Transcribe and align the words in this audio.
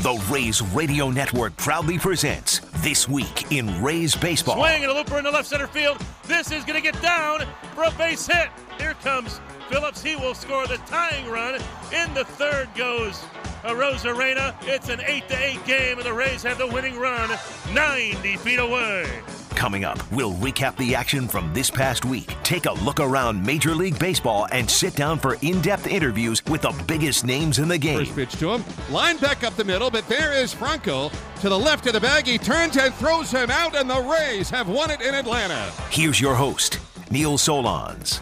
The 0.00 0.22
Rays 0.30 0.60
Radio 0.60 1.08
Network 1.08 1.56
proudly 1.56 1.98
presents 1.98 2.60
This 2.82 3.08
Week 3.08 3.50
in 3.50 3.82
Rays 3.82 4.14
Baseball. 4.14 4.56
Swing 4.56 4.82
and 4.82 4.92
a 4.92 4.94
looper 4.94 5.16
in 5.16 5.24
the 5.24 5.30
left 5.30 5.48
center 5.48 5.66
field. 5.66 5.98
This 6.24 6.52
is 6.52 6.64
going 6.64 6.80
to 6.80 6.82
get 6.82 7.00
down 7.00 7.46
for 7.74 7.84
a 7.84 7.90
base 7.92 8.26
hit. 8.26 8.50
Here 8.78 8.92
comes 9.02 9.40
Phillips. 9.70 10.02
He 10.02 10.14
will 10.14 10.34
score 10.34 10.66
the 10.66 10.76
tying 10.86 11.26
run. 11.28 11.54
In 11.94 12.12
the 12.12 12.24
third 12.24 12.68
goes 12.74 13.24
uh, 13.64 13.70
Arozarena. 13.70 14.54
It's 14.64 14.90
an 14.90 15.00
8 15.00 15.28
to 15.28 15.44
8 15.44 15.64
game, 15.64 15.96
and 15.96 16.06
the 16.06 16.12
Rays 16.12 16.42
have 16.42 16.58
the 16.58 16.66
winning 16.66 16.98
run 16.98 17.30
90 17.72 18.36
feet 18.36 18.58
away. 18.58 19.08
Coming 19.56 19.84
up, 19.84 19.98
we'll 20.12 20.34
recap 20.34 20.76
the 20.76 20.94
action 20.94 21.26
from 21.26 21.52
this 21.54 21.70
past 21.70 22.04
week, 22.04 22.36
take 22.42 22.66
a 22.66 22.72
look 22.72 23.00
around 23.00 23.44
Major 23.44 23.74
League 23.74 23.98
Baseball, 23.98 24.46
and 24.52 24.70
sit 24.70 24.94
down 24.94 25.18
for 25.18 25.38
in 25.40 25.62
depth 25.62 25.86
interviews 25.86 26.44
with 26.44 26.60
the 26.60 26.84
biggest 26.86 27.24
names 27.24 27.58
in 27.58 27.66
the 27.66 27.78
game. 27.78 28.00
First 28.00 28.14
pitch 28.14 28.32
to 28.40 28.50
him. 28.52 28.64
Line 28.90 29.16
back 29.16 29.44
up 29.44 29.56
the 29.56 29.64
middle, 29.64 29.90
but 29.90 30.06
there 30.08 30.34
is 30.34 30.52
Franco 30.52 31.10
to 31.40 31.48
the 31.48 31.58
left 31.58 31.86
of 31.86 31.94
the 31.94 32.00
bag. 32.00 32.26
He 32.26 32.36
turns 32.36 32.76
and 32.76 32.94
throws 32.94 33.30
him 33.30 33.50
out, 33.50 33.74
and 33.74 33.88
the 33.88 34.00
Rays 34.02 34.50
have 34.50 34.68
won 34.68 34.90
it 34.90 35.00
in 35.00 35.14
Atlanta. 35.14 35.72
Here's 35.90 36.20
your 36.20 36.34
host, 36.34 36.78
Neil 37.10 37.38
Solondz. 37.38 38.20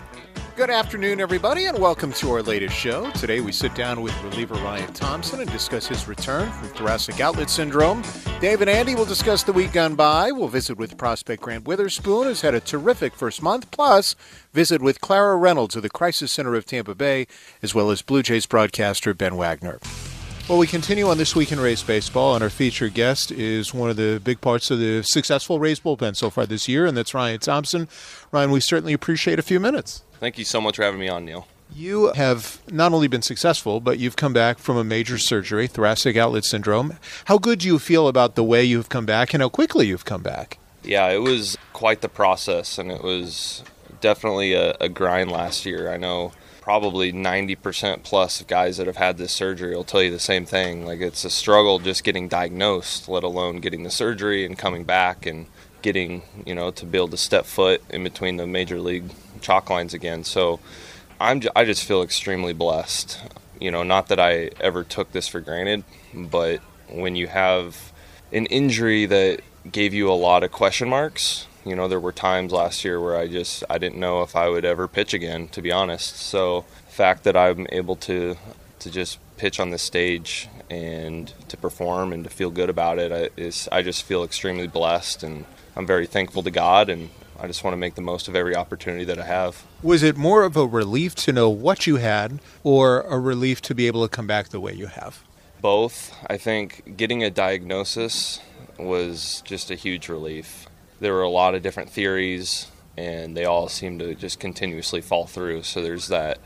Good 0.56 0.70
afternoon, 0.70 1.20
everybody, 1.20 1.66
and 1.66 1.76
welcome 1.80 2.12
to 2.12 2.30
our 2.30 2.40
latest 2.40 2.76
show. 2.76 3.10
Today 3.10 3.40
we 3.40 3.50
sit 3.50 3.74
down 3.74 4.02
with 4.02 4.14
reliever 4.22 4.54
Ryan 4.54 4.92
Thompson 4.92 5.40
and 5.40 5.50
discuss 5.50 5.88
his 5.88 6.06
return 6.06 6.48
from 6.52 6.68
thoracic 6.68 7.18
outlet 7.18 7.50
syndrome. 7.50 8.04
Dave 8.40 8.60
and 8.60 8.70
Andy 8.70 8.94
will 8.94 9.04
discuss 9.04 9.42
the 9.42 9.52
week 9.52 9.72
gone 9.72 9.96
by. 9.96 10.30
We'll 10.30 10.46
visit 10.46 10.78
with 10.78 10.96
prospect 10.96 11.42
Grant 11.42 11.66
Witherspoon, 11.66 12.28
who's 12.28 12.42
had 12.42 12.54
a 12.54 12.60
terrific 12.60 13.16
first 13.16 13.42
month, 13.42 13.68
plus 13.72 14.14
visit 14.52 14.80
with 14.80 15.00
Clara 15.00 15.36
Reynolds 15.36 15.74
of 15.74 15.82
the 15.82 15.90
Crisis 15.90 16.30
Center 16.30 16.54
of 16.54 16.66
Tampa 16.66 16.94
Bay, 16.94 17.26
as 17.60 17.74
well 17.74 17.90
as 17.90 18.00
Blue 18.00 18.22
Jays 18.22 18.46
broadcaster 18.46 19.12
Ben 19.12 19.36
Wagner. 19.36 19.80
Well, 20.46 20.58
we 20.58 20.66
continue 20.66 21.08
on 21.08 21.16
This 21.16 21.34
Week 21.34 21.52
in 21.52 21.58
Rays 21.58 21.82
Baseball, 21.82 22.34
and 22.34 22.44
our 22.44 22.50
featured 22.50 22.92
guest 22.92 23.32
is 23.32 23.72
one 23.72 23.88
of 23.88 23.96
the 23.96 24.20
big 24.22 24.42
parts 24.42 24.70
of 24.70 24.78
the 24.78 25.00
successful 25.00 25.58
Rays 25.58 25.80
bullpen 25.80 26.14
so 26.14 26.28
far 26.28 26.44
this 26.44 26.68
year, 26.68 26.84
and 26.84 26.94
that's 26.94 27.14
Ryan 27.14 27.40
Thompson. 27.40 27.88
Ryan, 28.30 28.50
we 28.50 28.60
certainly 28.60 28.92
appreciate 28.92 29.38
a 29.38 29.42
few 29.42 29.58
minutes. 29.58 30.02
Thank 30.20 30.36
you 30.36 30.44
so 30.44 30.60
much 30.60 30.76
for 30.76 30.82
having 30.82 31.00
me 31.00 31.08
on, 31.08 31.24
Neil. 31.24 31.48
You 31.74 32.12
have 32.12 32.60
not 32.70 32.92
only 32.92 33.08
been 33.08 33.22
successful, 33.22 33.80
but 33.80 33.98
you've 33.98 34.16
come 34.16 34.34
back 34.34 34.58
from 34.58 34.76
a 34.76 34.84
major 34.84 35.16
surgery, 35.16 35.66
thoracic 35.66 36.14
outlet 36.18 36.44
syndrome. 36.44 36.98
How 37.24 37.38
good 37.38 37.60
do 37.60 37.66
you 37.66 37.78
feel 37.78 38.06
about 38.06 38.34
the 38.34 38.44
way 38.44 38.62
you've 38.62 38.90
come 38.90 39.06
back 39.06 39.32
and 39.32 39.42
how 39.42 39.48
quickly 39.48 39.86
you've 39.86 40.04
come 40.04 40.22
back? 40.22 40.58
Yeah, 40.82 41.08
it 41.08 41.22
was 41.22 41.56
quite 41.72 42.02
the 42.02 42.10
process, 42.10 42.76
and 42.76 42.92
it 42.92 43.02
was 43.02 43.64
definitely 44.02 44.52
a, 44.52 44.76
a 44.78 44.90
grind 44.90 45.32
last 45.32 45.64
year. 45.64 45.90
I 45.90 45.96
know 45.96 46.32
probably 46.64 47.12
90% 47.12 48.02
plus 48.04 48.40
of 48.40 48.46
guys 48.46 48.78
that 48.78 48.86
have 48.86 48.96
had 48.96 49.18
this 49.18 49.32
surgery 49.32 49.76
will 49.76 49.84
tell 49.84 50.02
you 50.02 50.10
the 50.10 50.18
same 50.18 50.46
thing. 50.46 50.86
Like, 50.86 50.98
it's 50.98 51.22
a 51.22 51.28
struggle 51.28 51.78
just 51.78 52.02
getting 52.04 52.26
diagnosed, 52.26 53.06
let 53.06 53.22
alone 53.22 53.58
getting 53.58 53.82
the 53.82 53.90
surgery 53.90 54.46
and 54.46 54.56
coming 54.56 54.82
back 54.82 55.26
and 55.26 55.44
getting, 55.82 56.22
you 56.46 56.54
know, 56.54 56.70
to 56.70 56.86
be 56.86 56.96
able 56.96 57.08
to 57.08 57.18
step 57.18 57.44
foot 57.44 57.82
in 57.90 58.02
between 58.02 58.38
the 58.38 58.46
major 58.46 58.80
league 58.80 59.10
chalk 59.42 59.68
lines 59.68 59.92
again. 59.92 60.24
So 60.24 60.58
I'm 61.20 61.40
j- 61.40 61.50
I 61.54 61.66
just 61.66 61.84
feel 61.84 62.00
extremely 62.00 62.54
blessed. 62.54 63.20
You 63.60 63.70
know, 63.70 63.82
not 63.82 64.08
that 64.08 64.18
I 64.18 64.48
ever 64.58 64.84
took 64.84 65.12
this 65.12 65.28
for 65.28 65.40
granted, 65.40 65.84
but 66.14 66.60
when 66.88 67.14
you 67.14 67.26
have 67.26 67.92
an 68.32 68.46
injury 68.46 69.04
that 69.04 69.42
gave 69.70 69.92
you 69.92 70.10
a 70.10 70.14
lot 70.14 70.42
of 70.42 70.50
question 70.50 70.88
marks, 70.88 71.46
you 71.64 71.74
know, 71.74 71.88
there 71.88 72.00
were 72.00 72.12
times 72.12 72.52
last 72.52 72.84
year 72.84 73.00
where 73.00 73.16
I 73.16 73.26
just 73.26 73.64
I 73.70 73.78
didn't 73.78 73.98
know 73.98 74.22
if 74.22 74.36
I 74.36 74.48
would 74.48 74.64
ever 74.64 74.86
pitch 74.88 75.14
again, 75.14 75.48
to 75.48 75.62
be 75.62 75.72
honest. 75.72 76.16
So 76.16 76.64
the 76.86 76.92
fact 76.92 77.24
that 77.24 77.36
I'm 77.36 77.66
able 77.70 77.96
to 77.96 78.36
to 78.80 78.90
just 78.90 79.18
pitch 79.36 79.58
on 79.58 79.70
this 79.70 79.82
stage 79.82 80.48
and 80.70 81.32
to 81.48 81.56
perform 81.56 82.12
and 82.12 82.24
to 82.24 82.30
feel 82.30 82.50
good 82.50 82.70
about 82.70 82.98
it 82.98 83.32
is 83.36 83.68
I 83.72 83.82
just 83.82 84.02
feel 84.02 84.24
extremely 84.24 84.66
blessed 84.66 85.22
and 85.22 85.44
I'm 85.76 85.86
very 85.86 86.06
thankful 86.06 86.42
to 86.42 86.50
God 86.50 86.88
and 86.88 87.10
I 87.38 87.46
just 87.46 87.64
want 87.64 87.74
to 87.74 87.78
make 87.78 87.94
the 87.94 88.00
most 88.00 88.28
of 88.28 88.36
every 88.36 88.54
opportunity 88.54 89.04
that 89.04 89.18
I 89.18 89.24
have. 89.24 89.64
Was 89.82 90.02
it 90.02 90.16
more 90.16 90.44
of 90.44 90.56
a 90.56 90.66
relief 90.66 91.14
to 91.16 91.32
know 91.32 91.48
what 91.50 91.86
you 91.86 91.96
had 91.96 92.40
or 92.62 93.02
a 93.02 93.18
relief 93.18 93.60
to 93.62 93.74
be 93.74 93.86
able 93.86 94.02
to 94.02 94.08
come 94.08 94.26
back 94.26 94.48
the 94.48 94.60
way 94.60 94.72
you 94.72 94.86
have? 94.86 95.22
Both. 95.60 96.16
I 96.28 96.36
think 96.36 96.96
getting 96.96 97.24
a 97.24 97.30
diagnosis 97.30 98.40
was 98.78 99.42
just 99.44 99.70
a 99.70 99.74
huge 99.74 100.08
relief. 100.08 100.66
There 101.04 101.12
were 101.12 101.20
a 101.20 101.28
lot 101.28 101.54
of 101.54 101.62
different 101.62 101.90
theories, 101.90 102.68
and 102.96 103.36
they 103.36 103.44
all 103.44 103.68
seem 103.68 103.98
to 103.98 104.14
just 104.14 104.40
continuously 104.40 105.02
fall 105.02 105.26
through. 105.26 105.64
So 105.64 105.82
there's 105.82 106.08
that 106.08 106.38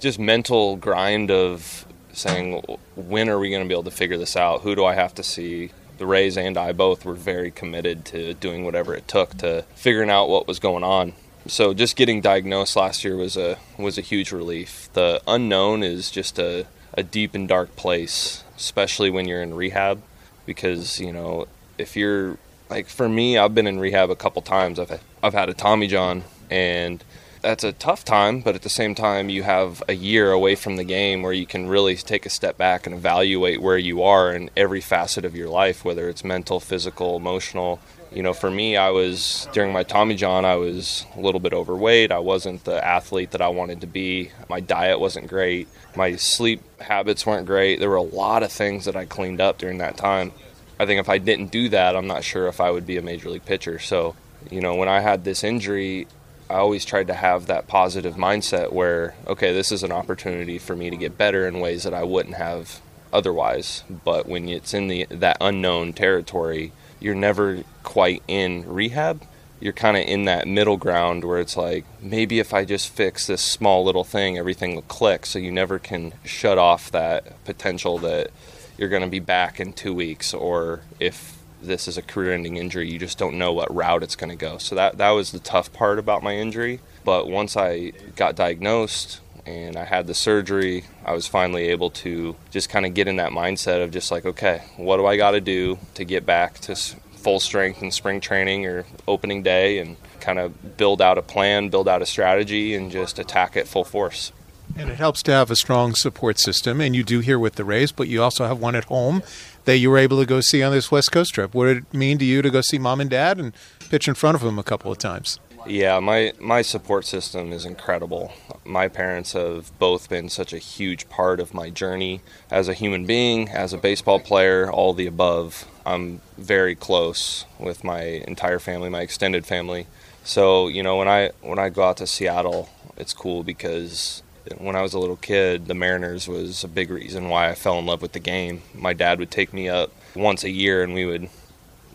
just 0.00 0.18
mental 0.18 0.76
grind 0.76 1.30
of 1.30 1.84
saying, 2.14 2.62
when 2.96 3.28
are 3.28 3.38
we 3.38 3.50
going 3.50 3.62
to 3.62 3.68
be 3.68 3.74
able 3.74 3.84
to 3.84 3.90
figure 3.90 4.16
this 4.16 4.34
out? 4.34 4.62
Who 4.62 4.74
do 4.74 4.86
I 4.86 4.94
have 4.94 5.14
to 5.16 5.22
see? 5.22 5.72
the 5.98 6.06
Rays 6.06 6.36
and 6.38 6.56
I 6.56 6.72
both 6.72 7.04
were 7.04 7.14
very 7.14 7.50
committed 7.50 8.04
to 8.06 8.32
doing 8.34 8.64
whatever 8.64 8.94
it 8.94 9.06
took 9.06 9.36
to 9.38 9.64
figuring 9.74 10.10
out 10.10 10.28
what 10.28 10.46
was 10.46 10.58
going 10.58 10.84
on. 10.84 11.12
So 11.46 11.74
just 11.74 11.96
getting 11.96 12.20
diagnosed 12.20 12.76
last 12.76 13.04
year 13.04 13.16
was 13.16 13.36
a 13.36 13.58
was 13.76 13.98
a 13.98 14.00
huge 14.00 14.32
relief. 14.32 14.88
The 14.92 15.20
unknown 15.26 15.82
is 15.82 16.10
just 16.10 16.38
a, 16.38 16.66
a 16.94 17.02
deep 17.02 17.34
and 17.34 17.48
dark 17.48 17.74
place, 17.76 18.44
especially 18.56 19.10
when 19.10 19.26
you're 19.26 19.42
in 19.42 19.54
rehab, 19.54 20.00
because 20.46 21.00
you 21.00 21.12
know 21.12 21.46
if 21.78 21.96
you're 21.96 22.38
like 22.70 22.88
for 22.88 23.08
me, 23.08 23.38
I've 23.38 23.54
been 23.54 23.66
in 23.66 23.78
rehab 23.78 24.10
a 24.10 24.16
couple 24.16 24.42
times. 24.42 24.78
I've 24.78 25.00
I've 25.22 25.34
had 25.34 25.48
a 25.48 25.54
Tommy 25.54 25.86
John 25.86 26.24
and 26.50 27.04
that's 27.40 27.64
a 27.64 27.72
tough 27.72 28.04
time, 28.04 28.40
but 28.40 28.54
at 28.54 28.62
the 28.62 28.68
same 28.68 28.94
time, 28.94 29.28
you 29.28 29.42
have 29.44 29.82
a 29.88 29.92
year 29.92 30.32
away 30.32 30.54
from 30.54 30.76
the 30.76 30.84
game 30.84 31.22
where 31.22 31.32
you 31.32 31.46
can 31.46 31.68
really 31.68 31.96
take 31.96 32.26
a 32.26 32.30
step 32.30 32.58
back 32.58 32.86
and 32.86 32.94
evaluate 32.94 33.62
where 33.62 33.78
you 33.78 34.02
are 34.02 34.32
in 34.32 34.50
every 34.56 34.80
facet 34.80 35.24
of 35.24 35.36
your 35.36 35.48
life, 35.48 35.84
whether 35.84 36.08
it's 36.08 36.24
mental, 36.24 36.58
physical, 36.60 37.16
emotional. 37.16 37.80
You 38.12 38.22
know, 38.22 38.32
for 38.32 38.50
me, 38.50 38.76
I 38.76 38.90
was 38.90 39.48
during 39.52 39.72
my 39.72 39.82
Tommy 39.82 40.14
John, 40.14 40.44
I 40.44 40.56
was 40.56 41.04
a 41.16 41.20
little 41.20 41.40
bit 41.40 41.52
overweight. 41.52 42.10
I 42.10 42.18
wasn't 42.18 42.64
the 42.64 42.84
athlete 42.84 43.32
that 43.32 43.42
I 43.42 43.48
wanted 43.48 43.82
to 43.82 43.86
be. 43.86 44.30
My 44.48 44.60
diet 44.60 44.98
wasn't 44.98 45.28
great. 45.28 45.68
My 45.94 46.16
sleep 46.16 46.62
habits 46.80 47.26
weren't 47.26 47.46
great. 47.46 47.78
There 47.78 47.90
were 47.90 47.96
a 47.96 48.02
lot 48.02 48.42
of 48.42 48.50
things 48.50 48.86
that 48.86 48.96
I 48.96 49.04
cleaned 49.04 49.40
up 49.40 49.58
during 49.58 49.78
that 49.78 49.96
time. 49.96 50.32
I 50.80 50.86
think 50.86 51.00
if 51.00 51.08
I 51.08 51.18
didn't 51.18 51.50
do 51.50 51.68
that, 51.70 51.96
I'm 51.96 52.06
not 52.06 52.24
sure 52.24 52.46
if 52.46 52.60
I 52.60 52.70
would 52.70 52.86
be 52.86 52.96
a 52.96 53.02
major 53.02 53.30
league 53.30 53.44
pitcher. 53.44 53.78
So, 53.78 54.14
you 54.50 54.60
know, 54.60 54.74
when 54.74 54.88
I 54.88 55.00
had 55.00 55.24
this 55.24 55.42
injury, 55.42 56.06
I 56.48 56.54
always 56.54 56.84
tried 56.84 57.08
to 57.08 57.14
have 57.14 57.46
that 57.46 57.66
positive 57.66 58.14
mindset 58.14 58.72
where, 58.72 59.14
okay, 59.26 59.52
this 59.52 59.70
is 59.72 59.82
an 59.82 59.92
opportunity 59.92 60.58
for 60.58 60.74
me 60.74 60.88
to 60.88 60.96
get 60.96 61.18
better 61.18 61.46
in 61.46 61.60
ways 61.60 61.82
that 61.82 61.92
I 61.92 62.04
wouldn't 62.04 62.36
have 62.36 62.80
otherwise. 63.12 63.84
But 63.90 64.26
when 64.26 64.48
it's 64.48 64.72
in 64.72 64.88
the 64.88 65.06
that 65.10 65.36
unknown 65.40 65.92
territory, 65.92 66.72
you're 67.00 67.14
never 67.14 67.64
quite 67.82 68.22
in 68.28 68.66
rehab. 68.66 69.22
You're 69.60 69.72
kind 69.72 69.96
of 69.96 70.04
in 70.04 70.24
that 70.26 70.46
middle 70.46 70.76
ground 70.76 71.24
where 71.24 71.40
it's 71.40 71.56
like 71.56 71.84
maybe 72.00 72.38
if 72.38 72.54
I 72.54 72.64
just 72.64 72.90
fix 72.90 73.26
this 73.26 73.42
small 73.42 73.84
little 73.84 74.04
thing, 74.04 74.38
everything 74.38 74.74
will 74.74 74.82
click. 74.82 75.26
So 75.26 75.38
you 75.40 75.50
never 75.50 75.78
can 75.78 76.14
shut 76.24 76.58
off 76.58 76.90
that 76.92 77.44
potential 77.44 77.98
that 77.98 78.30
you're 78.78 78.88
going 78.88 79.02
to 79.02 79.08
be 79.08 79.20
back 79.20 79.60
in 79.60 79.74
two 79.74 79.92
weeks, 79.92 80.32
or 80.32 80.80
if 80.98 81.38
this 81.60 81.88
is 81.88 81.98
a 81.98 82.02
career-ending 82.02 82.56
injury. 82.56 82.90
You 82.90 82.98
just 82.98 83.18
don't 83.18 83.36
know 83.36 83.52
what 83.52 83.74
route 83.74 84.02
it's 84.02 84.16
going 84.16 84.30
to 84.30 84.36
go. 84.36 84.58
So 84.58 84.74
that 84.74 84.98
that 84.98 85.10
was 85.10 85.32
the 85.32 85.38
tough 85.38 85.72
part 85.72 85.98
about 85.98 86.22
my 86.22 86.36
injury. 86.36 86.80
But 87.04 87.28
once 87.28 87.56
I 87.56 87.92
got 88.16 88.36
diagnosed 88.36 89.20
and 89.46 89.76
I 89.76 89.84
had 89.84 90.06
the 90.06 90.14
surgery, 90.14 90.84
I 91.04 91.12
was 91.12 91.26
finally 91.26 91.68
able 91.68 91.90
to 91.90 92.36
just 92.50 92.68
kind 92.68 92.86
of 92.86 92.94
get 92.94 93.08
in 93.08 93.16
that 93.16 93.32
mindset 93.32 93.82
of 93.82 93.90
just 93.90 94.10
like, 94.10 94.24
okay, 94.24 94.62
what 94.76 94.98
do 94.98 95.06
I 95.06 95.16
got 95.16 95.32
to 95.32 95.40
do 95.40 95.78
to 95.94 96.04
get 96.04 96.26
back 96.26 96.58
to 96.60 96.76
full 96.76 97.40
strength 97.40 97.82
in 97.82 97.90
spring 97.90 98.20
training 98.20 98.66
or 98.66 98.84
opening 99.08 99.42
day 99.42 99.78
and 99.78 99.96
kind 100.20 100.38
of 100.38 100.76
build 100.76 101.02
out 101.02 101.18
a 101.18 101.22
plan, 101.22 101.68
build 101.68 101.88
out 101.88 102.02
a 102.02 102.06
strategy 102.06 102.74
and 102.74 102.92
just 102.92 103.18
attack 103.18 103.56
it 103.56 103.66
full 103.66 103.84
force. 103.84 104.32
And 104.78 104.90
it 104.90 104.98
helps 104.98 105.24
to 105.24 105.32
have 105.32 105.50
a 105.50 105.56
strong 105.56 105.96
support 105.96 106.38
system, 106.38 106.80
and 106.80 106.94
you 106.94 107.02
do 107.02 107.18
here 107.18 107.38
with 107.38 107.56
the 107.56 107.64
Rays, 107.64 107.90
but 107.90 108.06
you 108.06 108.22
also 108.22 108.46
have 108.46 108.60
one 108.60 108.76
at 108.76 108.84
home 108.84 109.24
that 109.64 109.78
you 109.78 109.90
were 109.90 109.98
able 109.98 110.20
to 110.20 110.26
go 110.26 110.40
see 110.40 110.62
on 110.62 110.70
this 110.70 110.92
West 110.92 111.10
Coast 111.10 111.34
trip. 111.34 111.52
What 111.52 111.66
did 111.66 111.76
it 111.78 111.94
mean 111.94 112.16
to 112.18 112.24
you 112.24 112.42
to 112.42 112.50
go 112.50 112.60
see 112.60 112.78
mom 112.78 113.00
and 113.00 113.10
dad 113.10 113.40
and 113.40 113.52
pitch 113.90 114.06
in 114.06 114.14
front 114.14 114.36
of 114.36 114.40
them 114.40 114.56
a 114.56 114.62
couple 114.62 114.92
of 114.92 114.98
times? 114.98 115.40
Yeah, 115.66 115.98
my 115.98 116.32
my 116.38 116.62
support 116.62 117.04
system 117.04 117.52
is 117.52 117.64
incredible. 117.64 118.32
My 118.64 118.86
parents 118.86 119.32
have 119.32 119.76
both 119.80 120.08
been 120.08 120.28
such 120.28 120.52
a 120.52 120.58
huge 120.58 121.08
part 121.08 121.40
of 121.40 121.52
my 121.52 121.70
journey 121.70 122.20
as 122.48 122.68
a 122.68 122.72
human 122.72 123.04
being, 123.04 123.48
as 123.48 123.72
a 123.72 123.78
baseball 123.78 124.20
player, 124.20 124.70
all 124.70 124.94
the 124.94 125.06
above. 125.06 125.66
I'm 125.84 126.20
very 126.38 126.76
close 126.76 127.44
with 127.58 127.82
my 127.82 128.02
entire 128.02 128.60
family, 128.60 128.88
my 128.88 129.00
extended 129.00 129.44
family. 129.44 129.88
So, 130.22 130.68
you 130.68 130.82
know, 130.84 130.96
when 130.96 131.08
I 131.08 131.32
when 131.40 131.58
I 131.58 131.68
go 131.68 131.82
out 131.82 131.96
to 131.96 132.06
Seattle, 132.06 132.68
it's 132.96 133.12
cool 133.12 133.42
because 133.42 134.22
when 134.58 134.76
I 134.76 134.82
was 134.82 134.94
a 134.94 134.98
little 134.98 135.16
kid, 135.16 135.66
the 135.66 135.74
Mariners 135.74 136.28
was 136.28 136.64
a 136.64 136.68
big 136.68 136.90
reason 136.90 137.28
why 137.28 137.50
I 137.50 137.54
fell 137.54 137.78
in 137.78 137.86
love 137.86 138.02
with 138.02 138.12
the 138.12 138.20
game. 138.20 138.62
My 138.74 138.92
dad 138.92 139.18
would 139.18 139.30
take 139.30 139.52
me 139.52 139.68
up 139.68 139.92
once 140.14 140.44
a 140.44 140.50
year 140.50 140.82
and 140.82 140.94
we 140.94 141.04
would 141.04 141.28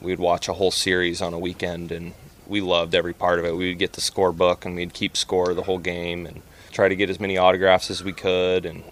we 0.01 0.11
would 0.11 0.19
watch 0.19 0.49
a 0.49 0.53
whole 0.53 0.71
series 0.71 1.21
on 1.21 1.33
a 1.33 1.39
weekend 1.39 1.91
and 1.91 2.13
we 2.45 2.59
loved 2.59 2.93
every 2.93 3.13
part 3.13 3.39
of 3.39 3.45
it. 3.45 3.55
We 3.55 3.69
would 3.69 3.79
get 3.79 3.93
the 3.93 4.01
scorebook 4.01 4.65
and 4.65 4.75
we'd 4.75 4.93
keep 4.93 5.15
score 5.15 5.53
the 5.53 5.63
whole 5.63 5.79
game 5.79 6.25
and 6.25 6.41
try 6.71 6.89
to 6.89 6.95
get 6.95 7.09
as 7.09 7.19
many 7.19 7.37
autographs 7.37 7.89
as 7.89 8.03
we 8.03 8.11
could 8.13 8.65
and 8.65 8.83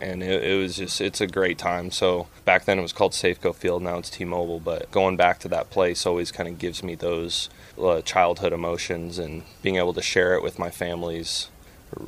and 0.00 0.22
it, 0.22 0.42
it, 0.42 0.56
was 0.56 0.76
just 0.76 1.00
it's 1.00 1.20
a 1.20 1.26
great 1.26 1.58
time. 1.58 1.90
So 1.90 2.26
back 2.44 2.64
then 2.64 2.78
it 2.78 2.82
was 2.82 2.92
called 2.92 3.12
Safeco 3.12 3.54
Field, 3.54 3.82
now 3.82 3.98
it's 3.98 4.10
T-Mobile. 4.10 4.60
But 4.60 4.90
going 4.90 5.16
back 5.16 5.38
to 5.40 5.48
that 5.48 5.70
place 5.70 6.04
always 6.04 6.32
kind 6.32 6.48
of 6.48 6.58
gives 6.58 6.82
me 6.82 6.96
those 6.96 7.48
uh, 7.80 8.00
childhood 8.02 8.52
emotions, 8.52 9.18
and 9.18 9.42
being 9.62 9.76
able 9.76 9.94
to 9.94 10.02
share 10.02 10.34
it 10.34 10.42
with 10.42 10.58
my 10.58 10.70
families 10.70 11.48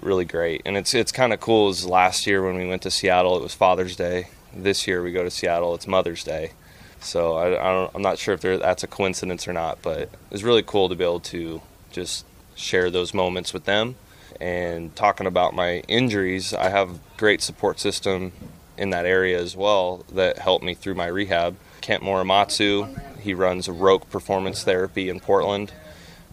really 0.02 0.24
great. 0.24 0.62
And 0.64 0.76
it's 0.76 0.94
it's 0.94 1.12
kind 1.12 1.32
of 1.32 1.40
cool. 1.40 1.68
As 1.68 1.86
last 1.86 2.26
year 2.26 2.44
when 2.44 2.56
we 2.56 2.66
went 2.66 2.82
to 2.82 2.90
Seattle, 2.90 3.36
it 3.36 3.42
was 3.42 3.54
Father's 3.54 3.96
Day. 3.96 4.28
This 4.54 4.86
year 4.86 5.02
we 5.02 5.12
go 5.12 5.22
to 5.22 5.30
Seattle, 5.30 5.74
it's 5.74 5.86
Mother's 5.86 6.24
Day. 6.24 6.52
So 7.00 7.36
I, 7.36 7.52
I 7.52 7.90
am 7.94 8.02
not 8.02 8.18
sure 8.18 8.34
if 8.34 8.40
that's 8.40 8.82
a 8.82 8.88
coincidence 8.88 9.46
or 9.46 9.52
not, 9.52 9.80
but 9.82 10.10
it's 10.30 10.42
really 10.42 10.62
cool 10.62 10.88
to 10.88 10.96
be 10.96 11.04
able 11.04 11.20
to 11.20 11.62
just 11.92 12.24
share 12.54 12.90
those 12.90 13.14
moments 13.14 13.52
with 13.52 13.64
them. 13.64 13.96
And 14.40 14.94
talking 14.94 15.26
about 15.26 15.54
my 15.54 15.80
injuries, 15.88 16.52
I 16.52 16.68
have 16.70 16.98
great 17.16 17.42
support 17.42 17.80
system 17.80 18.32
in 18.76 18.90
that 18.90 19.06
area 19.06 19.40
as 19.40 19.56
well 19.56 20.04
that 20.12 20.38
helped 20.38 20.64
me 20.64 20.74
through 20.74 20.94
my 20.94 21.06
rehab. 21.06 21.56
Kent 21.80 22.02
Morimatsu, 22.02 23.18
he 23.20 23.34
runs 23.34 23.68
Roque 23.68 24.08
Performance 24.10 24.62
Therapy 24.62 25.08
in 25.08 25.20
Portland, 25.20 25.72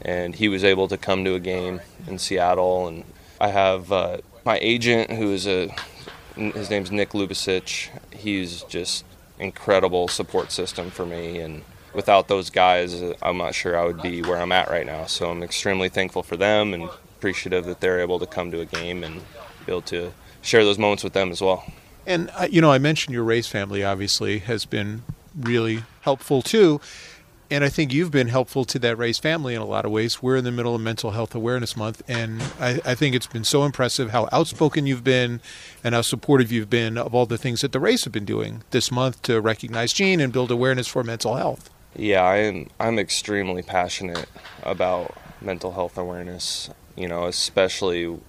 and 0.01 0.35
he 0.35 0.47
was 0.47 0.63
able 0.63 0.87
to 0.87 0.97
come 0.97 1.23
to 1.25 1.33
a 1.33 1.39
game 1.39 1.81
in 2.07 2.19
Seattle. 2.19 2.87
And 2.87 3.03
I 3.45 3.49
have 3.49 3.91
uh, 3.91 4.17
my 4.43 4.57
agent, 4.59 5.11
who 5.11 5.31
is 5.31 5.45
a 5.45 5.69
his 6.35 6.71
name's 6.71 6.91
Nick 6.91 7.11
Lubicic. 7.11 7.89
He's 8.11 8.63
just 8.63 9.05
incredible 9.37 10.07
support 10.07 10.51
system 10.51 10.89
for 10.89 11.05
me 11.05 11.39
and 11.39 11.61
without 11.93 12.29
those 12.29 12.49
guys 12.49 13.01
i'm 13.21 13.37
not 13.37 13.53
sure 13.53 13.77
i 13.77 13.83
would 13.83 14.01
be 14.01 14.21
where 14.21 14.37
i'm 14.37 14.53
at 14.53 14.69
right 14.69 14.85
now. 14.85 15.05
So 15.05 15.29
i'm 15.29 15.43
extremely 15.43 15.89
thankful 15.89 16.23
for 16.23 16.37
them 16.37 16.73
and 16.73 16.83
appreciative 16.83 17.65
that 17.65 17.81
they're 17.81 17.99
able 17.99 18.17
to 18.19 18.25
come 18.25 18.49
to 18.51 18.61
a 18.61 18.65
game 18.65 19.03
and 19.03 19.21
be 19.65 19.73
able 19.73 19.81
to 19.83 20.13
share 20.41 20.63
those 20.63 20.79
moments 20.79 21.03
with 21.03 21.13
them 21.13 21.31
as 21.31 21.41
well. 21.41 21.65
And 22.07 22.31
uh, 22.33 22.47
you 22.49 22.61
know 22.61 22.71
i 22.71 22.79
mentioned 22.79 23.13
your 23.13 23.23
Rays 23.23 23.47
family 23.47 23.83
obviously 23.83 24.39
has 24.39 24.65
been 24.65 25.03
really 25.37 25.83
helpful 26.01 26.41
too 26.41 26.79
and 27.55 27.63
I 27.63 27.69
think 27.69 27.93
you've 27.93 28.11
been 28.11 28.27
helpful 28.27 28.65
to 28.65 28.79
that 28.79 28.97
Rays 28.97 29.17
family 29.17 29.55
in 29.55 29.61
a 29.61 29.65
lot 29.65 29.85
of 29.85 29.91
ways. 29.91 30.21
We're 30.21 30.35
in 30.35 30.43
the 30.43 30.51
middle 30.51 30.75
of 30.75 30.81
Mental 30.81 31.11
Health 31.11 31.33
Awareness 31.33 31.77
Month, 31.77 32.03
and 32.05 32.41
I, 32.59 32.81
I, 32.83 32.95
think 32.95 33.15
it's 33.15 33.27
been 33.27 33.45
so 33.45 33.63
impressive 33.63 34.09
how 34.09 34.27
outspoken 34.33 34.85
you've 34.85 35.05
been 35.05 35.39
and 35.81 35.95
how 35.95 36.01
supportive 36.01 36.51
you've 36.51 36.69
been 36.69 36.97
of 36.97 37.15
all 37.15 37.25
the 37.25 37.37
things 37.37 37.61
that 37.61 37.71
the 37.71 37.79
Rays 37.79 38.03
have 38.03 38.11
been 38.11 38.25
doing 38.25 38.63
this 38.71 38.91
month 38.91 39.21
to 39.21 39.39
recognize 39.39 39.93
Gene 39.93 40.19
and 40.19 40.33
build 40.33 40.51
awareness 40.51 40.85
for 40.85 41.01
mental 41.01 41.35
health. 41.35 41.69
Yeah, 41.95 42.25
I'm 42.25 42.69
I'm 42.77 42.99
extremely 42.99 43.61
passionate 43.61 44.27
about 44.61 45.15
mental 45.39 45.71
health 45.71 45.97
awareness. 45.97 46.69
You 46.97 47.07
know, 47.07 47.25
especially 47.25 48.19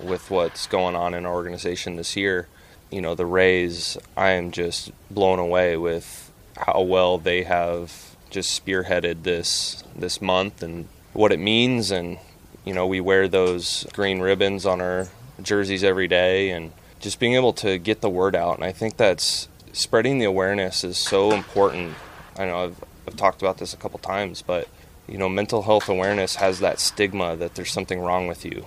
with 0.00 0.28
what's 0.28 0.66
going 0.66 0.96
on 0.96 1.14
in 1.14 1.24
our 1.24 1.32
organization 1.32 1.94
this 1.94 2.16
year. 2.16 2.48
You 2.90 3.00
know, 3.00 3.14
the 3.14 3.26
Rays. 3.26 3.96
I 4.16 4.30
am 4.30 4.50
just 4.50 4.90
blown 5.08 5.38
away 5.38 5.76
with 5.76 6.32
how 6.56 6.82
well 6.82 7.18
they 7.18 7.44
have 7.44 8.11
just 8.32 8.64
spearheaded 8.64 9.22
this 9.22 9.84
this 9.94 10.20
month 10.20 10.62
and 10.62 10.88
what 11.12 11.30
it 11.30 11.38
means 11.38 11.90
and 11.90 12.18
you 12.64 12.72
know 12.72 12.86
we 12.86 13.00
wear 13.00 13.28
those 13.28 13.86
green 13.92 14.20
ribbons 14.20 14.64
on 14.64 14.80
our 14.80 15.08
jerseys 15.42 15.84
every 15.84 16.08
day 16.08 16.50
and 16.50 16.72
just 16.98 17.20
being 17.20 17.34
able 17.34 17.52
to 17.52 17.78
get 17.78 18.00
the 18.00 18.08
word 18.08 18.34
out 18.34 18.56
and 18.56 18.64
I 18.64 18.72
think 18.72 18.96
that's 18.96 19.48
spreading 19.72 20.18
the 20.18 20.24
awareness 20.26 20.84
is 20.84 20.98
so 20.98 21.32
important. 21.32 21.94
I 22.38 22.46
know 22.46 22.64
I've, 22.64 22.84
I've 23.06 23.16
talked 23.16 23.42
about 23.42 23.58
this 23.58 23.74
a 23.74 23.76
couple 23.76 23.98
times 23.98 24.40
but 24.42 24.66
you 25.06 25.18
know 25.18 25.28
mental 25.28 25.62
health 25.62 25.88
awareness 25.88 26.36
has 26.36 26.60
that 26.60 26.80
stigma 26.80 27.36
that 27.36 27.54
there's 27.54 27.70
something 27.70 28.00
wrong 28.00 28.26
with 28.26 28.44
you 28.44 28.64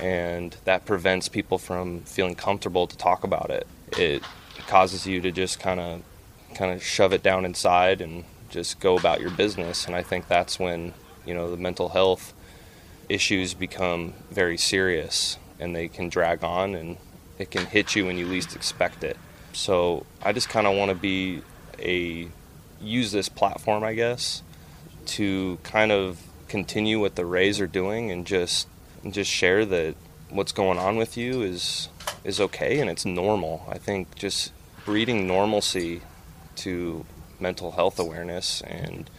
and 0.00 0.56
that 0.64 0.84
prevents 0.84 1.28
people 1.28 1.58
from 1.58 2.00
feeling 2.00 2.34
comfortable 2.34 2.86
to 2.88 2.96
talk 2.96 3.22
about 3.22 3.50
it. 3.50 3.66
It 3.96 4.24
causes 4.66 5.06
you 5.06 5.20
to 5.20 5.30
just 5.30 5.60
kind 5.60 5.78
of 5.78 6.02
kind 6.54 6.72
of 6.72 6.82
shove 6.82 7.12
it 7.12 7.22
down 7.22 7.44
inside 7.44 8.00
and 8.00 8.24
just 8.54 8.78
go 8.78 8.96
about 8.96 9.20
your 9.20 9.30
business. 9.30 9.84
And 9.84 9.96
I 9.96 10.02
think 10.02 10.28
that's 10.28 10.60
when, 10.60 10.94
you 11.26 11.34
know, 11.34 11.50
the 11.50 11.56
mental 11.56 11.88
health 11.88 12.32
issues 13.08 13.52
become 13.52 14.14
very 14.30 14.56
serious 14.56 15.36
and 15.58 15.74
they 15.74 15.88
can 15.88 16.08
drag 16.08 16.44
on 16.44 16.76
and 16.76 16.96
it 17.36 17.50
can 17.50 17.66
hit 17.66 17.96
you 17.96 18.06
when 18.06 18.16
you 18.16 18.26
least 18.26 18.54
expect 18.54 19.02
it. 19.02 19.16
So 19.52 20.06
I 20.22 20.32
just 20.32 20.48
kind 20.48 20.68
of 20.68 20.76
want 20.76 20.90
to 20.90 20.94
be 20.94 21.42
a 21.80 22.28
use 22.80 23.10
this 23.10 23.28
platform, 23.28 23.82
I 23.82 23.94
guess, 23.94 24.42
to 25.06 25.58
kind 25.64 25.90
of 25.90 26.22
continue 26.46 27.00
what 27.00 27.16
the 27.16 27.26
Rays 27.26 27.60
are 27.60 27.66
doing 27.66 28.12
and 28.12 28.24
just 28.24 28.68
and 29.02 29.12
just 29.12 29.30
share 29.30 29.66
that 29.66 29.96
what's 30.30 30.52
going 30.52 30.78
on 30.78 30.96
with 30.96 31.16
you 31.16 31.42
is 31.42 31.88
is 32.22 32.40
okay 32.40 32.78
and 32.78 32.88
it's 32.88 33.04
normal. 33.04 33.66
I 33.68 33.78
think 33.78 34.14
just 34.14 34.52
breeding 34.84 35.26
normalcy 35.26 36.02
to 36.56 37.04
mental 37.44 37.72
health 37.72 37.98
awareness 38.00 38.62
and 38.62 39.10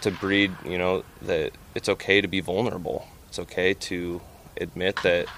to 0.00 0.10
breed, 0.10 0.50
you 0.66 0.76
know, 0.76 1.04
that 1.22 1.52
it's 1.74 1.88
okay 1.88 2.20
to 2.20 2.28
be 2.28 2.40
vulnerable. 2.40 3.06
It's 3.28 3.38
okay 3.38 3.72
to 3.74 4.20
admit 4.60 4.96
that, 5.04 5.28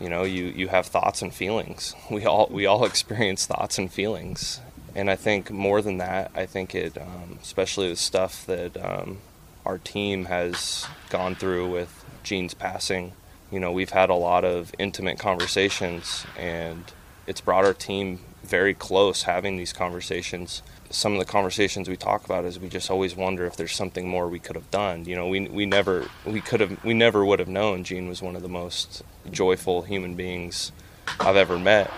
you 0.00 0.08
know, 0.08 0.22
you, 0.22 0.44
you 0.44 0.68
have 0.68 0.86
thoughts 0.86 1.22
and 1.22 1.34
feelings. 1.34 1.94
We 2.10 2.24
all 2.24 2.46
we 2.50 2.64
all 2.66 2.84
experience 2.92 3.46
thoughts 3.46 3.78
and 3.78 3.92
feelings, 3.92 4.60
and 4.94 5.10
I 5.10 5.16
think 5.16 5.50
more 5.50 5.82
than 5.82 5.98
that, 5.98 6.30
I 6.34 6.46
think 6.46 6.74
it, 6.74 6.96
um, 6.96 7.38
especially 7.42 7.88
the 7.90 7.96
stuff 7.96 8.46
that 8.46 8.72
um, 8.76 9.18
our 9.66 9.78
team 9.78 10.26
has 10.26 10.86
gone 11.10 11.34
through 11.34 11.68
with 11.68 11.92
Gene's 12.22 12.54
passing. 12.54 13.12
You 13.50 13.60
know, 13.60 13.72
we've 13.72 13.90
had 14.00 14.08
a 14.08 14.14
lot 14.14 14.44
of 14.44 14.72
intimate 14.78 15.18
conversations, 15.18 16.24
and 16.38 16.84
it's 17.26 17.40
brought 17.40 17.64
our 17.64 17.74
team 17.74 18.20
very 18.44 18.74
close 18.74 19.24
having 19.24 19.56
these 19.56 19.72
conversations 19.72 20.62
some 20.90 21.12
of 21.12 21.18
the 21.18 21.24
conversations 21.24 21.88
we 21.88 21.96
talk 21.96 22.24
about 22.24 22.44
is 22.44 22.58
we 22.58 22.68
just 22.68 22.90
always 22.90 23.14
wonder 23.14 23.46
if 23.46 23.56
there's 23.56 23.74
something 23.74 24.08
more 24.08 24.28
we 24.28 24.38
could 24.38 24.56
have 24.56 24.70
done. 24.70 25.04
You 25.04 25.16
know, 25.16 25.28
we 25.28 25.48
we 25.48 25.66
never 25.66 26.08
we 26.24 26.40
could 26.40 26.60
have 26.60 26.82
we 26.84 26.94
never 26.94 27.24
would 27.24 27.38
have 27.38 27.48
known 27.48 27.84
Gene 27.84 28.08
was 28.08 28.22
one 28.22 28.36
of 28.36 28.42
the 28.42 28.48
most 28.48 29.02
joyful 29.30 29.82
human 29.82 30.14
beings 30.14 30.72
I've 31.20 31.36
ever 31.36 31.58
met. 31.58 31.90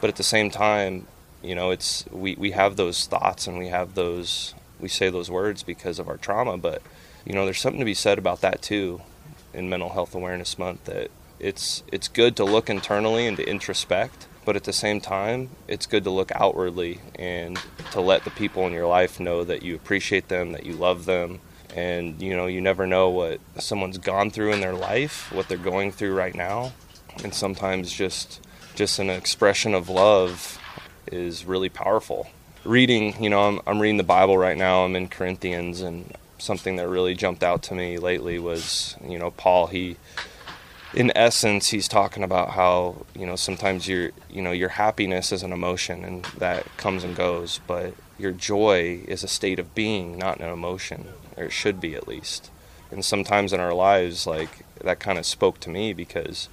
But 0.00 0.08
at 0.08 0.16
the 0.16 0.22
same 0.22 0.50
time, 0.50 1.06
you 1.42 1.54
know, 1.54 1.70
it's 1.70 2.04
we 2.10 2.34
we 2.36 2.52
have 2.52 2.76
those 2.76 3.06
thoughts 3.06 3.46
and 3.46 3.58
we 3.58 3.68
have 3.68 3.94
those 3.94 4.54
we 4.80 4.88
say 4.88 5.10
those 5.10 5.30
words 5.30 5.62
because 5.62 5.98
of 5.98 6.08
our 6.08 6.16
trauma, 6.16 6.56
but 6.56 6.82
you 7.24 7.32
know, 7.32 7.44
there's 7.44 7.60
something 7.60 7.80
to 7.80 7.84
be 7.84 7.94
said 7.94 8.18
about 8.18 8.40
that 8.40 8.62
too 8.62 9.00
in 9.54 9.68
mental 9.68 9.90
health 9.90 10.14
awareness 10.14 10.58
month 10.58 10.84
that 10.84 11.10
it's 11.38 11.82
it's 11.92 12.08
good 12.08 12.36
to 12.36 12.44
look 12.44 12.70
internally 12.70 13.26
and 13.26 13.36
to 13.36 13.44
introspect 13.44 14.26
but 14.44 14.56
at 14.56 14.64
the 14.64 14.72
same 14.72 15.00
time, 15.00 15.50
it's 15.68 15.86
good 15.86 16.04
to 16.04 16.10
look 16.10 16.32
outwardly 16.34 17.00
and 17.14 17.58
to 17.92 18.00
let 18.00 18.24
the 18.24 18.30
people 18.30 18.66
in 18.66 18.72
your 18.72 18.86
life 18.86 19.20
know 19.20 19.44
that 19.44 19.62
you 19.62 19.74
appreciate 19.74 20.28
them, 20.28 20.52
that 20.52 20.66
you 20.66 20.74
love 20.74 21.04
them. 21.04 21.40
And 21.74 22.20
you 22.20 22.36
know, 22.36 22.46
you 22.46 22.60
never 22.60 22.86
know 22.86 23.08
what 23.08 23.40
someone's 23.58 23.98
gone 23.98 24.30
through 24.30 24.52
in 24.52 24.60
their 24.60 24.74
life, 24.74 25.32
what 25.32 25.48
they're 25.48 25.56
going 25.56 25.92
through 25.92 26.14
right 26.14 26.34
now. 26.34 26.72
And 27.22 27.34
sometimes 27.34 27.92
just 27.92 28.40
just 28.74 28.98
an 28.98 29.10
expression 29.10 29.74
of 29.74 29.88
love 29.88 30.58
is 31.10 31.44
really 31.44 31.68
powerful. 31.68 32.28
Reading, 32.64 33.22
you 33.22 33.28
know, 33.28 33.48
I'm, 33.48 33.60
I'm 33.66 33.80
reading 33.80 33.96
the 33.96 34.02
Bible 34.04 34.38
right 34.38 34.56
now. 34.56 34.84
I'm 34.84 34.96
in 34.96 35.08
Corinthians, 35.08 35.80
and 35.80 36.12
something 36.38 36.76
that 36.76 36.88
really 36.88 37.14
jumped 37.14 37.42
out 37.42 37.62
to 37.64 37.74
me 37.74 37.98
lately 37.98 38.38
was, 38.38 38.96
you 39.06 39.18
know, 39.18 39.30
Paul. 39.30 39.66
He 39.66 39.96
in 40.94 41.10
essence, 41.16 41.68
he's 41.68 41.88
talking 41.88 42.22
about 42.22 42.50
how 42.50 43.06
you 43.14 43.26
know 43.26 43.36
sometimes 43.36 43.88
your 43.88 44.10
you 44.28 44.42
know 44.42 44.52
your 44.52 44.70
happiness 44.70 45.32
is 45.32 45.42
an 45.42 45.52
emotion 45.52 46.04
and 46.04 46.24
that 46.38 46.64
comes 46.76 47.04
and 47.04 47.16
goes, 47.16 47.60
but 47.66 47.94
your 48.18 48.32
joy 48.32 49.02
is 49.08 49.24
a 49.24 49.28
state 49.28 49.58
of 49.58 49.74
being, 49.74 50.18
not 50.18 50.40
an 50.40 50.50
emotion, 50.50 51.08
or 51.36 51.44
it 51.44 51.52
should 51.52 51.80
be 51.80 51.94
at 51.94 52.06
least. 52.06 52.50
And 52.90 53.04
sometimes 53.04 53.52
in 53.52 53.60
our 53.60 53.72
lives, 53.72 54.26
like 54.26 54.64
that 54.82 55.00
kind 55.00 55.18
of 55.18 55.24
spoke 55.24 55.60
to 55.60 55.70
me 55.70 55.92
because 55.92 56.48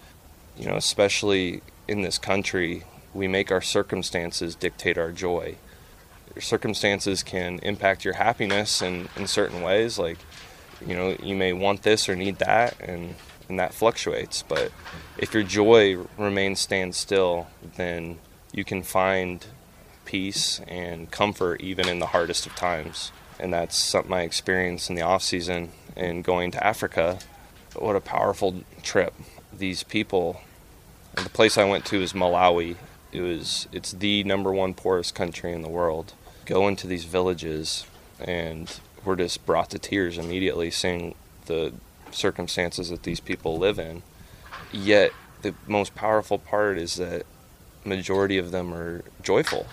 you 0.58 0.66
know, 0.66 0.76
especially 0.76 1.62
in 1.88 2.02
this 2.02 2.18
country, 2.18 2.84
we 3.14 3.28
make 3.28 3.52
our 3.52 3.62
circumstances 3.62 4.56
dictate 4.56 4.98
our 4.98 5.12
joy. 5.12 5.56
Your 6.36 6.42
circumstances 6.42 7.24
can 7.24 7.60
impact 7.60 8.06
your 8.06 8.14
happiness 8.16 8.82
in, 8.82 9.10
in 9.16 9.28
certain 9.28 9.62
ways, 9.62 10.00
like 10.00 10.18
you 10.86 10.96
know, 10.96 11.18
you 11.22 11.36
may 11.36 11.52
want 11.52 11.84
this 11.84 12.08
or 12.08 12.16
need 12.16 12.38
that, 12.38 12.80
and 12.80 13.16
and 13.50 13.60
that 13.60 13.74
fluctuates. 13.74 14.44
But 14.48 14.72
if 15.18 15.34
your 15.34 15.44
joy 15.44 15.98
remains 16.18 16.60
stand 16.60 16.96
still, 16.96 17.48
then 17.76 18.20
you 18.54 18.64
can 18.64 18.84
find 18.84 19.46
peace 20.06 20.62
and 20.68 21.12
comfort 21.12 21.62
even 21.62 21.88
in 21.88 22.00
the 22.00 22.08
hardest 22.08 22.46
of 22.46 22.56
times. 22.56 23.12
And 23.40 23.52
that's 23.52 23.76
something 23.76 24.14
I 24.14 24.22
experienced 24.22 24.90
in 24.90 24.96
the 24.96 25.02
off 25.02 25.24
season 25.24 25.72
and 25.96 26.24
going 26.24 26.52
to 26.52 26.66
Africa. 26.66 27.20
What 27.76 27.96
a 27.96 28.02
powerful 28.02 28.64
trip! 28.84 29.14
These 29.52 29.84
people. 29.84 30.42
The 31.16 31.30
place 31.30 31.58
I 31.58 31.66
went 31.66 31.86
to 31.86 32.02
is 32.02 32.14
Malawi. 32.14 32.78
It 33.12 33.22
was 33.22 33.68
it's 33.72 33.92
the 33.92 34.24
number 34.24 34.52
one 34.54 34.74
poorest 34.74 35.16
country 35.16 35.52
in 35.52 35.62
the 35.62 35.70
world. 35.70 36.14
Go 36.46 36.68
into 36.68 36.88
these 36.88 37.06
villages 37.06 37.86
and 38.20 38.80
we're 39.06 39.16
just 39.16 39.46
brought 39.46 39.70
to 39.72 39.80
tears 39.80 40.18
immediately 40.18 40.72
seeing 40.72 41.16
the 41.46 41.74
circumstances 42.12 42.90
that 42.90 43.04
these 43.04 43.20
people 43.20 43.58
live 43.58 43.80
in. 43.80 44.04
Yet 44.72 45.12
the 45.42 45.54
most 45.68 45.96
powerful 45.96 46.38
part 46.38 46.78
is 46.78 46.96
that 46.96 47.26
majority 47.86 48.38
of 48.38 48.52
them 48.52 48.74
are 48.74 49.04
joyful. 49.22 49.68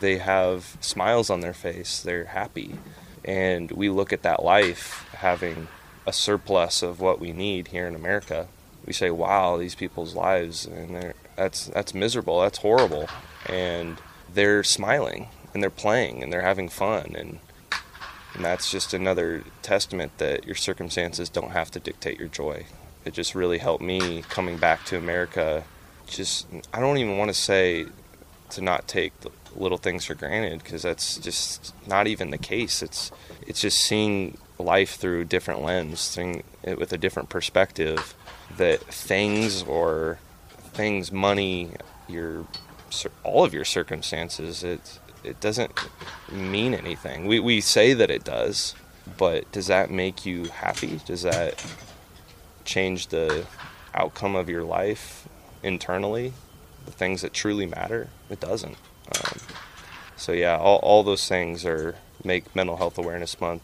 They 0.00 0.18
have 0.18 0.76
smiles 0.80 1.30
on 1.30 1.40
their 1.40 1.52
face. 1.52 2.00
They're 2.00 2.26
happy. 2.26 2.76
And 3.24 3.70
we 3.70 3.88
look 3.88 4.12
at 4.12 4.22
that 4.22 4.42
life 4.42 5.06
having 5.14 5.68
a 6.06 6.12
surplus 6.12 6.82
of 6.82 7.00
what 7.00 7.20
we 7.20 7.32
need 7.32 7.68
here 7.68 7.86
in 7.86 7.94
America. 7.94 8.48
We 8.86 8.92
say, 8.92 9.10
"Wow, 9.10 9.58
these 9.58 9.74
people's 9.74 10.14
lives 10.14 10.64
and 10.64 10.96
they're 10.96 11.14
that's 11.36 11.66
that's 11.66 11.94
miserable. 11.94 12.40
That's 12.40 12.58
horrible." 12.58 13.08
And 13.46 13.98
they're 14.32 14.64
smiling 14.64 15.28
and 15.52 15.62
they're 15.62 15.70
playing 15.70 16.22
and 16.22 16.32
they're 16.32 16.40
having 16.42 16.68
fun 16.68 17.14
and 17.16 17.40
and 18.34 18.44
that's 18.44 18.70
just 18.70 18.94
another 18.94 19.42
testament 19.62 20.18
that 20.18 20.46
your 20.46 20.54
circumstances 20.54 21.28
don't 21.28 21.50
have 21.50 21.70
to 21.72 21.80
dictate 21.80 22.18
your 22.18 22.28
joy. 22.28 22.66
It 23.04 23.14
just 23.14 23.34
really 23.34 23.58
helped 23.58 23.82
me 23.82 24.22
coming 24.28 24.58
back 24.58 24.84
to 24.86 24.96
America. 24.96 25.64
Just, 26.06 26.46
I 26.72 26.80
don't 26.80 26.98
even 26.98 27.18
want 27.18 27.28
to 27.28 27.34
say 27.34 27.86
to 28.50 28.60
not 28.60 28.86
take 28.86 29.12
little 29.54 29.78
things 29.78 30.04
for 30.04 30.14
granted 30.14 30.62
because 30.62 30.82
that's 30.82 31.18
just 31.18 31.74
not 31.86 32.06
even 32.06 32.30
the 32.30 32.38
case. 32.38 32.82
It's, 32.82 33.10
it's 33.46 33.60
just 33.60 33.78
seeing 33.78 34.38
life 34.58 34.96
through 34.96 35.22
a 35.22 35.24
different 35.24 35.62
lens, 35.62 36.00
seeing 36.00 36.42
it 36.62 36.78
with 36.78 36.92
a 36.92 36.98
different 36.98 37.28
perspective. 37.28 38.14
That 38.56 38.80
things 38.80 39.62
or 39.62 40.18
things, 40.72 41.12
money, 41.12 41.70
your 42.08 42.46
all 43.22 43.44
of 43.44 43.54
your 43.54 43.64
circumstances, 43.64 44.64
it's 44.64 44.98
it 45.24 45.40
doesn't 45.40 45.72
mean 46.30 46.74
anything. 46.74 47.26
We 47.26 47.40
we 47.40 47.60
say 47.60 47.92
that 47.94 48.10
it 48.10 48.24
does, 48.24 48.74
but 49.16 49.50
does 49.52 49.66
that 49.66 49.90
make 49.90 50.24
you 50.26 50.44
happy? 50.46 51.00
Does 51.04 51.22
that 51.22 51.64
change 52.64 53.08
the 53.08 53.46
outcome 53.94 54.36
of 54.36 54.48
your 54.48 54.62
life 54.62 55.28
internally? 55.62 56.32
The 56.86 56.92
things 56.92 57.22
that 57.22 57.32
truly 57.32 57.66
matter? 57.66 58.08
It 58.28 58.40
doesn't. 58.40 58.76
Um, 59.14 59.38
so 60.16 60.32
yeah, 60.32 60.56
all 60.56 60.78
all 60.78 61.02
those 61.02 61.28
things 61.28 61.64
are 61.64 61.96
make 62.24 62.54
Mental 62.54 62.76
Health 62.76 62.98
Awareness 62.98 63.40
Month 63.40 63.62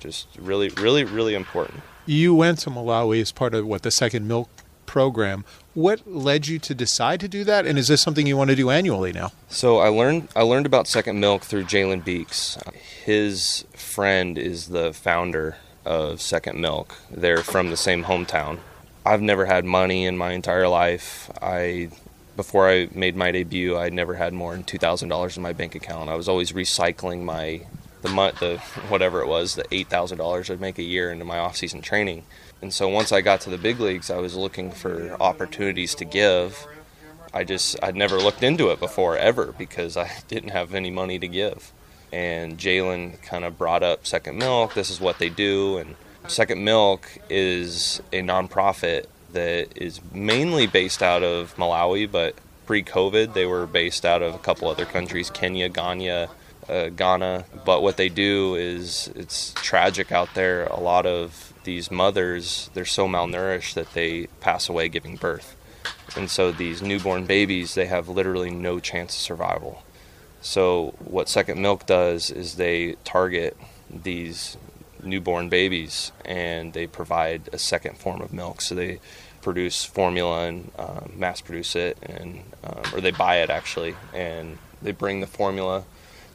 just 0.00 0.26
really, 0.38 0.68
really, 0.70 1.04
really 1.04 1.34
important. 1.34 1.82
You 2.06 2.34
went 2.34 2.58
to 2.60 2.70
Malawi 2.70 3.20
as 3.20 3.30
part 3.30 3.54
of 3.54 3.64
what 3.66 3.82
the 3.82 3.92
Second 3.92 4.26
Milk 4.26 4.48
program. 4.92 5.42
What 5.72 6.06
led 6.06 6.46
you 6.46 6.58
to 6.58 6.74
decide 6.74 7.18
to 7.20 7.28
do 7.28 7.44
that, 7.44 7.64
and 7.64 7.78
is 7.78 7.88
this 7.88 8.02
something 8.02 8.26
you 8.26 8.36
want 8.36 8.50
to 8.50 8.56
do 8.56 8.68
annually 8.68 9.10
now? 9.10 9.32
So 9.48 9.78
I 9.78 9.88
learned 9.88 10.28
I 10.36 10.42
learned 10.42 10.66
about 10.66 10.86
Second 10.86 11.18
Milk 11.18 11.42
through 11.42 11.64
Jalen 11.64 12.04
Beeks. 12.04 12.58
His 13.02 13.64
friend 13.72 14.36
is 14.36 14.68
the 14.68 14.92
founder 14.92 15.56
of 15.86 16.20
Second 16.20 16.60
Milk. 16.60 16.94
They're 17.10 17.42
from 17.42 17.70
the 17.70 17.76
same 17.78 18.04
hometown. 18.04 18.58
I've 19.06 19.22
never 19.22 19.46
had 19.46 19.64
money 19.64 20.04
in 20.04 20.18
my 20.18 20.32
entire 20.32 20.68
life. 20.68 21.30
I 21.40 21.88
before 22.36 22.68
I 22.68 22.88
made 22.94 23.16
my 23.16 23.30
debut, 23.32 23.76
I 23.76 23.88
never 23.88 24.14
had 24.14 24.34
more 24.34 24.52
than 24.52 24.62
two 24.62 24.78
thousand 24.78 25.08
dollars 25.08 25.38
in 25.38 25.42
my 25.42 25.54
bank 25.54 25.74
account. 25.74 26.10
I 26.10 26.16
was 26.16 26.28
always 26.28 26.52
recycling 26.52 27.22
my 27.22 27.62
the 28.02 28.10
month 28.10 28.40
the 28.40 28.58
whatever 28.90 29.22
it 29.22 29.26
was 29.26 29.54
the 29.54 29.64
eight 29.72 29.88
thousand 29.88 30.18
dollars 30.18 30.50
I'd 30.50 30.60
make 30.60 30.78
a 30.78 30.82
year 30.82 31.10
into 31.10 31.24
my 31.24 31.38
off 31.38 31.56
season 31.56 31.80
training. 31.80 32.24
And 32.62 32.72
so 32.72 32.88
once 32.88 33.10
I 33.10 33.20
got 33.20 33.40
to 33.42 33.50
the 33.50 33.58
big 33.58 33.80
leagues, 33.80 34.08
I 34.08 34.18
was 34.18 34.36
looking 34.36 34.70
for 34.70 35.20
opportunities 35.20 35.96
to 35.96 36.04
give. 36.04 36.66
I 37.34 37.42
just 37.42 37.76
I'd 37.82 37.96
never 37.96 38.18
looked 38.18 38.42
into 38.44 38.70
it 38.70 38.78
before 38.78 39.16
ever 39.16 39.52
because 39.58 39.96
I 39.96 40.10
didn't 40.28 40.50
have 40.50 40.72
any 40.72 40.90
money 40.90 41.18
to 41.18 41.28
give. 41.28 41.72
And 42.12 42.58
Jalen 42.58 43.20
kind 43.22 43.44
of 43.44 43.58
brought 43.58 43.82
up 43.82 44.06
Second 44.06 44.38
Milk. 44.38 44.74
This 44.74 44.90
is 44.90 45.00
what 45.00 45.18
they 45.18 45.28
do, 45.28 45.78
and 45.78 45.96
Second 46.28 46.62
Milk 46.62 47.08
is 47.28 48.00
a 48.12 48.20
nonprofit 48.20 49.06
that 49.32 49.68
is 49.74 50.00
mainly 50.12 50.66
based 50.66 51.02
out 51.02 51.22
of 51.22 51.56
Malawi, 51.56 52.10
but 52.10 52.36
pre-COVID 52.66 53.32
they 53.32 53.46
were 53.46 53.66
based 53.66 54.04
out 54.04 54.22
of 54.22 54.34
a 54.34 54.38
couple 54.38 54.68
other 54.68 54.84
countries, 54.84 55.30
Kenya, 55.30 55.68
Ghana, 55.68 56.28
uh, 56.68 56.88
Ghana. 56.90 57.46
But 57.64 57.82
what 57.82 57.96
they 57.96 58.10
do 58.10 58.54
is 58.54 59.10
it's 59.16 59.52
tragic 59.54 60.12
out 60.12 60.28
there. 60.34 60.66
A 60.66 60.78
lot 60.78 61.06
of 61.06 61.51
these 61.64 61.90
mothers 61.90 62.70
they're 62.74 62.84
so 62.84 63.06
malnourished 63.06 63.74
that 63.74 63.92
they 63.92 64.26
pass 64.40 64.68
away 64.68 64.88
giving 64.88 65.16
birth. 65.16 65.56
And 66.16 66.30
so 66.30 66.52
these 66.52 66.82
newborn 66.82 67.26
babies 67.26 67.74
they 67.74 67.86
have 67.86 68.08
literally 68.08 68.50
no 68.50 68.80
chance 68.80 69.14
of 69.14 69.20
survival. 69.20 69.82
So 70.40 70.94
what 70.98 71.28
second 71.28 71.60
milk 71.60 71.86
does 71.86 72.30
is 72.30 72.56
they 72.56 72.96
target 73.04 73.56
these 73.88 74.56
newborn 75.02 75.48
babies 75.48 76.12
and 76.24 76.72
they 76.72 76.86
provide 76.86 77.48
a 77.52 77.58
second 77.58 77.96
form 77.98 78.20
of 78.20 78.32
milk. 78.32 78.60
So 78.60 78.74
they 78.74 79.00
produce 79.42 79.84
formula 79.84 80.46
and 80.46 80.70
um, 80.78 81.12
mass 81.16 81.40
produce 81.40 81.76
it 81.76 81.98
and 82.02 82.42
um, 82.64 82.82
or 82.94 83.00
they 83.00 83.10
buy 83.10 83.38
it 83.38 83.50
actually 83.50 83.94
and 84.14 84.56
they 84.80 84.92
bring 84.92 85.20
the 85.20 85.26
formula 85.26 85.84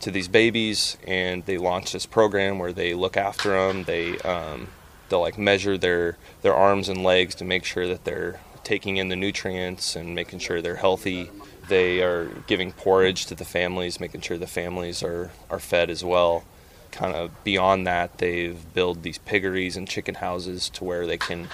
to 0.02 0.12
these 0.12 0.28
babies 0.28 0.98
and 1.08 1.46
they 1.46 1.58
launch 1.58 1.94
this 1.94 2.06
program 2.06 2.60
where 2.60 2.74
they 2.74 2.94
look 2.94 3.18
after 3.18 3.52
them 3.52 3.86
they 3.86 4.20
um, 4.20 4.68
they'll 5.10 5.22
like 5.22 5.38
measure 5.38 5.78
their 5.78 6.18
their 6.42 6.54
arms 6.54 6.90
and 6.90 7.04
legs 7.04 7.36
to 7.36 7.46
make 7.46 7.64
sure 7.64 7.88
that 7.88 8.04
they're 8.04 8.40
taking 8.68 8.98
in 8.98 9.08
the 9.08 9.16
nutrients 9.16 9.96
and 9.96 10.14
making 10.14 10.40
sure 10.40 10.62
they're 10.62 10.76
healthy. 10.76 11.32
They 11.70 12.02
are 12.02 12.26
giving 12.48 12.74
porridge 12.74 13.26
to 13.28 13.36
the 13.36 13.46
families, 13.46 14.02
making 14.02 14.22
sure 14.22 14.38
the 14.38 14.46
families 14.46 15.02
are, 15.02 15.32
are 15.50 15.60
fed 15.60 15.90
as 15.90 16.04
well. 16.04 16.44
Kind 16.92 17.16
of 17.16 17.32
beyond 17.46 17.88
that, 17.88 18.18
they've 18.18 18.58
built 18.74 19.04
these 19.04 19.20
piggeries 19.20 19.78
and 19.78 19.88
chicken 19.88 20.16
houses 20.16 20.70
to 20.72 20.84
where 20.84 21.08
they 21.08 21.18
can 21.18 21.48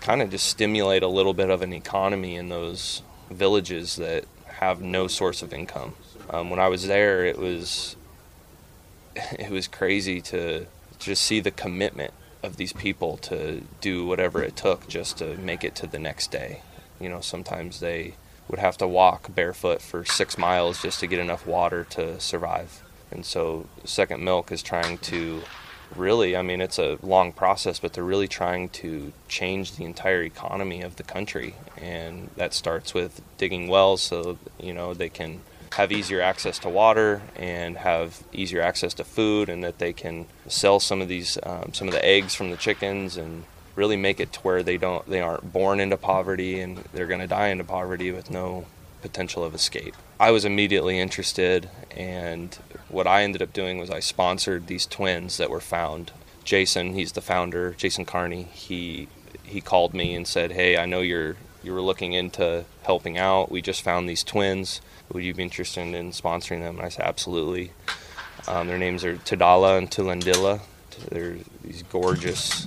kind 0.00 0.20
of 0.20 0.30
just 0.30 0.46
stimulate 0.46 1.02
a 1.02 1.08
little 1.08 1.32
bit 1.32 1.48
of 1.48 1.62
an 1.62 1.72
economy 1.72 2.36
in 2.36 2.50
those 2.50 3.00
villages 3.30 3.96
that 3.96 4.24
have 4.46 4.82
no 4.82 5.06
source 5.06 5.40
of 5.40 5.54
income. 5.54 5.94
Um, 6.28 6.50
when 6.50 6.60
I 6.60 6.68
was 6.68 6.86
there, 6.86 7.24
it 7.24 7.38
was 7.38 7.96
it 9.16 9.50
was 9.50 9.68
crazy 9.68 10.20
to 10.20 10.66
just 10.98 11.22
see 11.22 11.40
the 11.40 11.50
commitment 11.50 12.12
of 12.42 12.56
these 12.56 12.72
people 12.72 13.16
to 13.18 13.62
do 13.80 14.04
whatever 14.04 14.42
it 14.42 14.56
took 14.56 14.88
just 14.88 15.18
to 15.18 15.36
make 15.36 15.64
it 15.64 15.74
to 15.76 15.86
the 15.86 15.98
next 15.98 16.30
day. 16.30 16.62
You 17.00 17.08
know, 17.08 17.20
sometimes 17.20 17.80
they 17.80 18.14
would 18.48 18.58
have 18.58 18.76
to 18.78 18.86
walk 18.86 19.34
barefoot 19.34 19.80
for 19.80 20.04
six 20.04 20.36
miles 20.36 20.82
just 20.82 21.00
to 21.00 21.06
get 21.06 21.18
enough 21.18 21.46
water 21.46 21.84
to 21.90 22.20
survive. 22.20 22.82
And 23.10 23.24
so, 23.24 23.66
Second 23.84 24.24
Milk 24.24 24.50
is 24.50 24.62
trying 24.62 24.98
to 24.98 25.42
really, 25.96 26.36
I 26.36 26.42
mean, 26.42 26.60
it's 26.60 26.78
a 26.78 26.98
long 27.02 27.32
process, 27.32 27.78
but 27.78 27.92
they're 27.92 28.04
really 28.04 28.28
trying 28.28 28.70
to 28.70 29.12
change 29.28 29.76
the 29.76 29.84
entire 29.84 30.22
economy 30.22 30.82
of 30.82 30.96
the 30.96 31.02
country. 31.02 31.54
And 31.76 32.30
that 32.36 32.54
starts 32.54 32.94
with 32.94 33.20
digging 33.38 33.68
wells 33.68 34.02
so, 34.02 34.38
you 34.58 34.72
know, 34.72 34.94
they 34.94 35.08
can 35.08 35.40
have 35.74 35.92
easier 35.92 36.20
access 36.20 36.58
to 36.60 36.68
water 36.68 37.22
and 37.36 37.78
have 37.78 38.22
easier 38.32 38.60
access 38.60 38.94
to 38.94 39.04
food, 39.04 39.48
and 39.48 39.62
that 39.64 39.78
they 39.78 39.92
can 39.92 40.26
sell 40.46 40.80
some 40.80 41.00
of 41.00 41.08
these 41.08 41.38
um, 41.42 41.72
some 41.72 41.88
of 41.88 41.94
the 41.94 42.04
eggs 42.04 42.34
from 42.34 42.50
the 42.50 42.56
chickens 42.56 43.16
and 43.16 43.44
really 43.74 43.96
make 43.96 44.20
it 44.20 44.32
to 44.34 44.40
where 44.40 44.62
they 44.62 44.76
don't 44.76 45.08
they 45.08 45.20
aren't 45.20 45.52
born 45.52 45.80
into 45.80 45.96
poverty 45.96 46.60
and 46.60 46.76
they're 46.92 47.06
going 47.06 47.20
to 47.20 47.26
die 47.26 47.48
into 47.48 47.64
poverty 47.64 48.10
with 48.10 48.30
no 48.30 48.66
potential 49.00 49.42
of 49.44 49.54
escape. 49.54 49.94
I 50.20 50.30
was 50.30 50.44
immediately 50.44 50.98
interested, 50.98 51.68
and 51.90 52.56
what 52.88 53.06
I 53.06 53.22
ended 53.24 53.42
up 53.42 53.52
doing 53.52 53.78
was 53.78 53.90
I 53.90 54.00
sponsored 54.00 54.66
these 54.66 54.86
twins 54.86 55.36
that 55.38 55.50
were 55.50 55.60
found. 55.60 56.12
Jason, 56.44 56.94
he's 56.94 57.12
the 57.12 57.20
founder, 57.20 57.72
Jason 57.72 58.04
Carney. 58.04 58.44
He 58.44 59.08
he 59.42 59.60
called 59.60 59.94
me 59.94 60.14
and 60.14 60.26
said, 60.26 60.52
"Hey, 60.52 60.76
I 60.76 60.86
know 60.86 61.00
you're 61.00 61.36
you 61.62 61.72
were 61.72 61.82
looking 61.82 62.12
into 62.12 62.64
helping 62.82 63.18
out. 63.18 63.50
We 63.50 63.62
just 63.62 63.82
found 63.82 64.08
these 64.08 64.24
twins 64.24 64.80
would 65.12 65.24
you 65.24 65.34
be 65.34 65.42
interested 65.42 65.94
in 65.94 66.10
sponsoring 66.10 66.60
them? 66.60 66.76
And 66.76 66.86
I 66.86 66.88
said, 66.88 67.04
absolutely. 67.04 67.72
Um, 68.48 68.66
their 68.66 68.78
names 68.78 69.04
are 69.04 69.16
Tadala 69.16 69.78
and 69.78 69.90
Tulandila. 69.90 70.60
They're 71.10 71.36
these 71.62 71.82
gorgeous, 71.82 72.66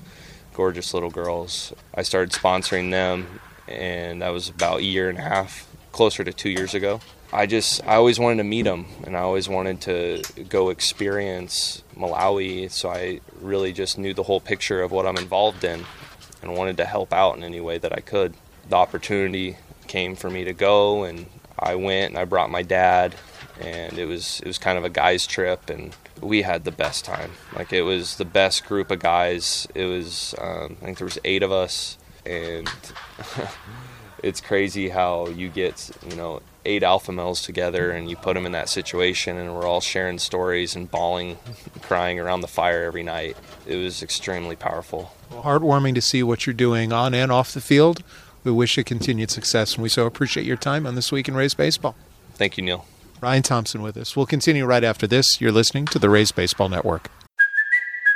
gorgeous 0.54 0.94
little 0.94 1.10
girls. 1.10 1.74
I 1.94 2.04
started 2.04 2.32
sponsoring 2.32 2.92
them, 2.92 3.40
and 3.68 4.22
that 4.22 4.30
was 4.30 4.50
about 4.50 4.80
a 4.80 4.84
year 4.84 5.10
and 5.10 5.18
a 5.18 5.22
half, 5.22 5.68
closer 5.92 6.24
to 6.24 6.32
two 6.32 6.50
years 6.50 6.74
ago. 6.74 7.02
I 7.34 7.48
just, 7.48 7.84
I 7.86 7.96
always 7.96 8.20
wanted 8.20 8.38
to 8.38 8.44
meet 8.44 8.64
them, 8.64 8.86
and 9.06 9.18
I 9.18 9.22
always 9.22 9.50
wanted 9.50 9.82
to 9.82 10.22
go 10.48 10.70
experience 10.70 11.84
Malawi, 11.98 12.70
so 12.72 12.90
I 12.90 13.22
really 13.42 13.74
just 13.74 13.98
knew 13.98 14.14
the 14.14 14.24
whole 14.24 14.40
picture 14.40 14.82
of 14.82 14.92
what 14.92 15.06
I'm 15.06 15.18
involved 15.18 15.64
in. 15.64 15.86
and 16.42 16.56
wanted 16.56 16.78
to 16.78 16.86
help 16.86 17.12
out 17.12 17.36
in 17.38 17.44
any 17.44 17.60
way 17.60 17.80
that 17.80 17.92
I 17.92 18.02
could. 18.02 18.36
The 18.70 18.76
opportunity 18.76 19.58
came 19.88 20.16
for 20.16 20.30
me 20.30 20.44
to 20.46 20.54
go, 20.54 21.04
and 21.04 21.26
I 21.58 21.76
went 21.76 22.12
and 22.12 22.20
I 22.20 22.26
brought 22.26 22.50
my 22.50 22.64
dad, 22.64 23.16
and 23.60 23.98
it 23.98 24.06
was 24.06 24.40
it 24.42 24.48
was 24.48 24.58
kind 24.58 24.78
of 24.78 24.84
a 24.84 24.90
guys 24.90 25.28
trip, 25.28 25.70
and 25.70 25.96
we 26.22 26.42
had 26.42 26.64
the 26.64 26.72
best 26.72 27.06
time. 27.06 27.32
Like 27.56 27.74
it 27.74 27.84
was 27.84 28.18
the 28.18 28.26
best 28.26 28.66
group 28.66 28.92
of 28.92 29.00
guys. 29.00 29.68
It 29.76 29.86
was 29.86 30.36
um, 30.40 30.78
I 30.82 30.86
think 30.86 30.98
there 30.98 31.06
was 31.06 31.20
eight 31.24 31.44
of 31.44 31.52
us, 31.52 31.98
and 32.26 32.70
it's 34.24 34.42
crazy 34.42 34.90
how 34.90 35.28
you 35.28 35.50
get 35.50 35.92
you 36.10 36.16
know 36.16 36.42
eight 36.66 36.82
alpha 36.82 37.12
males 37.12 37.44
together 37.44 37.92
and 37.92 38.10
you 38.10 38.16
put 38.16 38.34
them 38.34 38.46
in 38.46 38.52
that 38.52 38.68
situation 38.68 39.38
and 39.38 39.54
we're 39.54 39.68
all 39.68 39.82
sharing 39.82 40.18
stories 40.18 40.76
and 40.76 40.90
bawling 40.90 41.38
crying 41.84 42.20
around 42.20 42.42
the 42.42 42.48
fire 42.48 42.86
every 42.86 43.04
night 43.04 43.38
it 43.68 43.76
was 43.76 44.02
extremely 44.02 44.56
powerful 44.56 45.14
heartwarming 45.30 45.94
to 45.94 46.02
see 46.02 46.24
what 46.24 46.48
you're 46.48 46.56
doing 46.56 46.92
on 46.92 47.14
and 47.14 47.32
off 47.32 47.54
the 47.54 47.62
field 47.62 48.04
we 48.46 48.52
wish 48.52 48.78
you 48.78 48.84
continued 48.84 49.32
success 49.32 49.74
and 49.74 49.84
we 49.84 49.90
so 49.90 50.06
appreciate 50.06 50.46
your 50.46 50.56
time 50.56 50.88
on 50.88 50.96
this 50.96 51.12
week 51.12 51.28
in 51.28 51.36
rays 51.36 51.54
baseball. 51.54 51.96
Thank 52.36 52.58
you 52.58 52.64
neil. 52.64 52.86
Ryan 53.22 53.44
thompson 53.44 53.82
with 53.82 53.98
us. 53.98 54.16
We'll 54.16 54.26
continue 54.26 54.66
right 54.66 54.84
after 54.84 55.08
this. 55.08 55.42
You're 55.42 55.52
listening 55.52 55.86
to 55.88 56.00
the 56.00 56.10
rays 56.10 56.32
baseball 56.32 56.70
network 56.70 57.10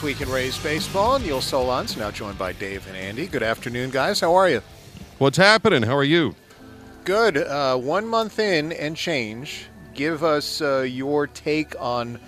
This 0.00 0.16
week 0.16 0.22
in 0.22 0.30
Rays 0.30 0.56
baseball, 0.56 1.18
Neil 1.18 1.40
Solondz 1.40 1.94
now 1.94 2.10
joined 2.10 2.38
by 2.38 2.52
Dave 2.52 2.86
and 2.88 2.96
Andy. 2.96 3.26
Good 3.26 3.42
afternoon, 3.42 3.90
guys. 3.90 4.18
How 4.18 4.34
are 4.34 4.48
you? 4.48 4.62
What's 5.18 5.36
happening? 5.36 5.82
How 5.82 5.94
are 5.94 6.04
you? 6.04 6.34
Good. 7.04 7.36
Uh, 7.36 7.76
one 7.76 8.06
month 8.06 8.38
in 8.38 8.72
and 8.72 8.96
change. 8.96 9.66
Give 9.92 10.24
us 10.24 10.62
uh, 10.62 10.86
your 10.88 11.26
take 11.26 11.78
on 11.78 12.18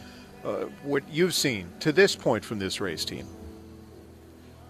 uh, 0.45 0.64
what 0.83 1.02
you've 1.11 1.33
seen 1.33 1.71
to 1.81 1.93
this 1.93 2.14
point 2.14 2.45
from 2.45 2.59
this 2.59 2.79
Rays 2.79 3.07
team. 3.07 3.26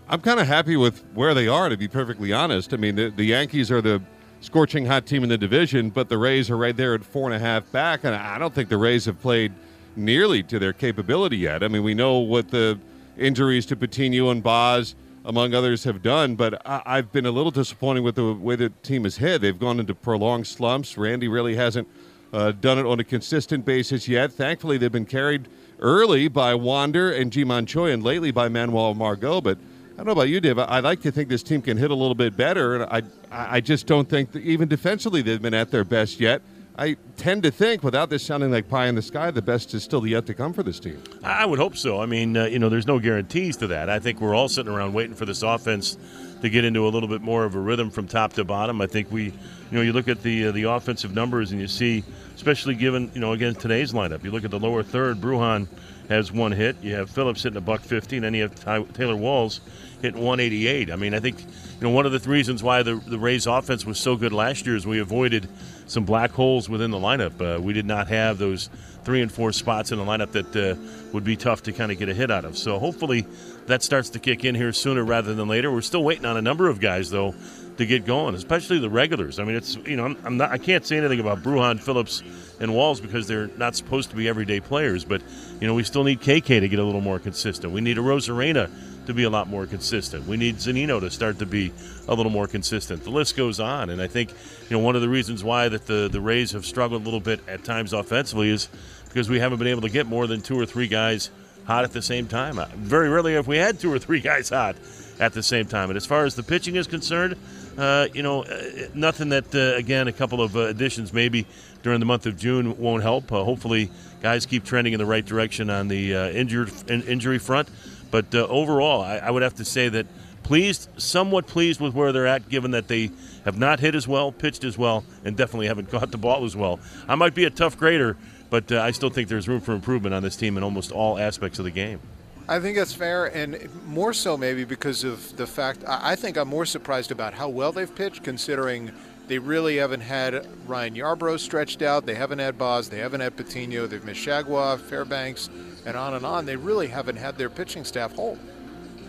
I'm 0.09 0.21
kind 0.21 0.39
of 0.39 0.47
happy 0.47 0.77
with 0.77 1.03
where 1.13 1.35
they 1.35 1.49
are, 1.49 1.69
to 1.69 1.77
be 1.77 1.89
perfectly 1.89 2.33
honest. 2.33 2.73
I 2.73 2.77
mean, 2.77 2.95
the, 2.95 3.09
the 3.11 3.25
Yankees 3.25 3.73
are 3.73 3.83
the 3.83 4.01
scorching 4.43 4.87
hot 4.87 5.07
team 5.07 5.25
in 5.25 5.29
the 5.29 5.39
division, 5.39 5.91
but 5.91 6.09
the 6.09 6.19
Rays 6.19 6.51
are 6.51 6.57
right 6.57 6.77
there 6.77 6.95
at 6.95 7.03
four 7.03 7.29
and 7.29 7.35
a 7.35 7.45
half 7.45 7.69
back, 7.73 8.05
and 8.05 8.15
I 8.15 8.39
don't 8.39 8.55
think 8.55 8.69
the 8.69 8.79
Rays 8.79 9.07
have 9.07 9.21
played 9.21 9.53
nearly 9.97 10.45
to 10.45 10.61
their 10.61 10.73
capability 10.73 11.39
yet. 11.39 11.65
I 11.65 11.69
mean, 11.69 11.83
we 11.83 11.95
know 11.95 12.19
what 12.19 12.49
the 12.49 12.79
injuries 13.19 13.67
to 13.67 13.77
Patino 13.77 14.31
and 14.31 14.43
Baz, 14.43 14.95
among 15.25 15.55
others, 15.55 15.85
have 15.85 16.03
done. 16.03 16.35
But 16.35 16.61
I- 16.67 16.97
have 16.97 17.13
been 17.13 17.27
a 17.27 17.31
little 17.31 17.51
disappointed 17.51 18.01
with 18.01 18.17
the 18.17 18.33
way 18.33 18.57
the 18.57 18.71
team 18.83 19.05
has 19.05 19.17
hit. 19.17 19.41
They've 19.41 19.59
gone 19.59 19.81
into 19.81 19.95
prolonged 19.95 20.47
slumps. 20.47 20.97
Randy 20.99 21.29
really 21.29 21.55
hasn't 21.57 21.89
uh, 22.33 22.53
done 22.53 22.79
it 22.79 22.87
on 22.87 22.99
a 22.99 23.05
consistent 23.05 23.65
basis 23.65 24.09
yet. 24.09 24.33
Thankfully, 24.33 24.79
they've 24.79 24.91
been 24.91 25.05
carried 25.05 25.49
early 25.81 26.29
by 26.29 26.55
Wander 26.55 27.13
and 27.13 27.31
Ji-Man 27.31 27.67
Choi, 27.67 27.91
and 27.91 28.03
lately 28.03 28.31
by 28.31 28.49
Manuel 28.49 28.95
Margot. 28.95 29.41
But 29.41 29.59
I 29.93 29.97
don't 29.99 30.07
know 30.07 30.13
about 30.13 30.29
you, 30.31 30.41
Dave. 30.41 30.59
I 30.59 30.81
like 30.81 31.03
to 31.03 31.13
think 31.13 31.29
this 31.29 31.43
team 31.43 31.61
can 31.61 31.77
hit 31.77 31.91
a 31.91 31.95
little 31.95 32.15
bit 32.15 32.37
better, 32.37 32.77
and 32.77 32.85
I 32.85 33.03
I 33.31 33.61
just 33.61 33.87
don't 33.87 34.09
think 34.09 34.35
even 34.37 34.69
defensively 34.69 35.21
they've 35.23 35.41
been 35.43 35.55
at 35.55 35.71
their 35.71 35.85
best 35.85 36.21
yet. 36.21 36.41
I 36.79 36.97
tend 37.19 37.43
to 37.43 37.51
think, 37.51 37.83
without 37.83 38.09
this 38.09 38.25
sounding 38.25 38.51
like 38.51 38.69
pie 38.69 38.87
in 38.87 38.95
the 38.95 39.03
sky, 39.03 39.31
the 39.31 39.43
best 39.43 39.75
is 39.75 39.83
still 39.83 40.07
yet 40.07 40.25
to 40.27 40.35
come 40.35 40.53
for 40.55 40.63
this 40.63 40.81
team. 40.81 41.03
I 41.23 41.45
would 41.45 41.59
hope 41.59 41.77
so. 41.77 42.01
I 42.01 42.07
mean, 42.07 42.37
uh, 42.37 42.47
you 42.47 42.59
know, 42.59 42.71
there's 42.71 42.87
no 42.87 42.99
guarantees 42.99 43.59
to 43.59 43.67
that. 43.69 43.91
I 43.91 43.99
think 43.99 44.21
we're 44.21 44.35
all 44.35 44.49
sitting 44.49 44.73
around 44.73 44.95
waiting 44.95 45.15
for 45.15 45.27
this 45.27 45.43
offense 45.43 45.99
to 46.41 46.49
get 46.49 46.65
into 46.65 46.87
a 46.87 46.89
little 46.89 47.09
bit 47.09 47.21
more 47.21 47.45
of 47.45 47.55
a 47.55 47.61
rhythm 47.61 47.91
from 47.91 48.09
top 48.09 48.33
to 48.35 48.45
bottom. 48.45 48.81
I 48.81 48.87
think 48.87 49.13
we, 49.13 49.25
you 49.25 49.33
know, 49.71 49.83
you 49.83 49.93
look 49.93 50.09
at 50.09 50.23
the 50.23 50.47
uh, 50.47 50.53
the 50.53 50.65
offensive 50.65 51.15
numbers 51.15 51.53
and 51.53 51.61
you 51.61 51.69
see, 51.69 52.05
especially 52.35 52.75
given, 52.75 53.11
you 53.15 53.21
know, 53.21 53.33
again 53.33 53.55
today's 53.55 53.93
lineup. 53.93 54.25
You 54.25 54.31
look 54.31 54.45
at 54.45 54.51
the 54.51 54.59
lower 54.59 54.83
third. 54.83 55.21
Bruján 55.21 55.69
has 56.09 56.33
one 56.33 56.53
hit. 56.53 56.77
You 56.83 56.95
have 56.95 57.11
Phillips 57.11 57.43
hitting 57.43 57.59
a 57.59 57.61
buck 57.61 57.83
fifty, 57.83 58.17
and 58.17 58.25
then 58.25 58.35
you 58.35 58.43
have 58.43 58.55
Ty- 58.55 58.83
Taylor 58.95 59.15
Walls 59.17 59.61
hitting 60.01 60.21
188. 60.21 60.91
I 60.91 60.97
mean, 60.97 61.15
I 61.15 61.21
think 61.21 61.45
you 61.83 61.89
know 61.89 61.95
one 61.95 62.07
of 62.07 62.13
the 62.13 62.31
reasons 62.31 62.63
why 62.63 62.85
the 62.85 62.95
the 62.95 63.19
Rays 63.19 63.49
offense 63.49 63.85
was 63.85 63.99
so 63.99 64.15
good 64.15 64.33
last 64.33 64.67
year 64.67 64.77
is 64.77 64.87
we 64.87 65.01
avoided 65.01 65.49
some 65.89 66.05
black 66.05 66.31
holes 66.31 66.69
within 66.69 66.93
the 66.93 66.97
lineup. 66.97 67.57
Uh, 67.57 67.61
we 67.61 67.73
did 67.73 67.87
not 67.87 68.07
have 68.07 68.39
those 68.39 68.71
three 69.03 69.21
and 69.21 69.33
four 69.33 69.51
spots 69.51 69.91
in 69.91 69.99
the 69.99 70.05
lineup 70.05 70.31
that 70.31 70.55
uh, 70.55 70.77
would 71.13 71.25
be 71.25 71.35
tough 71.35 71.65
to 71.65 71.73
kind 71.73 71.91
of 71.91 71.99
get 71.99 72.09
a 72.09 72.15
hit 72.15 72.31
out 72.31 72.45
of. 72.45 72.57
So 72.57 72.79
hopefully 72.79 73.27
that 73.67 73.83
starts 73.83 74.11
to 74.11 74.21
kick 74.21 74.45
in 74.45 74.55
here 74.55 74.73
sooner 74.73 75.05
rather 75.05 75.35
than 75.35 75.49
later. 75.49 75.73
We're 75.73 75.81
still 75.81 76.05
waiting 76.05 76.25
on 76.25 76.37
a 76.37 76.43
number 76.43 76.69
of 76.69 76.79
guys 76.79 77.11
though 77.11 77.35
to 77.79 77.85
get 77.85 78.05
going, 78.05 78.37
especially 78.37 78.79
the 78.79 78.89
regulars. 78.89 79.41
I 79.41 79.45
mean, 79.45 79.57
it's 79.57 79.75
you 79.75 79.97
know 79.97 80.05
I'm, 80.05 80.17
I'm 80.25 80.37
not 80.37 80.53
I 80.53 80.59
can't 80.59 80.87
say 80.87 80.99
anything 80.99 81.19
about 81.19 81.43
Bruján, 81.43 81.81
Phillips, 81.81 82.23
and 82.61 82.73
Walls 82.73 83.01
because 83.01 83.27
they're 83.27 83.49
not 83.57 83.75
supposed 83.75 84.11
to 84.11 84.17
be 84.17 84.29
everyday 84.29 84.61
players. 84.61 85.05
But 85.05 85.21
you 85.61 85.67
know 85.67 85.75
we 85.75 85.83
still 85.83 86.05
need 86.05 86.21
KK 86.21 86.61
to 86.61 86.69
get 86.69 86.79
a 86.79 86.85
little 86.85 87.01
more 87.01 87.19
consistent. 87.19 87.73
We 87.73 87.81
need 87.81 87.97
Arozarena 87.97 88.71
to 89.07 89.15
be 89.15 89.25
a 89.25 89.31
lot 89.31 89.49
more 89.49 89.67
consistent. 89.67 90.27
We 90.27 90.37
need 90.37 90.57
Zunino 90.57 91.01
to 91.01 91.11
start 91.11 91.39
to 91.41 91.47
be 91.47 91.73
a 92.09 92.15
little 92.15 92.33
more 92.33 92.47
consistent. 92.47 93.05
The 93.05 93.11
list 93.11 93.37
goes 93.37 93.61
on, 93.61 93.91
and 93.91 94.01
I 94.01 94.07
think 94.07 94.31
you 94.31 94.77
know 94.77 94.79
one 94.79 94.97
of 94.97 95.03
the 95.03 95.09
reasons 95.09 95.45
why 95.45 95.69
that 95.69 95.87
the 95.87 96.09
the 96.11 96.21
Rays 96.21 96.53
have 96.53 96.65
struggled 96.65 97.03
a 97.03 97.05
little 97.05 97.21
bit 97.21 97.41
at 97.49 97.65
times 97.65 97.93
offensively 97.93 98.51
is 98.51 98.69
because 99.09 99.29
we 99.29 99.39
haven't 99.39 99.59
been 99.59 99.69
able 99.69 99.83
to 99.83 99.91
get 99.91 100.07
more 100.07 100.27
than 100.27 100.41
two 100.41 100.59
or 100.59 100.67
three 100.67 100.89
guys 100.89 101.31
hot 101.65 101.85
at 101.85 101.93
the 101.93 102.03
same 102.03 102.27
time. 102.27 102.59
Uh, 102.59 102.67
very 102.75 103.09
rarely 103.09 103.35
have 103.35 103.47
we 103.47 103.57
had 103.57 103.79
two 103.79 103.93
or 103.93 103.99
three 103.99 104.21
guys 104.33 104.49
hot 104.49 104.77
at 105.21 105.33
the 105.33 105.43
same 105.43 105.67
time. 105.67 105.91
And 105.91 105.97
as 105.97 106.07
far 106.07 106.25
as 106.25 106.35
the 106.35 106.43
pitching 106.43 106.77
is 106.77 106.87
concerned, 106.87 107.37
uh, 107.79 108.09
you 108.13 108.23
know, 108.23 108.45
uh, 108.45 108.89
nothing 108.95 109.31
that 109.31 109.55
uh, 109.55 109.77
again 109.77 110.09
a 110.09 110.13
couple 110.13 110.41
of 110.43 110.57
uh, 110.57 110.61
additions 110.61 111.13
maybe 111.13 111.47
during 111.83 112.01
the 112.01 112.07
month 112.07 112.27
of 112.27 112.37
June 112.37 112.77
won't 112.79 113.03
help. 113.03 113.31
Hopefully, 113.31 113.91
guys 114.21 114.47
keep 114.47 114.65
trending 114.65 114.93
in 114.93 114.99
the 114.99 115.07
right 115.07 115.25
direction 115.25 115.71
on 115.71 115.89
the 115.89 116.15
injured 116.15 116.71
in, 116.89 117.03
injury 117.03 117.39
front. 117.39 117.69
But 118.13 118.33
uh, 118.35 118.47
overall, 118.49 119.01
I, 119.01 119.17
I, 119.17 119.31
would 119.31 119.43
have 119.43 119.55
to 119.55 119.65
say 119.65 119.89
that 119.89 120.07
pleased, 120.43 120.89
somewhat 120.99 121.47
pleased 121.47 121.81
with 121.81 121.95
where 121.95 122.13
they're 122.13 122.27
at, 122.27 122.49
given 122.51 122.73
that 122.73 122.87
they 122.87 123.11
have 123.47 123.59
not 123.59 123.81
hit 123.81 123.95
as 123.95 124.07
well, 124.07 124.31
pitched 124.31 124.65
as 124.65 124.77
well, 124.77 125.03
and 125.25 125.35
definitely 125.35 125.67
haven't 125.67 125.91
caught 125.91 126.11
the 126.11 126.19
ball 126.19 126.45
as 126.45 126.55
well. 126.55 126.79
I 127.09 127.15
might 127.15 127.35
be 127.35 127.45
a 127.45 127.51
tough 127.51 127.77
grader, 127.79 128.19
but 128.51 128.71
uh, 128.71 128.83
I 128.83 128.91
still 128.91 129.09
think 129.09 129.29
there's 129.29 129.49
room 129.49 129.63
for 129.63 129.73
improvement 129.73 130.15
on 130.15 130.23
this 130.23 130.37
team 130.37 130.59
in 130.59 130.63
almost 130.63 130.93
all 130.93 131.19
aspects 131.19 131.59
of 131.59 131.65
the 131.65 131.71
game. 131.71 132.01
I 132.49 132.61
think 132.61 132.77
that's 132.77 132.93
fair, 132.93 133.35
and 133.35 133.69
more 133.87 134.13
so 134.13 134.37
maybe 134.37 134.65
because 134.65 135.05
of 135.05 135.35
the 135.39 135.47
fact 135.47 135.83
I 135.89 136.15
think 136.15 136.37
I'm 136.37 136.49
more 136.49 136.67
surprised 136.67 137.11
about 137.11 137.33
how 137.33 137.49
well 137.49 137.73
they've 137.73 137.95
pitched, 137.95 138.25
considering 138.25 138.93
they 139.33 139.39
really 139.39 139.79
haven't 139.79 140.03
had 140.03 140.47
Ryan 140.67 140.95
Yarbrough 140.95 141.41
stretched 141.41 141.81
out. 141.81 142.05
They 142.05 142.15
haven't 142.15 142.39
had 142.39 142.59
Baz. 142.59 142.91
They 142.91 142.99
haven't 142.99 143.23
had 143.23 143.35
Patino. 143.35 143.87
They've 143.87 144.05
missed 144.05 144.21
Chargois, 144.21 144.79
Fairbanks, 144.79 145.49
and 145.87 145.97
on 145.97 146.13
and 146.13 146.27
on. 146.27 146.45
They 146.45 146.57
really 146.57 146.87
haven't 146.87 147.17
had 147.17 147.39
their 147.39 147.49
pitching 147.49 147.83
staff 147.83 148.15
whole. 148.15 148.37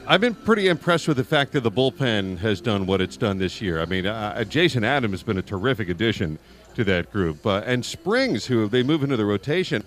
I've 0.08 0.22
been 0.22 0.34
pretty 0.34 0.70
impressed 0.70 1.10
with 1.10 1.18
the 1.18 1.26
fact 1.26 1.52
that 1.52 1.60
the 1.60 1.72
bullpen 1.72 2.38
has 2.38 2.62
done 2.62 2.86
what 2.86 3.02
it's 3.02 3.18
done 3.18 3.38
this 3.38 3.62
year. 3.62 3.82
I 3.82 3.86
mean, 3.86 4.06
uh, 4.06 4.34
uh 4.38 4.46
Jason 4.46 4.86
Adams 4.86 5.12
has 5.12 5.24
been 5.24 5.40
a 5.40 5.42
terrific 5.42 5.90
addition 5.90 6.40
to 6.76 6.86
that 6.86 7.12
group, 7.12 7.46
uh, 7.46 7.62
and 7.66 7.84
Springs, 7.84 8.46
who 8.46 8.70
they 8.70 8.82
move 8.82 9.04
into 9.04 9.18
the 9.18 9.26
rotation. 9.26 9.84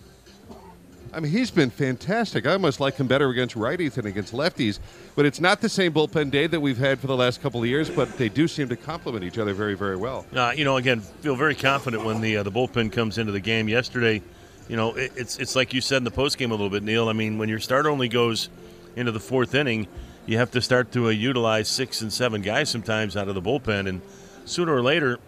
I 1.17 1.21
mean, 1.21 1.33
he's 1.33 1.51
been 1.51 1.71
fantastic. 1.71 2.47
I 2.47 2.53
almost 2.53 2.79
like 2.79 2.97
him 2.97 3.07
better 3.07 3.31
against 3.31 3.55
righties 3.55 3.93
than 3.93 4.05
against 4.05 4.35
lefties. 4.35 4.81
But 5.15 5.25
it's 5.25 5.41
not 5.41 5.63
the 5.63 5.69
same 5.71 5.95
bullpen 5.95 6.31
day 6.31 6.47
that 6.47 6.61
we've 6.61 6.77
had 6.77 7.01
for 7.01 7.07
the 7.07 7.17
last 7.17 7.41
couple 7.41 7.63
of 7.63 7.67
years. 7.67 7.89
But 7.89 8.19
they 8.19 8.29
do 8.29 8.47
seem 8.47 8.69
to 8.69 8.77
complement 8.77 9.25
each 9.25 9.39
other 9.39 9.55
very, 9.55 9.75
very 9.75 9.97
well. 9.97 10.27
Uh, 10.35 10.53
you 10.55 10.67
know, 10.67 10.77
again, 10.77 11.01
feel 11.01 11.35
very 11.35 11.55
confident 11.55 12.05
when 12.05 12.21
the 12.21 12.37
uh, 12.37 12.43
the 12.43 12.53
bullpen 12.53 12.93
comes 12.93 13.17
into 13.17 13.33
the 13.33 13.41
game. 13.41 13.67
Yesterday, 13.67 14.21
you 14.69 14.77
know, 14.77 14.95
it, 14.95 15.11
it's 15.17 15.39
it's 15.39 15.57
like 15.57 15.73
you 15.73 15.81
said 15.81 15.97
in 15.97 16.05
the 16.05 16.11
post 16.11 16.37
game 16.37 16.51
a 16.51 16.55
little 16.55 16.69
bit, 16.69 16.83
Neil. 16.83 17.09
I 17.09 17.15
mean, 17.15 17.39
when 17.39 17.49
your 17.49 17.61
start 17.61 17.87
only 17.87 18.09
goes 18.09 18.51
into 18.95 19.11
the 19.11 19.21
fourth 19.21 19.55
inning, 19.55 19.89
you 20.27 20.37
have 20.37 20.51
to 20.51 20.61
start 20.61 20.93
to 20.93 21.07
uh, 21.07 21.11
utilize 21.11 21.67
six 21.67 22.03
and 22.03 22.13
seven 22.13 22.43
guys 22.43 22.69
sometimes 22.69 23.17
out 23.17 23.29
of 23.29 23.35
the 23.35 23.43
bullpen, 23.43 23.89
and 23.89 24.03
sooner 24.45 24.75
or 24.75 24.83
later, 24.83 25.19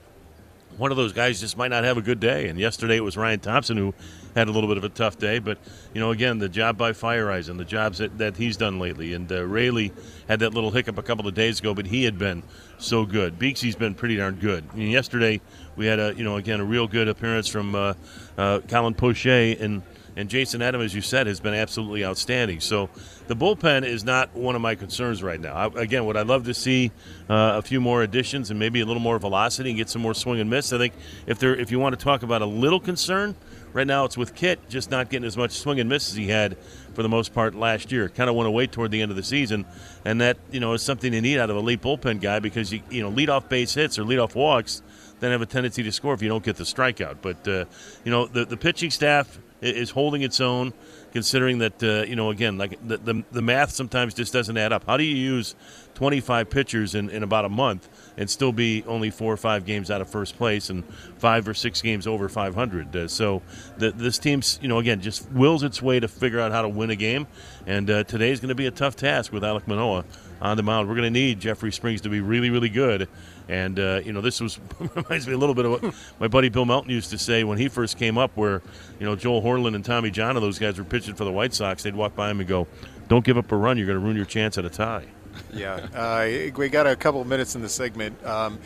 one 0.76 0.90
of 0.90 0.98
those 0.98 1.14
guys 1.14 1.40
just 1.40 1.56
might 1.56 1.68
not 1.68 1.84
have 1.84 1.96
a 1.96 2.02
good 2.02 2.20
day. 2.20 2.48
And 2.48 2.58
yesterday 2.58 2.96
it 2.96 3.04
was 3.04 3.16
Ryan 3.16 3.40
Thompson 3.40 3.78
who 3.78 3.94
had 4.34 4.48
a 4.48 4.50
little 4.50 4.68
bit 4.68 4.76
of 4.76 4.84
a 4.84 4.88
tough 4.88 5.18
day. 5.18 5.38
But, 5.38 5.58
you 5.94 6.00
know, 6.00 6.10
again, 6.10 6.38
the 6.38 6.48
job 6.48 6.76
by 6.76 6.92
Feyereisen 6.92 7.50
and 7.50 7.60
the 7.60 7.64
jobs 7.64 7.98
that, 7.98 8.18
that 8.18 8.36
he's 8.36 8.56
done 8.56 8.78
lately. 8.78 9.14
And 9.14 9.30
uh, 9.30 9.44
Raley 9.44 9.92
had 10.28 10.40
that 10.40 10.54
little 10.54 10.70
hiccup 10.70 10.98
a 10.98 11.02
couple 11.02 11.26
of 11.26 11.34
days 11.34 11.60
ago, 11.60 11.74
but 11.74 11.86
he 11.86 12.04
had 12.04 12.18
been 12.18 12.42
so 12.78 13.04
good. 13.04 13.38
Beeksy's 13.38 13.76
been 13.76 13.94
pretty 13.94 14.16
darn 14.16 14.36
good. 14.36 14.64
Yesterday 14.74 15.40
we 15.76 15.86
had 15.86 15.98
a, 15.98 16.14
you 16.14 16.24
know, 16.24 16.36
again, 16.36 16.60
a 16.60 16.64
real 16.64 16.86
good 16.86 17.08
appearance 17.08 17.48
from 17.48 17.74
uh, 17.74 17.94
uh, 18.36 18.60
Colin 18.68 18.94
Poche 18.94 19.26
and– 19.26 19.82
and 20.16 20.28
Jason 20.28 20.62
Adam, 20.62 20.80
as 20.80 20.92
you 20.92 21.00
said, 21.00 21.28
has 21.28 21.38
been 21.38 21.54
absolutely 21.54 22.04
outstanding. 22.04 22.58
So 22.58 22.90
the 23.28 23.36
bullpen 23.36 23.84
is 23.84 24.02
not 24.02 24.34
one 24.34 24.56
of 24.56 24.60
my 24.60 24.74
concerns 24.74 25.22
right 25.22 25.40
now. 25.40 25.54
I, 25.54 25.66
again, 25.80 26.06
would 26.06 26.16
I 26.16 26.22
love 26.22 26.46
to 26.46 26.54
see 26.54 26.90
uh, 27.30 27.52
a 27.54 27.62
few 27.62 27.80
more 27.80 28.02
additions 28.02 28.50
and 28.50 28.58
maybe 28.58 28.80
a 28.80 28.84
little 28.84 29.00
more 29.00 29.20
velocity 29.20 29.70
and 29.70 29.76
get 29.76 29.88
some 29.88 30.02
more 30.02 30.14
swing 30.14 30.40
and 30.40 30.50
miss? 30.50 30.72
I 30.72 30.78
think 30.78 30.94
if 31.28 31.38
there, 31.38 31.54
if 31.54 31.70
you 31.70 31.78
want 31.78 31.96
to 31.96 32.04
talk 32.04 32.24
about 32.24 32.42
a 32.42 32.46
little 32.46 32.80
concern, 32.80 33.36
right 33.72 33.86
now 33.86 34.04
it's 34.04 34.16
with 34.16 34.34
Kit 34.34 34.68
just 34.68 34.90
not 34.90 35.10
getting 35.10 35.26
as 35.26 35.36
much 35.36 35.52
swing 35.52 35.80
and 35.80 35.88
miss 35.88 36.10
as 36.10 36.16
he 36.16 36.28
had 36.28 36.56
for 36.94 37.02
the 37.02 37.08
most 37.08 37.34
part 37.34 37.54
last 37.54 37.92
year. 37.92 38.08
Kind 38.08 38.28
of 38.28 38.36
went 38.36 38.48
away 38.48 38.66
toward 38.66 38.90
the 38.90 39.02
end 39.02 39.10
of 39.10 39.16
the 39.16 39.22
season, 39.22 39.64
and 40.04 40.20
that 40.20 40.36
you 40.50 40.60
know 40.60 40.72
is 40.72 40.82
something 40.82 41.12
you 41.12 41.20
need 41.20 41.38
out 41.38 41.50
of 41.50 41.56
a 41.56 41.60
late 41.60 41.82
bullpen 41.82 42.20
guy 42.20 42.38
because 42.38 42.72
you 42.72 42.82
you 42.90 43.02
know 43.02 43.08
lead 43.08 43.30
off 43.30 43.48
base 43.48 43.74
hits 43.74 43.98
or 43.98 44.04
lead 44.04 44.18
off 44.18 44.34
walks 44.34 44.82
then 45.20 45.32
have 45.32 45.42
a 45.42 45.46
tendency 45.46 45.82
to 45.82 45.92
score 45.92 46.14
if 46.14 46.22
you 46.22 46.28
don't 46.28 46.44
get 46.44 46.56
the 46.56 46.64
strikeout. 46.64 47.16
But 47.22 47.46
uh, 47.46 47.64
you 48.04 48.10
know 48.10 48.26
the 48.26 48.44
the 48.44 48.56
pitching 48.56 48.90
staff 48.90 49.38
is 49.60 49.90
holding 49.90 50.22
its 50.22 50.40
own, 50.40 50.72
considering 51.18 51.58
that 51.58 51.82
uh, 51.82 52.06
you 52.06 52.14
know 52.14 52.30
again 52.30 52.56
like 52.58 52.78
the, 52.86 52.96
the, 52.98 53.24
the 53.32 53.42
math 53.42 53.72
sometimes 53.72 54.14
just 54.14 54.32
doesn't 54.32 54.56
add 54.56 54.72
up. 54.72 54.84
How 54.86 54.96
do 54.96 55.02
you 55.02 55.16
use 55.16 55.56
25 55.94 56.48
pitchers 56.48 56.94
in, 56.94 57.10
in 57.10 57.24
about 57.24 57.44
a 57.44 57.48
month 57.48 57.88
and 58.16 58.30
still 58.30 58.52
be 58.52 58.84
only 58.86 59.10
four 59.10 59.32
or 59.32 59.36
five 59.36 59.66
games 59.66 59.90
out 59.90 60.00
of 60.00 60.08
first 60.08 60.36
place 60.36 60.70
and 60.70 60.84
five 61.18 61.48
or 61.48 61.54
six 61.54 61.82
games 61.82 62.06
over 62.06 62.28
500? 62.28 62.94
Uh, 62.94 63.08
so 63.08 63.42
the, 63.78 63.90
this 63.90 64.16
team's 64.20 64.60
you 64.62 64.68
know 64.68 64.78
again 64.78 65.00
just 65.00 65.28
wills 65.32 65.64
its 65.64 65.82
way 65.82 65.98
to 65.98 66.06
figure 66.06 66.38
out 66.38 66.52
how 66.52 66.62
to 66.62 66.68
win 66.68 66.90
a 66.90 66.96
game, 66.96 67.26
and 67.66 67.90
uh, 67.90 68.04
today's 68.04 68.38
going 68.38 68.50
to 68.50 68.54
be 68.54 68.66
a 68.66 68.70
tough 68.70 68.94
task 68.94 69.32
with 69.32 69.42
Alek 69.42 69.66
Manoah 69.66 70.04
on 70.40 70.56
the 70.56 70.62
mound. 70.62 70.88
We're 70.88 70.94
going 70.94 71.12
to 71.12 71.18
need 71.18 71.40
Jeffrey 71.40 71.72
Springs 71.72 72.02
to 72.02 72.08
be 72.08 72.20
really 72.20 72.50
really 72.50 72.68
good 72.68 73.08
and 73.48 73.78
uh, 73.80 74.00
you 74.04 74.12
know, 74.12 74.20
this 74.20 74.40
was 74.40 74.60
reminds 74.94 75.26
me 75.26 75.32
a 75.32 75.38
little 75.38 75.54
bit 75.54 75.64
of 75.64 75.82
what 75.82 75.94
my 76.20 76.28
buddy 76.28 76.48
Bill 76.50 76.66
Melton 76.66 76.90
used 76.90 77.10
to 77.10 77.18
say 77.18 77.44
when 77.44 77.58
he 77.58 77.68
first 77.68 77.96
came 77.96 78.18
up, 78.18 78.30
where 78.36 78.62
you 79.00 79.06
know 79.06 79.16
Joel 79.16 79.42
Horlen 79.42 79.74
and 79.74 79.84
Tommy 79.84 80.10
John 80.10 80.36
and 80.36 80.44
those 80.44 80.58
guys 80.58 80.78
were 80.78 80.84
pitching 80.84 81.14
for 81.14 81.24
the 81.24 81.32
White 81.32 81.54
Sox. 81.54 81.82
They'd 81.82 81.96
walk 81.96 82.14
by 82.14 82.30
him 82.30 82.40
and 82.40 82.48
go, 82.48 82.66
"Don't 83.08 83.24
give 83.24 83.38
up 83.38 83.50
a 83.50 83.56
run. 83.56 83.78
You're 83.78 83.86
going 83.86 83.98
to 83.98 84.04
ruin 84.04 84.16
your 84.16 84.26
chance 84.26 84.58
at 84.58 84.64
a 84.64 84.70
tie." 84.70 85.06
Yeah, 85.52 85.86
uh, 85.94 86.50
we 86.56 86.68
got 86.68 86.86
a 86.86 86.94
couple 86.94 87.22
of 87.22 87.26
minutes 87.26 87.54
in 87.54 87.62
the 87.62 87.68
segment. 87.68 88.22
Um, 88.26 88.58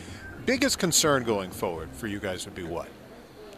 biggest 0.45 0.79
concern 0.79 1.23
going 1.23 1.51
forward 1.51 1.89
for 1.93 2.07
you 2.07 2.19
guys 2.19 2.45
would 2.45 2.55
be 2.55 2.63
what? 2.63 2.89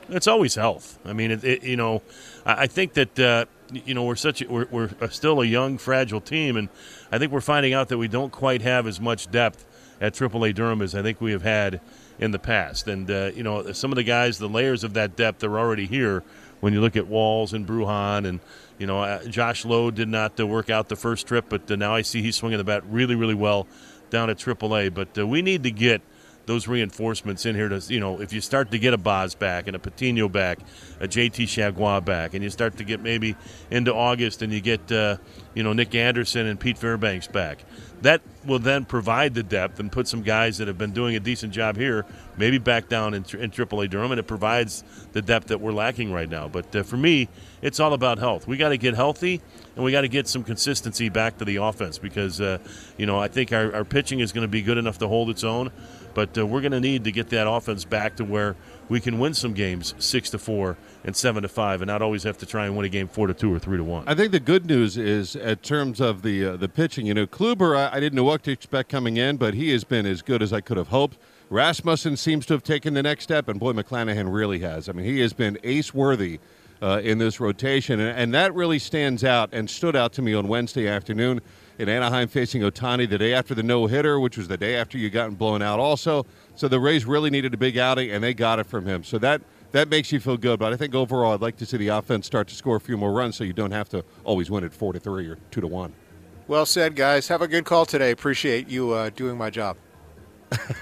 It's 0.10 0.28
always 0.28 0.54
health. 0.54 1.00
I 1.04 1.14
mean, 1.14 1.32
it, 1.32 1.44
it, 1.44 1.64
you 1.64 1.78
know, 1.78 2.04
I, 2.46 2.68
think 2.68 2.94
that 2.94 3.20
uh, 3.20 3.46
you 3.72 3.96
know 3.96 4.04
we're 4.04 4.16
such 4.16 4.44
a, 4.44 4.48
we're, 4.48 4.68
we're 4.70 5.10
still 5.10 5.42
a 5.42 5.46
young, 5.46 5.80
fragile 5.80 6.22
team, 6.22 6.58
and 6.58 6.70
I 7.12 7.18
think 7.18 7.32
we're 7.32 7.42
finding 7.42 7.74
out 7.74 7.90
that 7.90 7.98
we 7.98 8.08
don't 8.08 8.32
quite 8.32 8.62
have 8.62 8.88
as 8.88 9.00
much 9.00 9.30
depth 9.30 9.66
at 10.02 10.14
AAA 10.14 10.56
Durham 10.56 10.82
as 10.82 10.96
I 10.96 11.02
think 11.02 11.22
we 11.22 11.32
have 11.32 11.44
had 11.44 11.82
in 12.20 12.32
the 12.32 12.40
past. 12.40 12.88
And, 12.88 13.10
uh, 13.10 13.32
you 13.36 13.44
know, 13.44 13.72
some 13.72 13.92
of 13.92 13.96
the 13.96 14.04
guys, 14.04 14.38
the 14.38 14.50
layers 14.50 14.84
of 14.84 14.94
that 14.94 15.16
depth 15.16 15.44
are 15.44 15.58
already 15.58 15.86
here 15.86 16.24
when 16.60 16.74
you 16.74 16.82
look 16.82 16.96
at 16.96 17.08
Walls 17.08 17.54
and 17.54 17.68
Bruján. 17.68 18.28
And, 18.28 18.40
you 18.78 18.88
know, 18.88 19.02
uh, 19.02 19.24
Josh 19.26 19.66
Lowe 19.66 19.92
did 19.92 20.10
not 20.10 20.40
uh, 20.40 20.48
work 20.48 20.70
out 20.70 20.90
the 20.90 20.96
first 20.96 21.28
trip, 21.28 21.46
but 21.50 21.70
uh, 21.70 21.76
now 21.76 21.94
I 21.94 22.02
see 22.02 22.22
he's 22.22 22.36
swinging 22.36 22.58
the 22.58 22.64
bat 22.64 22.84
really, 22.90 23.16
really 23.16 23.36
well 23.36 23.68
down 24.10 24.30
at 24.30 24.38
AAA. 24.38 24.94
But 24.94 25.18
uh, 25.18 25.28
we 25.28 25.42
need 25.42 25.64
to 25.64 25.72
get– 25.72 26.02
those 26.46 26.68
reinforcements 26.68 27.46
in 27.46 27.56
here 27.56 27.70
to, 27.70 27.82
you 27.88 28.00
know, 28.00 28.22
if 28.22 28.34
you 28.34 28.42
start 28.42 28.72
to 28.72 28.80
get 28.80 28.94
a 28.94 28.98
Boz 28.98 29.36
back 29.36 29.68
and 29.68 29.76
a 29.76 29.80
Patino 29.80 30.30
back, 30.30 30.60
a 31.00 31.08
JT 31.08 31.46
Chargois 31.46 32.04
back, 32.04 32.34
and 32.34 32.44
you 32.44 32.50
start 32.50 32.78
to 32.78 32.84
get 32.84 33.02
maybe 33.02 33.36
into 33.72 33.94
August 33.94 34.42
and 34.42 34.54
you 34.54 34.62
get, 34.62 34.92
uh, 34.92 35.18
you 35.54 35.64
know, 35.64 35.74
Nick 35.74 35.96
Anderson 35.96 36.46
and 36.46 36.60
Pete 36.60 36.78
Fairbanks 36.78 37.28
back, 37.28 37.60
that 38.02 38.22
will 38.46 38.60
then 38.60 38.86
provide 38.86 39.34
the 39.34 39.44
depth 39.44 39.80
and 39.80 39.92
put 39.92 40.08
some 40.08 40.22
guys 40.22 40.58
that 40.60 40.68
have 40.68 40.78
been 40.78 40.92
doing 40.92 41.16
a 41.16 41.20
decent 41.20 41.54
job 41.54 41.76
here 41.76 42.06
maybe 42.38 42.58
back 42.58 42.90
down 42.90 43.14
in, 43.14 43.24
in 43.40 43.50
AAA 43.52 43.90
Durham, 43.90 44.12
and 44.12 44.20
it 44.20 44.28
provides 44.28 44.84
the 45.14 45.22
depth 45.22 45.48
that 45.48 45.60
we're 45.60 45.72
lacking 45.72 46.12
right 46.12 46.30
now. 46.30 46.48
But 46.48 46.76
uh, 46.76 46.84
for 46.84 46.98
me, 46.98 47.30
it's 47.62 47.80
all 47.80 47.94
about 47.94 48.20
health. 48.20 48.48
We 48.48 48.58
got 48.58 48.70
to 48.70 48.78
get 48.78 48.94
healthy, 48.94 49.42
and 49.76 49.84
we 49.84 49.92
got 49.92 50.02
to 50.02 50.08
get 50.08 50.28
some 50.28 50.44
consistency 50.44 51.10
back 51.10 51.38
to 51.40 51.46
the 51.46 51.58
offense 51.58 51.98
because, 51.98 52.42
uh, 52.42 52.60
you 52.98 53.06
know, 53.06 53.20
I 53.20 53.28
think 53.28 53.54
our, 53.54 53.74
our 53.74 53.86
pitching 53.86 54.20
is 54.20 54.32
going 54.32 54.44
to 54.44 54.52
be 54.52 54.62
good 54.62 54.78
enough 54.78 55.00
to 55.00 55.08
hold 55.08 55.30
its 55.30 55.44
own. 55.44 55.72
But 56.16 56.36
uh, 56.36 56.48
we're 56.48 56.62
going 56.62 56.72
to 56.72 56.80
need 56.80 57.04
to 57.04 57.12
get 57.12 57.30
that 57.30 57.48
offense 57.48 57.86
back 57.86 58.16
to 58.16 58.26
where 58.26 58.56
we 58.90 59.00
can 59.00 59.20
win 59.20 59.36
some 59.36 59.54
games 59.54 59.94
six 60.00 60.32
to 60.32 60.40
four 60.40 60.78
and 61.04 61.16
seven 61.16 61.44
to 61.44 61.50
five, 61.50 61.82
and 61.82 61.90
not 61.90 62.02
always 62.02 62.24
have 62.24 62.38
to 62.40 62.46
try 62.48 62.66
and 62.66 62.76
win 62.76 62.86
a 62.86 62.90
game 62.90 63.08
four 63.08 63.28
to 63.28 63.34
two 63.34 63.54
or 63.54 63.60
three 63.60 63.78
to 63.78 63.84
one. 63.84 64.08
I 64.08 64.16
think 64.16 64.32
the 64.32 64.40
good 64.40 64.66
news 64.66 64.98
is, 64.98 65.36
in 65.36 65.58
terms 65.58 66.02
of 66.02 66.24
the 66.24 66.46
uh, 66.46 66.56
the 66.56 66.70
pitching, 66.70 67.06
you 67.06 67.14
know, 67.14 67.28
Kluber, 67.28 67.78
I, 67.78 67.98
I 67.98 68.00
didn't 68.00 68.16
know 68.16 68.24
what 68.24 68.42
to 68.44 68.52
expect 68.52 68.90
coming 68.90 69.18
in, 69.18 69.38
but 69.38 69.54
he 69.54 69.72
has 69.72 69.84
been 69.84 70.06
as 70.08 70.24
good 70.24 70.42
as 70.42 70.52
I 70.52 70.62
could 70.62 70.78
have 70.78 70.88
hoped. 70.88 71.18
Rasmussen 71.50 72.18
seems 72.18 72.46
to 72.48 72.54
have 72.54 72.64
taken 72.64 72.96
the 72.96 73.04
next 73.04 73.26
step, 73.26 73.48
and 73.50 73.60
boy, 73.60 73.74
McClanahan 73.74 74.34
really 74.34 74.60
has. 74.60 74.90
I 74.90 74.94
mean, 74.94 75.06
he 75.06 75.20
has 75.20 75.34
been 75.34 75.60
ace 75.64 75.94
worthy 75.94 76.40
uh, 76.82 77.02
in 77.04 77.18
this 77.18 77.40
rotation, 77.40 78.00
and, 78.00 78.18
and 78.18 78.34
that 78.34 78.56
really 78.56 78.80
stands 78.80 79.24
out 79.24 79.50
and 79.52 79.70
stood 79.70 79.96
out 79.96 80.14
to 80.14 80.22
me 80.22 80.34
on 80.34 80.48
Wednesday 80.48 80.88
afternoon 80.88 81.42
in 81.78 81.90
Anaheim 81.90 82.28
facing 82.28 82.62
Ohtani 82.62 83.10
the 83.10 83.18
day 83.18 83.34
after 83.34 83.54
the 83.54 83.64
no 83.64 83.88
hitter, 83.88 84.20
which 84.20 84.38
was 84.38 84.48
the 84.48 84.58
day 84.58 84.76
after 84.76 84.98
you 84.98 85.10
gotten 85.10 85.36
blown 85.36 85.62
out 85.62 85.80
also. 85.80 86.26
So 86.56 86.68
the 86.68 86.80
Rays 86.80 87.06
really 87.06 87.30
needed 87.30 87.54
a 87.54 87.58
big 87.58 87.78
outing, 87.78 88.12
and 88.12 88.24
they 88.24 88.34
got 88.34 88.60
it 88.60 88.66
from 88.66 88.86
him. 88.86 89.04
So 89.04 89.18
that 89.20 89.42
that 89.72 89.90
makes 89.90 90.12
you 90.12 90.20
feel 90.20 90.38
good. 90.38 90.60
But 90.60 90.74
I 90.74 90.78
think 90.78 90.96
overall, 90.96 91.34
I'd 91.34 91.42
like 91.42 91.58
to 91.58 91.66
see 91.66 91.78
the 91.78 91.90
offense 91.90 92.26
start 92.26 92.48
to 92.48 92.56
score 92.56 92.78
a 92.78 92.82
few 92.82 92.98
more 92.98 93.12
runs, 93.12 93.36
so 93.36 93.44
you 93.44 93.54
don't 93.54 93.72
have 93.72 93.90
to 93.90 94.04
always 94.24 94.50
win 94.50 94.64
at 94.64 94.74
four 94.74 94.94
to 94.94 95.00
three 95.00 95.28
or 95.28 95.38
two 95.52 95.62
to 95.62 95.68
one. 95.68 95.94
Well 96.48 96.66
said, 96.66 96.96
guys. 96.96 97.28
Have 97.28 97.42
a 97.42 97.48
good 97.48 97.66
call 97.66 97.86
today. 97.86 98.12
Appreciate 98.12 98.70
you 98.70 98.92
uh, 98.92 99.10
doing 99.10 99.38
my 99.38 99.50
job 99.50 99.78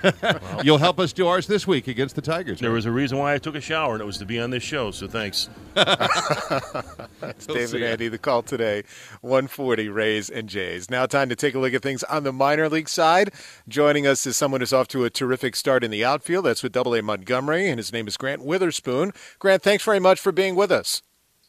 well, 0.04 0.40
You'll 0.64 0.78
help 0.78 1.00
us 1.00 1.14
do 1.14 1.28
ours 1.28 1.48
this 1.48 1.66
week 1.68 1.88
against 1.88 2.16
the 2.16 2.22
Tigers. 2.22 2.60
There 2.60 2.70
right? 2.70 2.76
was 2.76 2.86
a 2.86 2.92
reason 2.92 3.18
why 3.18 3.34
I 3.34 3.38
took 3.38 3.56
a 3.56 3.62
shower, 3.62 3.94
and 3.94 4.02
it 4.02 4.06
was 4.06 4.18
to 4.20 4.26
be 4.26 4.40
on 4.40 4.50
this 4.50 4.64
show. 4.64 4.92
So 4.92 5.08
thanks. 5.08 5.50
That's 5.74 7.46
David 7.48 7.84
Andy. 7.84 8.08
The 8.08 8.18
call 8.18 8.44
today, 8.44 8.84
140 9.22 9.90
Rays 9.90 10.30
and 10.30 10.50
Jays. 10.50 10.90
Now, 10.90 11.06
time 11.06 11.30
to 11.30 11.36
take 11.36 11.56
a 11.56 11.60
look 11.60 11.74
at 11.74 11.82
things 11.82 12.04
on 12.04 12.24
the 12.24 12.34
minor 12.34 12.70
league 12.70 12.90
side. 12.90 13.34
Joining 13.68 14.06
us 14.08 14.26
is 14.26 14.38
someone 14.38 14.62
who's 14.62 14.74
off 14.74 14.88
to 14.90 15.06
a 15.06 15.10
terrific 15.10 15.56
start 15.56 15.84
in 15.84 15.92
the 15.92 16.04
outfield. 16.04 16.46
That's 16.46 16.64
with 16.64 16.72
Double 16.72 16.96
A 16.96 17.02
Montgomery, 17.02 17.70
and 17.70 17.80
his 17.80 17.94
name 17.94 18.08
is 18.08 18.18
Grant 18.18 18.44
Witherspoon. 18.44 19.12
Grant, 19.40 19.62
thanks 19.64 19.84
very 19.84 20.00
much 20.00 20.20
for 20.20 20.32
being 20.32 20.56
with 20.56 20.72
us. 20.72 21.02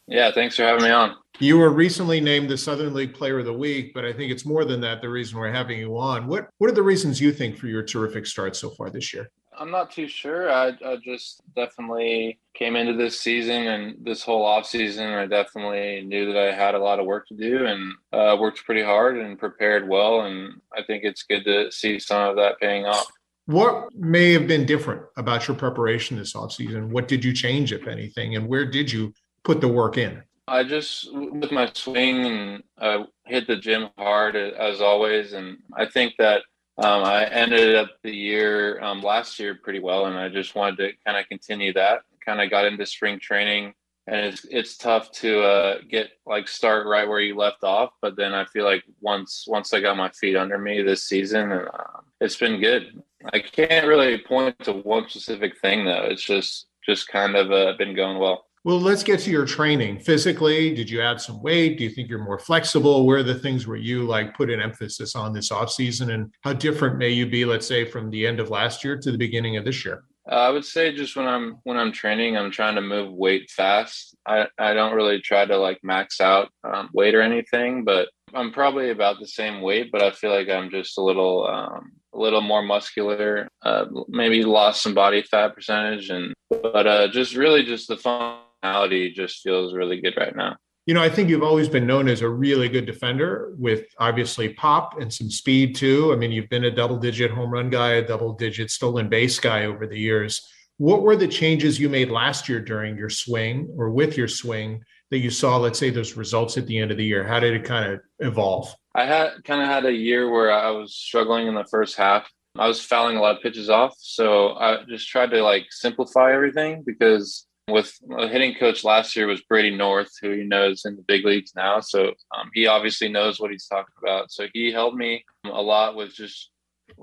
Yeah, 0.06 0.30
thanks 0.32 0.56
for 0.56 0.62
having 0.62 0.84
me 0.84 0.90
on. 0.90 1.16
You 1.40 1.58
were 1.58 1.70
recently 1.70 2.20
named 2.20 2.48
the 2.48 2.56
Southern 2.56 2.94
League 2.94 3.14
Player 3.14 3.40
of 3.40 3.46
the 3.46 3.52
Week, 3.52 3.92
but 3.92 4.04
I 4.04 4.12
think 4.12 4.30
it's 4.30 4.44
more 4.44 4.64
than 4.64 4.80
that. 4.82 5.00
The 5.00 5.08
reason 5.08 5.38
we're 5.38 5.50
having 5.50 5.78
you 5.78 5.98
on. 5.98 6.26
What 6.26 6.48
What 6.58 6.70
are 6.70 6.74
the 6.74 6.82
reasons 6.82 7.20
you 7.20 7.32
think 7.32 7.56
for 7.56 7.66
your 7.66 7.82
terrific 7.82 8.26
start 8.26 8.54
so 8.54 8.70
far 8.70 8.90
this 8.90 9.12
year? 9.12 9.30
I'm 9.56 9.70
not 9.70 9.90
too 9.90 10.08
sure. 10.08 10.50
I, 10.50 10.72
I 10.84 10.96
just 11.04 11.42
definitely 11.54 12.38
came 12.54 12.76
into 12.76 12.94
this 12.94 13.20
season 13.20 13.66
and 13.68 14.04
this 14.04 14.22
whole 14.22 14.44
off 14.44 14.66
season. 14.66 15.06
I 15.06 15.26
definitely 15.26 16.02
knew 16.04 16.32
that 16.32 16.48
I 16.48 16.52
had 16.52 16.74
a 16.74 16.78
lot 16.78 16.98
of 16.98 17.06
work 17.06 17.26
to 17.28 17.34
do 17.34 17.66
and 17.66 17.92
uh, 18.12 18.36
worked 18.38 18.64
pretty 18.64 18.82
hard 18.82 19.16
and 19.16 19.38
prepared 19.38 19.88
well. 19.88 20.22
And 20.22 20.60
I 20.76 20.82
think 20.82 21.04
it's 21.04 21.22
good 21.22 21.44
to 21.44 21.70
see 21.70 21.98
some 21.98 22.30
of 22.30 22.36
that 22.36 22.58
paying 22.60 22.84
off. 22.84 23.06
What 23.46 23.94
may 23.94 24.32
have 24.32 24.46
been 24.46 24.66
different 24.66 25.02
about 25.16 25.46
your 25.46 25.56
preparation 25.56 26.16
this 26.16 26.32
offseason? 26.32 26.88
What 26.88 27.08
did 27.08 27.24
you 27.24 27.32
change, 27.32 27.72
if 27.72 27.86
anything, 27.86 28.36
and 28.36 28.48
where 28.48 28.64
did 28.64 28.90
you 28.90 29.12
put 29.44 29.60
the 29.60 29.68
work 29.68 29.96
in? 29.96 30.22
I 30.46 30.64
just 30.64 31.08
with 31.14 31.52
my 31.52 31.70
swing 31.72 32.26
and 32.26 32.62
I 32.78 33.04
hit 33.26 33.46
the 33.46 33.56
gym 33.56 33.88
hard 33.96 34.36
as 34.36 34.80
always, 34.80 35.32
and 35.32 35.58
I 35.74 35.86
think 35.86 36.14
that 36.18 36.42
um, 36.76 37.04
I 37.04 37.26
ended 37.26 37.76
up 37.76 37.90
the 38.02 38.14
year 38.14 38.82
um, 38.82 39.00
last 39.00 39.38
year 39.38 39.54
pretty 39.54 39.78
well, 39.78 40.06
and 40.06 40.16
I 40.16 40.28
just 40.28 40.54
wanted 40.54 40.76
to 40.78 40.92
kind 41.06 41.16
of 41.16 41.28
continue 41.28 41.72
that. 41.74 42.00
Kind 42.24 42.40
of 42.40 42.50
got 42.50 42.66
into 42.66 42.84
spring 42.84 43.18
training, 43.20 43.72
and 44.06 44.16
it's 44.16 44.44
it's 44.50 44.76
tough 44.76 45.10
to 45.12 45.42
uh, 45.42 45.78
get 45.88 46.10
like 46.26 46.48
start 46.48 46.86
right 46.86 47.08
where 47.08 47.20
you 47.20 47.36
left 47.36 47.64
off. 47.64 47.90
But 48.02 48.16
then 48.16 48.34
I 48.34 48.44
feel 48.46 48.64
like 48.64 48.82
once 49.00 49.44
once 49.46 49.72
I 49.72 49.80
got 49.80 49.96
my 49.96 50.10
feet 50.10 50.36
under 50.36 50.58
me 50.58 50.82
this 50.82 51.04
season, 51.04 51.52
uh, 51.52 52.00
it's 52.20 52.36
been 52.36 52.60
good. 52.60 53.02
I 53.32 53.38
can't 53.38 53.86
really 53.86 54.18
point 54.18 54.58
to 54.64 54.72
one 54.72 55.08
specific 55.08 55.58
thing 55.60 55.84
though. 55.84 56.04
It's 56.04 56.24
just 56.24 56.66
just 56.84 57.08
kind 57.08 57.36
of 57.36 57.50
uh, 57.50 57.74
been 57.78 57.94
going 57.94 58.18
well. 58.18 58.46
Well, 58.64 58.80
let's 58.80 59.02
get 59.02 59.20
to 59.20 59.30
your 59.30 59.44
training. 59.44 59.98
Physically, 59.98 60.74
did 60.74 60.88
you 60.88 61.02
add 61.02 61.20
some 61.20 61.42
weight? 61.42 61.76
Do 61.76 61.84
you 61.84 61.90
think 61.90 62.08
you're 62.08 62.24
more 62.24 62.38
flexible? 62.38 63.04
Where 63.04 63.18
are 63.18 63.22
the 63.22 63.34
things 63.34 63.66
where 63.66 63.76
you 63.76 64.04
like 64.04 64.34
put 64.34 64.48
an 64.48 64.58
emphasis 64.58 65.14
on 65.14 65.34
this 65.34 65.52
off 65.52 65.70
season, 65.70 66.12
and 66.12 66.32
how 66.40 66.54
different 66.54 66.96
may 66.96 67.10
you 67.10 67.26
be, 67.26 67.44
let's 67.44 67.66
say, 67.66 67.84
from 67.84 68.08
the 68.08 68.26
end 68.26 68.40
of 68.40 68.48
last 68.48 68.82
year 68.82 68.96
to 68.96 69.12
the 69.12 69.18
beginning 69.18 69.58
of 69.58 69.66
this 69.66 69.84
year? 69.84 70.04
Uh, 70.26 70.36
I 70.36 70.48
would 70.48 70.64
say 70.64 70.96
just 70.96 71.14
when 71.14 71.26
I'm 71.26 71.58
when 71.64 71.76
I'm 71.76 71.92
training, 71.92 72.38
I'm 72.38 72.50
trying 72.50 72.76
to 72.76 72.80
move 72.80 73.12
weight 73.12 73.50
fast. 73.50 74.16
I, 74.26 74.46
I 74.58 74.72
don't 74.72 74.94
really 74.94 75.20
try 75.20 75.44
to 75.44 75.58
like 75.58 75.80
max 75.82 76.18
out 76.22 76.48
um, 76.64 76.88
weight 76.94 77.14
or 77.14 77.20
anything, 77.20 77.84
but 77.84 78.08
I'm 78.32 78.50
probably 78.50 78.88
about 78.88 79.20
the 79.20 79.28
same 79.28 79.60
weight. 79.60 79.92
But 79.92 80.02
I 80.02 80.10
feel 80.10 80.30
like 80.30 80.48
I'm 80.48 80.70
just 80.70 80.96
a 80.96 81.02
little 81.02 81.46
um, 81.46 81.92
a 82.14 82.18
little 82.18 82.40
more 82.40 82.62
muscular. 82.62 83.46
Uh, 83.60 83.84
maybe 84.08 84.42
lost 84.42 84.82
some 84.82 84.94
body 84.94 85.22
fat 85.22 85.54
percentage, 85.54 86.08
and 86.08 86.32
but 86.48 86.86
uh, 86.86 87.08
just 87.08 87.36
really 87.36 87.62
just 87.62 87.88
the 87.88 87.98
fun 87.98 88.38
personality 88.64 89.12
just 89.12 89.42
feels 89.42 89.74
really 89.74 90.00
good 90.00 90.14
right 90.16 90.34
now. 90.34 90.56
You 90.86 90.94
know, 90.94 91.02
I 91.02 91.08
think 91.08 91.30
you've 91.30 91.42
always 91.42 91.68
been 91.68 91.86
known 91.86 92.08
as 92.08 92.20
a 92.20 92.28
really 92.28 92.68
good 92.68 92.84
defender 92.84 93.54
with 93.58 93.86
obviously 93.98 94.52
pop 94.52 95.00
and 95.00 95.12
some 95.12 95.30
speed 95.30 95.74
too. 95.74 96.12
I 96.12 96.16
mean, 96.16 96.30
you've 96.30 96.50
been 96.50 96.64
a 96.64 96.70
double 96.70 96.98
digit 96.98 97.30
home 97.30 97.50
run 97.50 97.70
guy, 97.70 97.94
a 97.94 98.06
double 98.06 98.34
digit 98.34 98.70
stolen 98.70 99.08
base 99.08 99.38
guy 99.38 99.64
over 99.64 99.86
the 99.86 99.98
years. 99.98 100.46
What 100.76 101.02
were 101.02 101.16
the 101.16 101.28
changes 101.28 101.78
you 101.78 101.88
made 101.88 102.10
last 102.10 102.48
year 102.48 102.60
during 102.60 102.98
your 102.98 103.08
swing 103.08 103.68
or 103.78 103.90
with 103.90 104.16
your 104.16 104.28
swing 104.28 104.82
that 105.10 105.18
you 105.18 105.30
saw, 105.30 105.56
let's 105.56 105.78
say, 105.78 105.88
those 105.88 106.16
results 106.16 106.58
at 106.58 106.66
the 106.66 106.78
end 106.78 106.90
of 106.90 106.98
the 106.98 107.04
year? 107.04 107.24
How 107.24 107.40
did 107.40 107.54
it 107.54 107.64
kind 107.64 107.92
of 107.92 108.00
evolve? 108.18 108.74
I 108.94 109.06
had 109.06 109.44
kind 109.44 109.62
of 109.62 109.68
had 109.68 109.86
a 109.86 109.92
year 109.92 110.30
where 110.30 110.52
I 110.52 110.70
was 110.70 110.94
struggling 110.94 111.46
in 111.46 111.54
the 111.54 111.64
first 111.64 111.96
half. 111.96 112.28
I 112.56 112.68
was 112.68 112.80
fouling 112.80 113.16
a 113.16 113.20
lot 113.20 113.36
of 113.36 113.42
pitches 113.42 113.70
off, 113.70 113.94
so 113.98 114.54
I 114.54 114.84
just 114.88 115.08
tried 115.08 115.30
to 115.30 115.42
like 115.42 115.66
simplify 115.70 116.32
everything 116.32 116.84
because 116.86 117.46
with 117.68 117.96
a 118.18 118.28
hitting 118.28 118.54
coach 118.54 118.84
last 118.84 119.16
year 119.16 119.26
was 119.26 119.42
Brady 119.42 119.74
North, 119.74 120.10
who 120.20 120.30
he 120.30 120.44
knows 120.44 120.84
in 120.84 120.96
the 120.96 121.02
big 121.02 121.24
leagues 121.24 121.52
now. 121.56 121.80
So 121.80 122.08
um, 122.36 122.50
he 122.52 122.66
obviously 122.66 123.08
knows 123.08 123.40
what 123.40 123.50
he's 123.50 123.66
talking 123.66 123.94
about. 124.02 124.30
So 124.30 124.46
he 124.52 124.70
helped 124.70 124.96
me 124.96 125.24
a 125.44 125.62
lot 125.62 125.96
with 125.96 126.14
just 126.14 126.50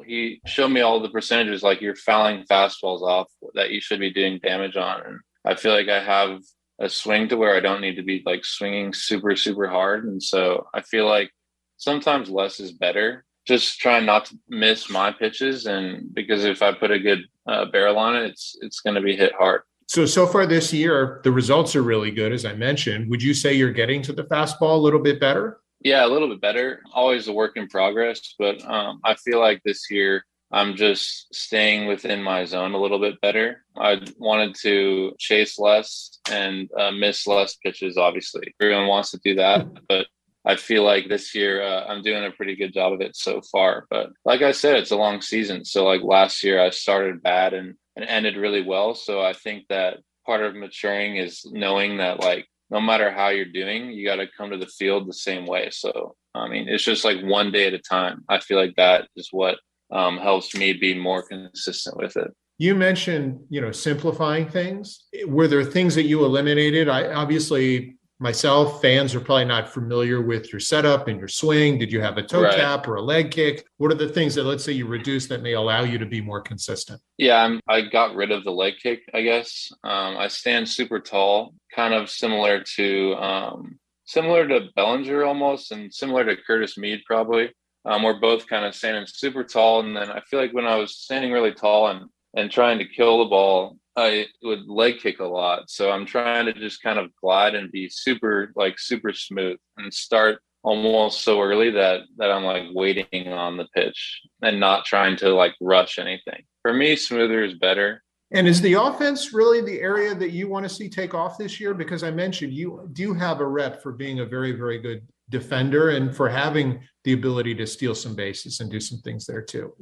he 0.05 0.41
showed 0.45 0.69
me 0.69 0.81
all 0.81 0.99
the 0.99 1.09
percentages 1.09 1.63
like 1.63 1.81
you're 1.81 1.95
fouling 1.95 2.45
fastballs 2.49 3.01
off 3.01 3.27
that 3.55 3.71
you 3.71 3.81
should 3.81 3.99
be 3.99 4.13
doing 4.13 4.39
damage 4.41 4.77
on, 4.77 5.01
and 5.05 5.19
I 5.45 5.55
feel 5.55 5.73
like 5.73 5.89
I 5.89 6.03
have 6.03 6.39
a 6.79 6.89
swing 6.89 7.27
to 7.29 7.37
where 7.37 7.55
I 7.55 7.59
don't 7.59 7.81
need 7.81 7.95
to 7.95 8.03
be 8.03 8.21
like 8.25 8.45
swinging 8.45 8.93
super 8.93 9.35
super 9.35 9.67
hard, 9.67 10.05
and 10.05 10.21
so 10.21 10.67
I 10.73 10.81
feel 10.81 11.07
like 11.07 11.31
sometimes 11.77 12.29
less 12.29 12.59
is 12.59 12.71
better. 12.71 13.25
Just 13.47 13.79
trying 13.79 14.05
not 14.05 14.25
to 14.25 14.37
miss 14.49 14.89
my 14.89 15.11
pitches, 15.11 15.65
and 15.65 16.13
because 16.13 16.45
if 16.45 16.61
I 16.61 16.73
put 16.73 16.91
a 16.91 16.99
good 16.99 17.21
uh, 17.47 17.65
barrel 17.65 17.97
on 17.97 18.15
it, 18.15 18.25
it's 18.25 18.55
it's 18.61 18.81
going 18.81 18.95
to 18.95 19.01
be 19.01 19.15
hit 19.15 19.33
hard. 19.33 19.63
So 19.91 20.05
so 20.05 20.25
far 20.25 20.45
this 20.45 20.71
year, 20.71 21.19
the 21.25 21.33
results 21.33 21.75
are 21.75 21.81
really 21.81 22.11
good, 22.11 22.31
as 22.31 22.45
I 22.45 22.53
mentioned. 22.53 23.09
Would 23.09 23.21
you 23.21 23.33
say 23.33 23.55
you're 23.55 23.73
getting 23.73 24.01
to 24.03 24.13
the 24.13 24.23
fastball 24.23 24.75
a 24.75 24.81
little 24.81 25.01
bit 25.01 25.19
better? 25.19 25.59
Yeah, 25.81 26.05
a 26.05 26.07
little 26.07 26.29
bit 26.29 26.39
better. 26.39 26.81
Always 26.93 27.27
a 27.27 27.33
work 27.33 27.57
in 27.57 27.67
progress, 27.67 28.33
but 28.39 28.63
um, 28.63 29.01
I 29.03 29.15
feel 29.15 29.41
like 29.41 29.61
this 29.65 29.91
year 29.91 30.23
I'm 30.49 30.77
just 30.77 31.35
staying 31.35 31.87
within 31.87 32.23
my 32.23 32.45
zone 32.45 32.71
a 32.71 32.79
little 32.79 32.99
bit 32.99 33.19
better. 33.19 33.65
I 33.75 33.99
wanted 34.17 34.55
to 34.61 35.13
chase 35.19 35.59
less 35.59 36.19
and 36.31 36.69
uh, 36.79 36.91
miss 36.91 37.27
less 37.27 37.57
pitches. 37.57 37.97
Obviously, 37.97 38.53
everyone 38.61 38.87
wants 38.87 39.11
to 39.11 39.19
do 39.25 39.35
that, 39.35 39.67
but 39.89 40.07
I 40.45 40.55
feel 40.55 40.83
like 40.83 41.07
this 41.07 41.35
year 41.35 41.61
uh, 41.61 41.85
I'm 41.85 42.01
doing 42.01 42.25
a 42.25 42.31
pretty 42.31 42.55
good 42.55 42.73
job 42.73 42.93
of 42.93 43.01
it 43.01 43.15
so 43.15 43.41
far. 43.51 43.85
But 43.89 44.09
like 44.25 44.41
I 44.41 44.51
said, 44.51 44.75
it's 44.75 44.91
a 44.91 44.97
long 44.97 45.21
season. 45.21 45.65
So 45.65 45.85
like 45.85 46.01
last 46.01 46.43
year 46.43 46.61
I 46.61 46.71
started 46.71 47.21
bad 47.21 47.53
and, 47.53 47.75
and 47.95 48.05
ended 48.05 48.37
really 48.37 48.63
well. 48.63 48.95
So 48.95 49.21
I 49.21 49.33
think 49.33 49.65
that 49.69 49.97
part 50.25 50.41
of 50.41 50.55
maturing 50.55 51.17
is 51.17 51.45
knowing 51.51 51.97
that 51.97 52.19
like 52.19 52.47
no 52.69 52.79
matter 52.79 53.11
how 53.11 53.29
you're 53.29 53.45
doing, 53.45 53.91
you 53.91 54.05
got 54.05 54.15
to 54.15 54.27
come 54.35 54.49
to 54.51 54.57
the 54.57 54.65
field 54.65 55.07
the 55.07 55.13
same 55.13 55.45
way. 55.45 55.69
So 55.71 56.15
I 56.33 56.47
mean, 56.47 56.69
it's 56.69 56.83
just 56.83 57.03
like 57.03 57.21
one 57.21 57.51
day 57.51 57.67
at 57.67 57.73
a 57.73 57.79
time. 57.79 58.23
I 58.29 58.39
feel 58.39 58.57
like 58.57 58.75
that 58.77 59.09
is 59.15 59.27
what 59.31 59.57
um, 59.91 60.17
helps 60.17 60.55
me 60.55 60.73
be 60.73 60.97
more 60.97 61.21
consistent 61.21 61.97
with 61.97 62.15
it. 62.15 62.31
You 62.57 62.75
mentioned, 62.75 63.39
you 63.49 63.59
know, 63.59 63.71
simplifying 63.71 64.47
things. 64.47 65.05
Were 65.25 65.47
there 65.47 65.63
things 65.63 65.95
that 65.95 66.03
you 66.03 66.23
eliminated? 66.23 66.87
I 66.87 67.11
obviously 67.11 67.97
myself, 68.21 68.81
fans 68.81 69.15
are 69.15 69.19
probably 69.19 69.45
not 69.45 69.67
familiar 69.67 70.21
with 70.21 70.53
your 70.53 70.59
setup 70.59 71.07
and 71.07 71.19
your 71.19 71.27
swing. 71.27 71.79
Did 71.79 71.91
you 71.91 71.99
have 72.01 72.17
a 72.17 72.23
toe 72.23 72.43
right. 72.43 72.55
tap 72.55 72.87
or 72.87 72.95
a 72.95 73.01
leg 73.01 73.31
kick? 73.31 73.65
What 73.77 73.91
are 73.91 73.95
the 73.95 74.07
things 74.07 74.35
that, 74.35 74.43
let's 74.43 74.63
say, 74.63 74.73
you 74.73 74.85
reduce 74.85 75.25
that 75.27 75.41
may 75.41 75.53
allow 75.53 75.83
you 75.83 75.97
to 75.97 76.05
be 76.05 76.21
more 76.21 76.39
consistent? 76.39 77.01
Yeah, 77.17 77.43
I'm, 77.43 77.59
i 77.67 77.81
got 77.81 78.15
rid 78.15 78.31
of 78.31 78.43
the 78.43 78.51
leg 78.51 78.75
kick, 78.81 79.01
I 79.13 79.23
guess. 79.23 79.71
Um, 79.83 80.17
I 80.17 80.27
stand 80.27 80.69
super 80.69 80.99
tall, 80.99 81.55
kind 81.73 81.93
of 81.93 82.09
similar 82.09 82.63
to 82.75 83.15
um, 83.15 83.79
similar 84.05 84.47
to 84.47 84.67
Bellinger 84.75 85.23
almost, 85.23 85.71
and 85.71 85.91
similar 85.91 86.23
to 86.23 86.37
Curtis 86.45 86.77
Mead 86.77 87.01
probably. 87.07 87.51
Um, 87.85 88.03
we're 88.03 88.19
both 88.19 88.45
kind 88.45 88.65
of 88.65 88.75
standing 88.75 89.05
super 89.07 89.43
tall, 89.43 89.79
and 89.79 89.97
then 89.97 90.11
I 90.11 90.21
feel 90.21 90.39
like 90.39 90.53
when 90.53 90.67
I 90.67 90.75
was 90.75 90.95
standing 90.95 91.31
really 91.31 91.53
tall 91.53 91.87
and 91.87 92.07
and 92.35 92.49
trying 92.49 92.77
to 92.77 92.85
kill 92.85 93.17
the 93.17 93.29
ball, 93.29 93.77
I 93.95 94.27
would 94.43 94.67
leg 94.67 94.99
kick 94.99 95.19
a 95.19 95.25
lot. 95.25 95.69
So 95.69 95.91
I'm 95.91 96.05
trying 96.05 96.45
to 96.45 96.53
just 96.53 96.81
kind 96.81 96.99
of 96.99 97.13
glide 97.21 97.55
and 97.55 97.71
be 97.71 97.89
super 97.89 98.51
like 98.55 98.79
super 98.79 99.13
smooth 99.13 99.57
and 99.77 99.93
start 99.93 100.39
almost 100.63 101.23
so 101.23 101.41
early 101.41 101.71
that 101.71 102.01
that 102.17 102.31
I'm 102.31 102.43
like 102.43 102.67
waiting 102.73 103.27
on 103.27 103.57
the 103.57 103.67
pitch 103.75 104.21
and 104.41 104.59
not 104.59 104.85
trying 104.85 105.17
to 105.17 105.29
like 105.29 105.55
rush 105.59 105.99
anything. 105.99 106.43
For 106.61 106.73
me, 106.73 106.95
smoother 106.95 107.43
is 107.43 107.55
better. 107.55 108.03
And 108.33 108.47
is 108.47 108.61
the 108.61 108.73
offense 108.73 109.33
really 109.33 109.61
the 109.61 109.81
area 109.81 110.15
that 110.15 110.31
you 110.31 110.47
want 110.47 110.63
to 110.63 110.69
see 110.73 110.87
take 110.87 111.13
off 111.13 111.37
this 111.37 111.59
year? 111.59 111.73
Because 111.73 112.01
I 112.01 112.11
mentioned 112.11 112.53
you 112.53 112.87
do 112.93 113.13
have 113.13 113.41
a 113.41 113.47
rep 113.47 113.83
for 113.83 113.91
being 113.91 114.21
a 114.21 114.25
very, 114.25 114.53
very 114.53 114.79
good 114.79 115.05
defender 115.29 115.89
and 115.89 116.15
for 116.15 116.29
having 116.29 116.79
the 117.03 117.11
ability 117.11 117.55
to 117.55 117.67
steal 117.67 117.93
some 117.93 118.15
bases 118.15 118.61
and 118.61 118.71
do 118.71 118.79
some 118.79 118.99
things 118.99 119.25
there 119.25 119.41
too. 119.41 119.73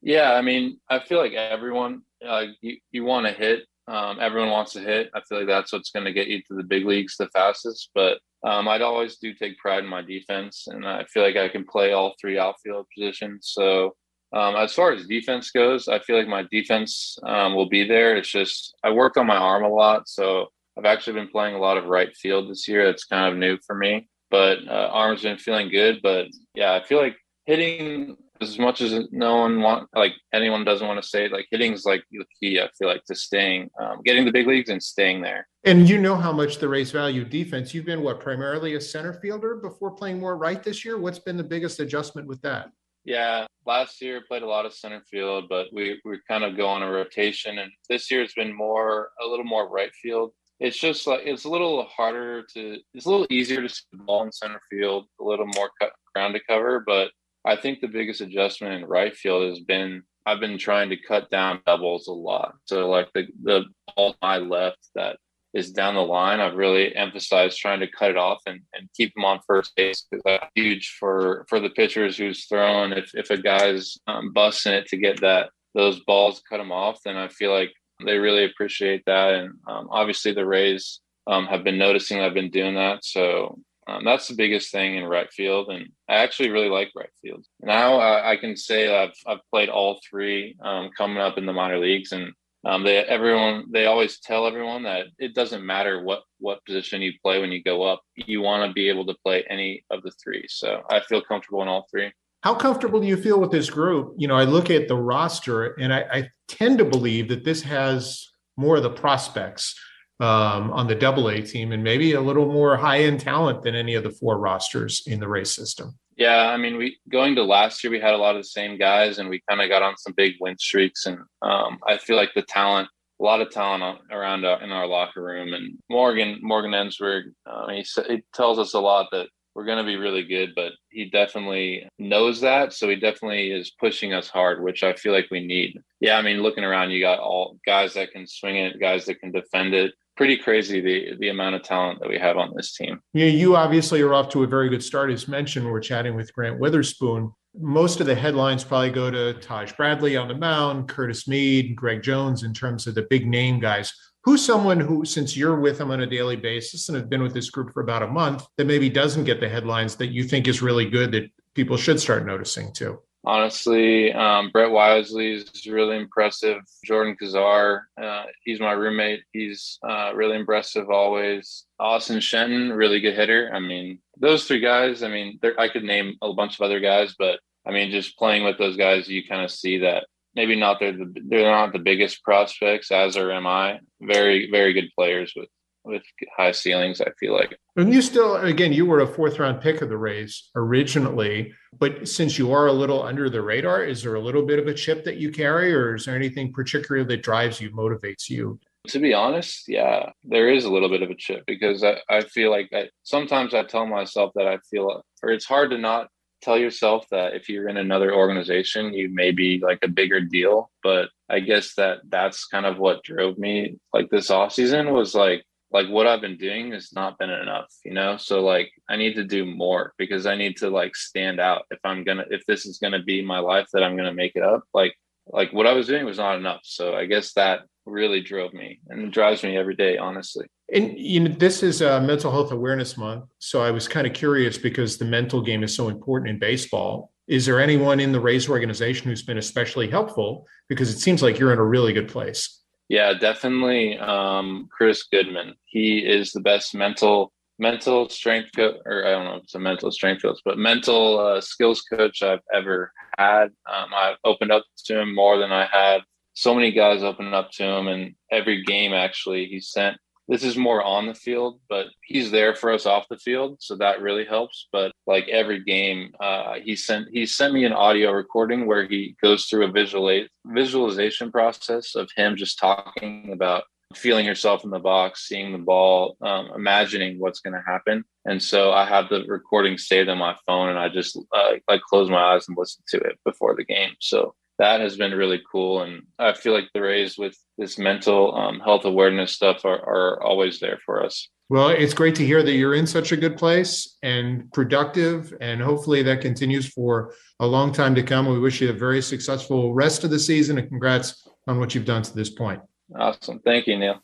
Yeah, 0.00 0.32
I 0.34 0.42
mean, 0.42 0.78
I 0.88 1.00
feel 1.00 1.18
like 1.18 1.32
everyone 1.32 2.02
uh, 2.26 2.44
you, 2.60 2.76
you 2.90 3.04
want 3.04 3.26
to 3.26 3.32
hit. 3.32 3.64
Um, 3.86 4.18
everyone 4.20 4.50
wants 4.50 4.74
to 4.74 4.80
hit. 4.80 5.10
I 5.14 5.20
feel 5.26 5.38
like 5.38 5.46
that's 5.46 5.72
what's 5.72 5.90
going 5.90 6.04
to 6.04 6.12
get 6.12 6.28
you 6.28 6.42
to 6.42 6.54
the 6.54 6.62
big 6.62 6.84
leagues 6.84 7.16
the 7.16 7.28
fastest. 7.28 7.90
But 7.94 8.18
um, 8.44 8.68
I'd 8.68 8.82
always 8.82 9.16
do 9.16 9.34
take 9.34 9.58
pride 9.58 9.84
in 9.84 9.90
my 9.90 10.02
defense, 10.02 10.66
and 10.68 10.86
I 10.86 11.04
feel 11.04 11.22
like 11.22 11.36
I 11.36 11.48
can 11.48 11.64
play 11.64 11.92
all 11.92 12.14
three 12.20 12.38
outfield 12.38 12.86
positions. 12.94 13.50
So 13.52 13.94
um, 14.32 14.56
as 14.56 14.74
far 14.74 14.92
as 14.92 15.06
defense 15.06 15.50
goes, 15.50 15.88
I 15.88 15.98
feel 16.00 16.18
like 16.18 16.28
my 16.28 16.44
defense 16.50 17.18
um, 17.24 17.54
will 17.54 17.68
be 17.68 17.86
there. 17.86 18.16
It's 18.16 18.30
just 18.30 18.74
I 18.84 18.90
work 18.90 19.16
on 19.16 19.26
my 19.26 19.36
arm 19.36 19.64
a 19.64 19.68
lot, 19.68 20.08
so 20.08 20.48
I've 20.78 20.84
actually 20.84 21.14
been 21.14 21.28
playing 21.28 21.54
a 21.54 21.60
lot 21.60 21.78
of 21.78 21.86
right 21.86 22.14
field 22.14 22.50
this 22.50 22.68
year. 22.68 22.88
It's 22.88 23.04
kind 23.04 23.32
of 23.32 23.38
new 23.38 23.58
for 23.66 23.74
me, 23.74 24.08
but 24.30 24.58
uh, 24.68 24.90
arm's 24.92 25.22
been 25.22 25.38
feeling 25.38 25.70
good. 25.70 26.00
But 26.02 26.26
yeah, 26.54 26.74
I 26.74 26.84
feel 26.84 26.98
like 26.98 27.16
hitting 27.46 28.16
as 28.40 28.58
much 28.58 28.80
as 28.80 29.06
no 29.10 29.36
one 29.36 29.60
want 29.60 29.88
like 29.94 30.12
anyone 30.32 30.64
doesn't 30.64 30.86
want 30.86 31.02
to 31.02 31.08
say 31.08 31.28
like 31.28 31.46
hitting 31.50 31.72
is 31.72 31.84
like 31.84 32.02
the 32.10 32.24
key 32.40 32.60
i 32.60 32.68
feel 32.78 32.88
like 32.88 33.04
to 33.04 33.14
staying 33.14 33.68
um, 33.80 34.00
getting 34.04 34.24
the 34.24 34.32
big 34.32 34.46
leagues 34.46 34.70
and 34.70 34.82
staying 34.82 35.20
there. 35.22 35.46
And 35.64 35.88
you 35.88 35.98
know 35.98 36.16
how 36.16 36.32
much 36.32 36.58
the 36.58 36.68
Rays 36.68 36.90
value 36.90 37.24
defense 37.24 37.74
you've 37.74 37.84
been 37.84 38.02
what 38.02 38.20
primarily 38.20 38.74
a 38.74 38.80
center 38.80 39.14
fielder 39.14 39.56
before 39.56 39.90
playing 39.90 40.18
more 40.18 40.36
right 40.36 40.62
this 40.62 40.84
year? 40.84 40.98
What's 40.98 41.18
been 41.18 41.36
the 41.36 41.44
biggest 41.44 41.80
adjustment 41.80 42.26
with 42.26 42.40
that? 42.42 42.70
Yeah 43.04 43.46
last 43.68 44.00
year 44.00 44.22
played 44.26 44.42
a 44.42 44.46
lot 44.46 44.64
of 44.64 44.72
center 44.72 45.02
field 45.10 45.44
but 45.48 45.66
we 45.72 46.00
we 46.04 46.18
kind 46.26 46.42
of 46.42 46.56
go 46.56 46.66
on 46.66 46.82
a 46.82 46.90
rotation 46.90 47.58
and 47.58 47.70
this 47.90 48.10
year 48.10 48.22
it's 48.22 48.34
been 48.34 48.56
more 48.56 49.10
a 49.22 49.26
little 49.26 49.44
more 49.44 49.68
right 49.68 49.94
field. 50.02 50.32
It's 50.58 50.78
just 50.78 51.06
like 51.06 51.20
it's 51.24 51.44
a 51.44 51.48
little 51.48 51.84
harder 51.84 52.44
to 52.54 52.78
it's 52.94 53.06
a 53.06 53.10
little 53.10 53.26
easier 53.30 53.60
to 53.62 53.68
see 53.68 53.84
the 53.92 54.02
ball 54.02 54.24
in 54.24 54.32
center 54.32 54.60
field 54.70 55.04
a 55.20 55.24
little 55.24 55.46
more 55.54 55.70
cut, 55.80 55.92
ground 56.14 56.34
to 56.34 56.40
cover 56.48 56.82
but 56.84 57.10
I 57.44 57.56
think 57.56 57.80
the 57.80 57.88
biggest 57.88 58.20
adjustment 58.20 58.74
in 58.74 58.88
right 58.88 59.14
field 59.16 59.48
has 59.48 59.60
been 59.60 60.02
I've 60.26 60.40
been 60.40 60.58
trying 60.58 60.90
to 60.90 60.96
cut 60.96 61.30
down 61.30 61.60
doubles 61.64 62.06
a 62.06 62.12
lot. 62.12 62.54
So 62.66 62.88
like 62.88 63.08
the 63.14 63.26
the 63.42 63.64
ball 63.96 64.14
my 64.20 64.38
left 64.38 64.88
that 64.94 65.16
is 65.54 65.72
down 65.72 65.94
the 65.94 66.02
line, 66.02 66.40
I've 66.40 66.56
really 66.56 66.94
emphasized 66.94 67.58
trying 67.58 67.80
to 67.80 67.90
cut 67.90 68.10
it 68.10 68.18
off 68.18 68.42
and, 68.46 68.60
and 68.74 68.88
keep 68.94 69.14
them 69.14 69.24
on 69.24 69.40
first 69.46 69.74
base 69.74 70.06
because 70.10 70.22
that's 70.24 70.46
huge 70.54 70.96
for 70.98 71.46
for 71.48 71.60
the 71.60 71.70
pitchers 71.70 72.18
who's 72.18 72.46
throwing. 72.46 72.92
If 72.92 73.10
if 73.14 73.30
a 73.30 73.38
guy's 73.38 73.96
um, 74.06 74.32
busting 74.32 74.74
it 74.74 74.86
to 74.88 74.96
get 74.96 75.20
that 75.20 75.50
those 75.74 76.00
balls 76.00 76.42
cut 76.48 76.58
them 76.58 76.72
off, 76.72 76.98
then 77.04 77.16
I 77.16 77.28
feel 77.28 77.52
like 77.52 77.72
they 78.04 78.18
really 78.18 78.44
appreciate 78.44 79.02
that. 79.06 79.34
And 79.34 79.54
um, 79.66 79.88
obviously 79.90 80.32
the 80.32 80.46
Rays 80.46 81.00
um, 81.26 81.46
have 81.46 81.64
been 81.64 81.78
noticing 81.78 82.20
I've 82.20 82.34
been 82.34 82.50
doing 82.50 82.74
that. 82.74 83.04
So 83.04 83.58
um, 83.88 84.04
that's 84.04 84.28
the 84.28 84.34
biggest 84.34 84.70
thing 84.70 84.96
in 84.96 85.04
right 85.04 85.32
field, 85.32 85.70
and 85.70 85.88
I 86.08 86.16
actually 86.16 86.50
really 86.50 86.68
like 86.68 86.90
right 86.94 87.08
field. 87.22 87.44
Now 87.60 87.98
uh, 87.98 88.22
I 88.22 88.36
can 88.36 88.56
say 88.56 88.94
I've 88.94 89.14
I've 89.26 89.40
played 89.50 89.70
all 89.70 90.00
three 90.08 90.56
um, 90.62 90.90
coming 90.96 91.18
up 91.18 91.38
in 91.38 91.46
the 91.46 91.52
minor 91.52 91.78
leagues, 91.78 92.12
and 92.12 92.32
um, 92.66 92.84
they 92.84 92.98
everyone 92.98 93.64
they 93.72 93.86
always 93.86 94.20
tell 94.20 94.46
everyone 94.46 94.82
that 94.82 95.06
it 95.18 95.34
doesn't 95.34 95.64
matter 95.64 96.02
what 96.02 96.22
what 96.38 96.64
position 96.66 97.00
you 97.00 97.12
play 97.22 97.40
when 97.40 97.50
you 97.50 97.62
go 97.62 97.82
up, 97.82 98.02
you 98.14 98.42
want 98.42 98.68
to 98.68 98.74
be 98.74 98.88
able 98.90 99.06
to 99.06 99.14
play 99.24 99.44
any 99.48 99.82
of 99.90 100.02
the 100.02 100.12
three. 100.22 100.44
So 100.48 100.82
I 100.90 101.00
feel 101.00 101.22
comfortable 101.22 101.62
in 101.62 101.68
all 101.68 101.86
three. 101.90 102.12
How 102.42 102.54
comfortable 102.54 103.00
do 103.00 103.06
you 103.06 103.16
feel 103.16 103.40
with 103.40 103.50
this 103.50 103.70
group? 103.70 104.14
You 104.16 104.28
know, 104.28 104.36
I 104.36 104.44
look 104.44 104.70
at 104.70 104.86
the 104.86 104.96
roster, 104.96 105.72
and 105.80 105.92
I, 105.92 106.04
I 106.12 106.28
tend 106.46 106.78
to 106.78 106.84
believe 106.84 107.28
that 107.28 107.44
this 107.44 107.62
has 107.62 108.28
more 108.56 108.76
of 108.76 108.82
the 108.82 108.90
prospects 108.90 109.74
um, 110.20 110.72
on 110.72 110.86
the 110.86 110.94
double 110.94 111.28
A 111.28 111.40
team 111.40 111.72
and 111.72 111.82
maybe 111.82 112.12
a 112.12 112.20
little 112.20 112.50
more 112.50 112.76
high 112.76 113.00
end 113.00 113.20
talent 113.20 113.62
than 113.62 113.74
any 113.74 113.94
of 113.94 114.02
the 114.02 114.10
four 114.10 114.38
rosters 114.38 115.02
in 115.06 115.20
the 115.20 115.28
Rays 115.28 115.54
system. 115.54 115.96
Yeah, 116.16 116.48
I 116.48 116.56
mean, 116.56 116.76
we 116.76 116.98
going 117.08 117.36
to 117.36 117.44
last 117.44 117.84
year, 117.84 117.92
we 117.92 118.00
had 118.00 118.14
a 118.14 118.18
lot 118.18 118.34
of 118.34 118.42
the 118.42 118.48
same 118.48 118.76
guys, 118.76 119.18
and 119.18 119.28
we 119.28 119.40
kind 119.48 119.60
of 119.60 119.68
got 119.68 119.82
on 119.82 119.96
some 119.96 120.14
big 120.16 120.34
win 120.40 120.58
streaks. 120.58 121.06
And 121.06 121.18
um, 121.42 121.78
I 121.86 121.96
feel 121.98 122.16
like 122.16 122.34
the 122.34 122.42
talent, 122.42 122.88
a 123.20 123.24
lot 123.24 123.40
of 123.40 123.50
talent 123.50 124.00
around 124.10 124.44
uh, 124.44 124.58
in 124.60 124.72
our 124.72 124.88
locker 124.88 125.22
room. 125.22 125.54
And 125.54 125.78
Morgan, 125.88 126.40
Morgan 126.42 126.72
Ensberg, 126.72 127.32
uh, 127.46 127.68
he 127.68 127.84
he 128.08 128.24
tells 128.34 128.58
us 128.58 128.74
a 128.74 128.80
lot 128.80 129.06
that 129.12 129.28
we're 129.54 129.64
going 129.64 129.78
to 129.78 129.84
be 129.84 129.96
really 129.96 130.24
good, 130.24 130.54
but 130.56 130.72
he 130.88 131.08
definitely 131.08 131.88
knows 131.98 132.40
that. 132.40 132.72
So 132.72 132.88
he 132.88 132.96
definitely 132.96 133.52
is 133.52 133.70
pushing 133.70 134.12
us 134.12 134.28
hard, 134.28 134.62
which 134.62 134.82
I 134.82 134.94
feel 134.94 135.12
like 135.12 135.28
we 135.30 135.44
need. 135.44 135.80
Yeah, 136.00 136.16
I 136.16 136.22
mean, 136.22 136.42
looking 136.42 136.64
around, 136.64 136.90
you 136.90 137.00
got 137.00 137.20
all 137.20 137.58
guys 137.64 137.94
that 137.94 138.10
can 138.10 138.26
swing 138.26 138.56
it, 138.56 138.80
guys 138.80 139.04
that 139.06 139.20
can 139.20 139.30
defend 139.30 139.74
it 139.74 139.94
pretty 140.18 140.36
crazy 140.36 140.80
the 140.80 141.16
the 141.20 141.28
amount 141.28 141.54
of 141.54 141.62
talent 141.62 142.00
that 142.00 142.08
we 142.08 142.18
have 142.18 142.36
on 142.36 142.52
this 142.54 142.74
team. 142.74 143.00
Yeah, 143.14 143.26
you 143.26 143.54
obviously 143.54 144.02
are 144.02 144.12
off 144.12 144.28
to 144.30 144.42
a 144.42 144.46
very 144.46 144.68
good 144.68 144.82
start. 144.82 145.10
As 145.12 145.28
mentioned, 145.28 145.64
we're 145.64 145.80
chatting 145.80 146.16
with 146.16 146.34
Grant 146.34 146.58
Witherspoon. 146.58 147.32
Most 147.56 148.00
of 148.00 148.06
the 148.06 148.16
headlines 148.16 148.64
probably 148.64 148.90
go 148.90 149.10
to 149.10 149.34
Taj 149.34 149.72
Bradley 149.72 150.16
on 150.16 150.26
the 150.26 150.34
mound, 150.34 150.88
Curtis 150.88 151.28
Mead, 151.28 151.76
Greg 151.76 152.02
Jones 152.02 152.42
in 152.42 152.52
terms 152.52 152.86
of 152.88 152.96
the 152.96 153.06
big 153.08 153.26
name 153.26 153.60
guys. 153.60 153.92
Who's 154.24 154.44
someone 154.44 154.80
who, 154.80 155.04
since 155.04 155.36
you're 155.36 155.60
with 155.60 155.78
them 155.78 155.92
on 155.92 156.00
a 156.00 156.06
daily 156.06 156.36
basis 156.36 156.88
and 156.88 156.98
have 156.98 157.08
been 157.08 157.22
with 157.22 157.32
this 157.32 157.48
group 157.48 157.72
for 157.72 157.80
about 157.80 158.02
a 158.02 158.08
month, 158.08 158.44
that 158.56 158.66
maybe 158.66 158.90
doesn't 158.90 159.24
get 159.24 159.40
the 159.40 159.48
headlines 159.48 159.94
that 159.96 160.08
you 160.08 160.24
think 160.24 160.48
is 160.48 160.60
really 160.60 160.90
good 160.90 161.12
that 161.12 161.30
people 161.54 161.76
should 161.76 162.00
start 162.00 162.26
noticing 162.26 162.72
too? 162.72 162.98
Honestly, 163.24 164.12
um, 164.12 164.50
Brett 164.50 164.70
Wisely 164.70 165.32
is 165.32 165.66
really 165.66 165.96
impressive. 165.96 166.62
Jordan 166.84 167.16
Qsar, 167.20 167.82
uh, 168.00 168.24
he's 168.44 168.60
my 168.60 168.72
roommate. 168.72 169.22
He's 169.32 169.78
uh, 169.86 170.12
really 170.14 170.36
impressive 170.36 170.88
always. 170.88 171.66
Austin 171.78 172.20
Shenton, 172.20 172.72
really 172.72 173.00
good 173.00 173.14
hitter. 173.14 173.50
I 173.52 173.58
mean, 173.58 173.98
those 174.18 174.44
three 174.44 174.60
guys. 174.60 175.02
I 175.02 175.08
mean, 175.08 175.40
I 175.58 175.68
could 175.68 175.84
name 175.84 176.14
a 176.22 176.32
bunch 176.32 176.54
of 176.54 176.62
other 176.62 176.80
guys, 176.80 177.14
but 177.18 177.40
I 177.66 177.72
mean, 177.72 177.90
just 177.90 178.16
playing 178.16 178.44
with 178.44 178.56
those 178.56 178.76
guys, 178.76 179.08
you 179.08 179.26
kind 179.26 179.42
of 179.42 179.50
see 179.50 179.78
that 179.78 180.06
maybe 180.34 180.56
not 180.56 180.78
they're 180.78 180.92
the, 180.92 181.12
they're 181.28 181.50
not 181.50 181.72
the 181.72 181.78
biggest 181.80 182.22
prospects, 182.22 182.90
as 182.92 183.16
or 183.16 183.32
am 183.32 183.46
I. 183.46 183.80
Very 184.00 184.48
very 184.50 184.72
good 184.72 184.90
players 184.94 185.32
with 185.36 185.48
with 185.88 186.02
high 186.36 186.52
ceilings. 186.52 187.00
I 187.00 187.10
feel 187.18 187.34
like. 187.34 187.58
And 187.76 187.92
you 187.92 188.02
still, 188.02 188.36
again, 188.36 188.72
you 188.72 188.86
were 188.86 189.00
a 189.00 189.06
fourth 189.06 189.38
round 189.38 189.60
pick 189.60 189.82
of 189.82 189.88
the 189.88 189.96
Rays 189.96 190.50
originally, 190.54 191.52
but 191.78 192.08
since 192.08 192.38
you 192.38 192.52
are 192.52 192.66
a 192.66 192.72
little 192.72 193.02
under 193.02 193.30
the 193.30 193.42
radar, 193.42 193.84
is 193.84 194.02
there 194.02 194.14
a 194.14 194.20
little 194.20 194.44
bit 194.44 194.58
of 194.58 194.66
a 194.66 194.74
chip 194.74 195.04
that 195.04 195.16
you 195.16 195.30
carry, 195.30 195.72
or 195.72 195.94
is 195.94 196.04
there 196.04 196.16
anything 196.16 196.52
particular 196.52 197.04
that 197.04 197.22
drives 197.22 197.60
you, 197.60 197.70
motivates 197.70 198.28
you? 198.28 198.58
To 198.88 198.98
be 198.98 199.12
honest, 199.12 199.64
yeah, 199.68 200.10
there 200.24 200.48
is 200.48 200.64
a 200.64 200.72
little 200.72 200.88
bit 200.88 201.02
of 201.02 201.10
a 201.10 201.14
chip 201.14 201.44
because 201.46 201.84
I, 201.84 201.98
I 202.08 202.22
feel 202.22 202.50
like 202.50 202.68
I, 202.72 202.88
sometimes 203.02 203.54
I 203.54 203.64
tell 203.64 203.86
myself 203.86 204.32
that 204.34 204.46
I 204.46 204.58
feel, 204.70 205.04
or 205.22 205.30
it's 205.30 205.44
hard 205.44 205.70
to 205.70 205.78
not 205.78 206.08
tell 206.40 206.56
yourself 206.56 207.06
that 207.10 207.34
if 207.34 207.48
you're 207.48 207.68
in 207.68 207.76
another 207.76 208.14
organization, 208.14 208.94
you 208.94 209.08
may 209.12 209.30
be 209.30 209.60
like 209.62 209.80
a 209.82 209.88
bigger 209.88 210.20
deal. 210.20 210.70
But 210.82 211.10
I 211.28 211.40
guess 211.40 211.74
that 211.74 211.98
that's 212.08 212.46
kind 212.46 212.64
of 212.64 212.78
what 212.78 213.02
drove 213.02 213.38
me 213.38 213.76
like 213.92 214.08
this 214.10 214.30
off 214.30 214.52
season 214.52 214.92
was 214.92 215.14
like 215.14 215.44
like 215.70 215.88
what 215.88 216.06
I've 216.06 216.20
been 216.20 216.38
doing 216.38 216.72
has 216.72 216.92
not 216.92 217.18
been 217.18 217.30
enough, 217.30 217.66
you 217.84 217.92
know? 217.92 218.16
So 218.16 218.40
like 218.40 218.70
I 218.88 218.96
need 218.96 219.14
to 219.14 219.24
do 219.24 219.44
more 219.44 219.92
because 219.98 220.26
I 220.26 220.34
need 220.34 220.56
to 220.58 220.70
like 220.70 220.96
stand 220.96 221.40
out 221.40 221.62
if 221.70 221.78
I'm 221.84 222.04
gonna 222.04 222.24
if 222.30 222.44
this 222.46 222.66
is 222.66 222.78
gonna 222.78 223.02
be 223.02 223.22
my 223.22 223.38
life 223.38 223.68
that 223.72 223.82
I'm 223.82 223.96
gonna 223.96 224.14
make 224.14 224.32
it 224.34 224.42
up. 224.42 224.64
Like 224.72 224.94
like 225.26 225.52
what 225.52 225.66
I 225.66 225.72
was 225.72 225.86
doing 225.86 226.04
was 226.04 226.18
not 226.18 226.36
enough. 226.36 226.60
So 226.64 226.94
I 226.94 227.06
guess 227.06 227.34
that 227.34 227.60
really 227.84 228.20
drove 228.20 228.52
me 228.52 228.80
and 228.88 229.12
drives 229.12 229.42
me 229.42 229.56
every 229.56 229.74
day, 229.74 229.98
honestly. 229.98 230.46
And 230.72 230.98
you 230.98 231.20
know, 231.20 231.34
this 231.34 231.62
is 231.62 231.80
a 231.80 232.00
mental 232.00 232.30
health 232.30 232.52
awareness 232.52 232.96
month. 232.96 233.24
So 233.38 233.62
I 233.62 233.70
was 233.70 233.88
kind 233.88 234.06
of 234.06 234.12
curious 234.12 234.58
because 234.58 234.98
the 234.98 235.04
mental 235.04 235.40
game 235.40 235.62
is 235.62 235.74
so 235.74 235.88
important 235.88 236.30
in 236.30 236.38
baseball. 236.38 237.12
Is 237.26 237.44
there 237.44 237.60
anyone 237.60 238.00
in 238.00 238.12
the 238.12 238.20
Rays 238.20 238.48
organization 238.48 239.08
who's 239.08 239.22
been 239.22 239.38
especially 239.38 239.88
helpful? 239.88 240.46
Because 240.68 240.90
it 240.90 240.98
seems 240.98 241.22
like 241.22 241.38
you're 241.38 241.52
in 241.52 241.58
a 241.58 241.64
really 241.64 241.92
good 241.92 242.08
place. 242.08 242.57
Yeah, 242.88 243.12
definitely. 243.12 243.98
Um, 243.98 244.68
Chris 244.70 245.04
Goodman. 245.12 245.54
He 245.66 245.98
is 245.98 246.32
the 246.32 246.40
best 246.40 246.74
mental 246.74 247.32
mental 247.58 248.08
strength 248.08 248.50
coach, 248.54 248.76
or 248.86 249.04
I 249.04 249.10
don't 249.10 249.24
know 249.24 249.34
if 249.36 249.42
it's 249.44 249.54
a 249.54 249.58
mental 249.58 249.90
strength 249.90 250.22
coach, 250.22 250.38
but 250.44 250.58
mental 250.58 251.18
uh, 251.18 251.40
skills 251.40 251.82
coach 251.82 252.22
I've 252.22 252.42
ever 252.54 252.92
had. 253.18 253.46
Um, 253.68 253.90
I've 253.94 254.16
opened 254.24 254.52
up 254.52 254.64
to 254.86 255.00
him 255.00 255.14
more 255.14 255.38
than 255.38 255.50
I 255.52 255.66
had. 255.66 256.02
So 256.34 256.54
many 256.54 256.70
guys 256.70 257.02
opened 257.02 257.34
up 257.34 257.50
to 257.52 257.64
him, 257.64 257.88
and 257.88 258.14
every 258.30 258.62
game 258.62 258.94
actually 258.94 259.46
he 259.46 259.60
sent 259.60 259.98
this 260.28 260.44
is 260.44 260.56
more 260.56 260.82
on 260.82 261.06
the 261.06 261.14
field, 261.14 261.58
but 261.70 261.86
he's 262.02 262.30
there 262.30 262.54
for 262.54 262.70
us 262.70 262.84
off 262.84 263.08
the 263.08 263.16
field, 263.16 263.56
so 263.60 263.76
that 263.76 264.02
really 264.02 264.26
helps. 264.26 264.68
But 264.70 264.92
like 265.06 265.26
every 265.28 265.64
game, 265.64 266.12
uh, 266.20 266.54
he 266.62 266.76
sent 266.76 267.08
he 267.10 267.24
sent 267.24 267.54
me 267.54 267.64
an 267.64 267.72
audio 267.72 268.12
recording 268.12 268.66
where 268.66 268.86
he 268.86 269.16
goes 269.22 269.46
through 269.46 269.64
a 269.64 269.72
visual 269.72 270.26
visualization 270.44 271.32
process 271.32 271.94
of 271.94 272.10
him 272.14 272.36
just 272.36 272.58
talking 272.58 273.30
about 273.32 273.64
feeling 273.94 274.26
yourself 274.26 274.64
in 274.64 274.70
the 274.70 274.78
box, 274.78 275.26
seeing 275.26 275.50
the 275.50 275.58
ball, 275.58 276.16
um, 276.20 276.50
imagining 276.54 277.18
what's 277.18 277.40
going 277.40 277.54
to 277.54 277.62
happen. 277.66 278.04
And 278.26 278.42
so 278.42 278.72
I 278.72 278.84
have 278.84 279.08
the 279.08 279.24
recording 279.24 279.78
saved 279.78 280.10
on 280.10 280.18
my 280.18 280.36
phone, 280.46 280.68
and 280.68 280.78
I 280.78 280.90
just 280.90 281.18
uh, 281.34 281.52
like 281.68 281.80
close 281.80 282.10
my 282.10 282.34
eyes 282.34 282.46
and 282.48 282.56
listen 282.58 282.84
to 282.88 282.98
it 282.98 283.18
before 283.24 283.56
the 283.56 283.64
game. 283.64 283.92
So 284.00 284.34
that 284.58 284.80
has 284.80 284.96
been 284.96 285.12
really 285.12 285.40
cool. 285.50 285.82
And 285.82 286.02
I 286.18 286.32
feel 286.32 286.52
like 286.52 286.68
the 286.74 286.80
Rays 286.80 287.16
with 287.16 287.36
this 287.56 287.78
mental 287.78 288.34
um, 288.34 288.60
health 288.60 288.84
awareness 288.84 289.32
stuff 289.32 289.64
are, 289.64 289.78
are 289.78 290.22
always 290.22 290.60
there 290.60 290.78
for 290.84 291.04
us. 291.04 291.28
Well, 291.50 291.70
it's 291.70 291.94
great 291.94 292.14
to 292.16 292.26
hear 292.26 292.42
that 292.42 292.52
you're 292.52 292.74
in 292.74 292.86
such 292.86 293.10
a 293.10 293.16
good 293.16 293.38
place 293.38 293.96
and 294.02 294.52
productive, 294.52 295.32
and 295.40 295.62
hopefully 295.62 296.02
that 296.02 296.20
continues 296.20 296.68
for 296.68 297.14
a 297.40 297.46
long 297.46 297.72
time 297.72 297.94
to 297.94 298.02
come. 298.02 298.26
We 298.26 298.38
wish 298.38 298.60
you 298.60 298.68
a 298.68 298.74
very 298.74 299.00
successful 299.00 299.72
rest 299.72 300.04
of 300.04 300.10
the 300.10 300.18
season, 300.18 300.58
and 300.58 300.68
congrats 300.68 301.26
on 301.46 301.58
what 301.58 301.74
you've 301.74 301.86
done 301.86 302.02
to 302.02 302.14
this 302.14 302.28
point. 302.28 302.60
Awesome. 302.94 303.38
Thank 303.38 303.66
you, 303.66 303.78
Neil. 303.78 304.02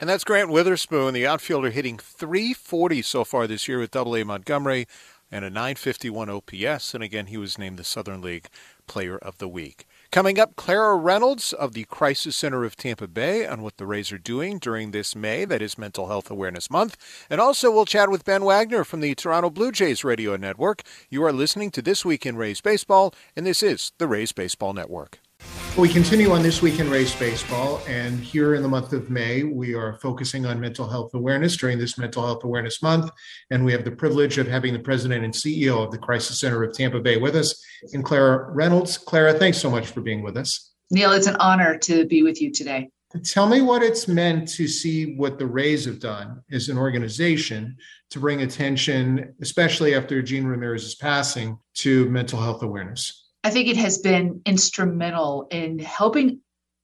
And 0.00 0.08
that's 0.08 0.24
Grant 0.24 0.48
Witherspoon, 0.48 1.12
the 1.12 1.26
outfielder, 1.26 1.70
hitting 1.70 1.98
340 1.98 3.02
so 3.02 3.22
far 3.22 3.46
this 3.46 3.68
year 3.68 3.78
with 3.78 3.90
Double 3.90 4.16
A 4.16 4.24
Montgomery 4.24 4.86
and 5.30 5.44
a 5.44 5.50
951 5.50 6.28
OPS. 6.30 6.94
And 6.94 7.04
again, 7.04 7.26
he 7.26 7.36
was 7.36 7.58
named 7.58 7.78
the 7.78 7.84
Southern 7.84 8.20
League 8.20 8.48
Player 8.86 9.16
of 9.18 9.38
the 9.38 9.48
Week. 9.48 9.86
Coming 10.10 10.38
up, 10.38 10.56
Clara 10.56 10.96
Reynolds 10.96 11.52
of 11.52 11.72
the 11.72 11.84
Crisis 11.84 12.36
Center 12.36 12.64
of 12.64 12.76
Tampa 12.76 13.08
Bay 13.08 13.46
on 13.46 13.62
what 13.62 13.78
the 13.78 13.86
Rays 13.86 14.12
are 14.12 14.18
doing 14.18 14.58
during 14.58 14.90
this 14.90 15.16
May, 15.16 15.44
that 15.46 15.62
is 15.62 15.78
Mental 15.78 16.08
Health 16.08 16.30
Awareness 16.30 16.70
Month. 16.70 16.96
And 17.30 17.40
also, 17.40 17.70
we'll 17.70 17.86
chat 17.86 18.10
with 18.10 18.24
Ben 18.24 18.44
Wagner 18.44 18.84
from 18.84 19.00
the 19.00 19.14
Toronto 19.14 19.48
Blue 19.48 19.72
Jays 19.72 20.04
Radio 20.04 20.36
Network. 20.36 20.82
You 21.08 21.24
are 21.24 21.32
listening 21.32 21.70
to 21.70 21.82
This 21.82 22.04
Week 22.04 22.26
in 22.26 22.36
Rays 22.36 22.60
Baseball, 22.60 23.14
and 23.34 23.46
this 23.46 23.62
is 23.62 23.92
the 23.96 24.06
Rays 24.06 24.32
Baseball 24.32 24.74
Network. 24.74 25.18
We 25.76 25.88
continue 25.88 26.32
on 26.32 26.42
this 26.42 26.60
week 26.60 26.80
in 26.80 26.90
Rays 26.90 27.14
baseball, 27.14 27.80
and 27.88 28.20
here 28.20 28.54
in 28.56 28.62
the 28.62 28.68
month 28.68 28.92
of 28.92 29.08
May, 29.08 29.42
we 29.42 29.74
are 29.74 29.98
focusing 30.02 30.44
on 30.44 30.60
mental 30.60 30.86
health 30.86 31.14
awareness 31.14 31.56
during 31.56 31.78
this 31.78 31.96
Mental 31.96 32.22
Health 32.22 32.44
Awareness 32.44 32.82
Month. 32.82 33.10
And 33.50 33.64
we 33.64 33.72
have 33.72 33.82
the 33.82 33.90
privilege 33.90 34.36
of 34.36 34.46
having 34.46 34.74
the 34.74 34.78
president 34.78 35.24
and 35.24 35.32
CEO 35.32 35.82
of 35.82 35.90
the 35.90 35.96
Crisis 35.96 36.40
Center 36.40 36.62
of 36.62 36.74
Tampa 36.74 37.00
Bay 37.00 37.16
with 37.16 37.34
us, 37.34 37.64
and 37.94 38.04
Clara 38.04 38.52
Reynolds. 38.52 38.98
Clara, 38.98 39.32
thanks 39.32 39.56
so 39.56 39.70
much 39.70 39.86
for 39.86 40.02
being 40.02 40.22
with 40.22 40.36
us. 40.36 40.72
Neil, 40.90 41.12
it's 41.12 41.26
an 41.26 41.36
honor 41.36 41.78
to 41.78 42.04
be 42.04 42.22
with 42.22 42.42
you 42.42 42.52
today. 42.52 42.90
Tell 43.24 43.46
me 43.46 43.62
what 43.62 43.82
it's 43.82 44.06
meant 44.06 44.48
to 44.50 44.68
see 44.68 45.16
what 45.16 45.38
the 45.38 45.46
Rays 45.46 45.86
have 45.86 46.00
done 46.00 46.42
as 46.52 46.68
an 46.68 46.76
organization 46.76 47.76
to 48.10 48.20
bring 48.20 48.42
attention, 48.42 49.34
especially 49.40 49.94
after 49.94 50.20
Gene 50.20 50.44
Ramirez's 50.44 50.96
passing, 50.96 51.58
to 51.76 52.10
mental 52.10 52.40
health 52.40 52.62
awareness. 52.62 53.21
I 53.44 53.50
think 53.50 53.68
it 53.68 53.76
has 53.76 53.98
been 53.98 54.42
instrumental 54.46 55.48
in 55.50 55.78
helping 55.78 56.40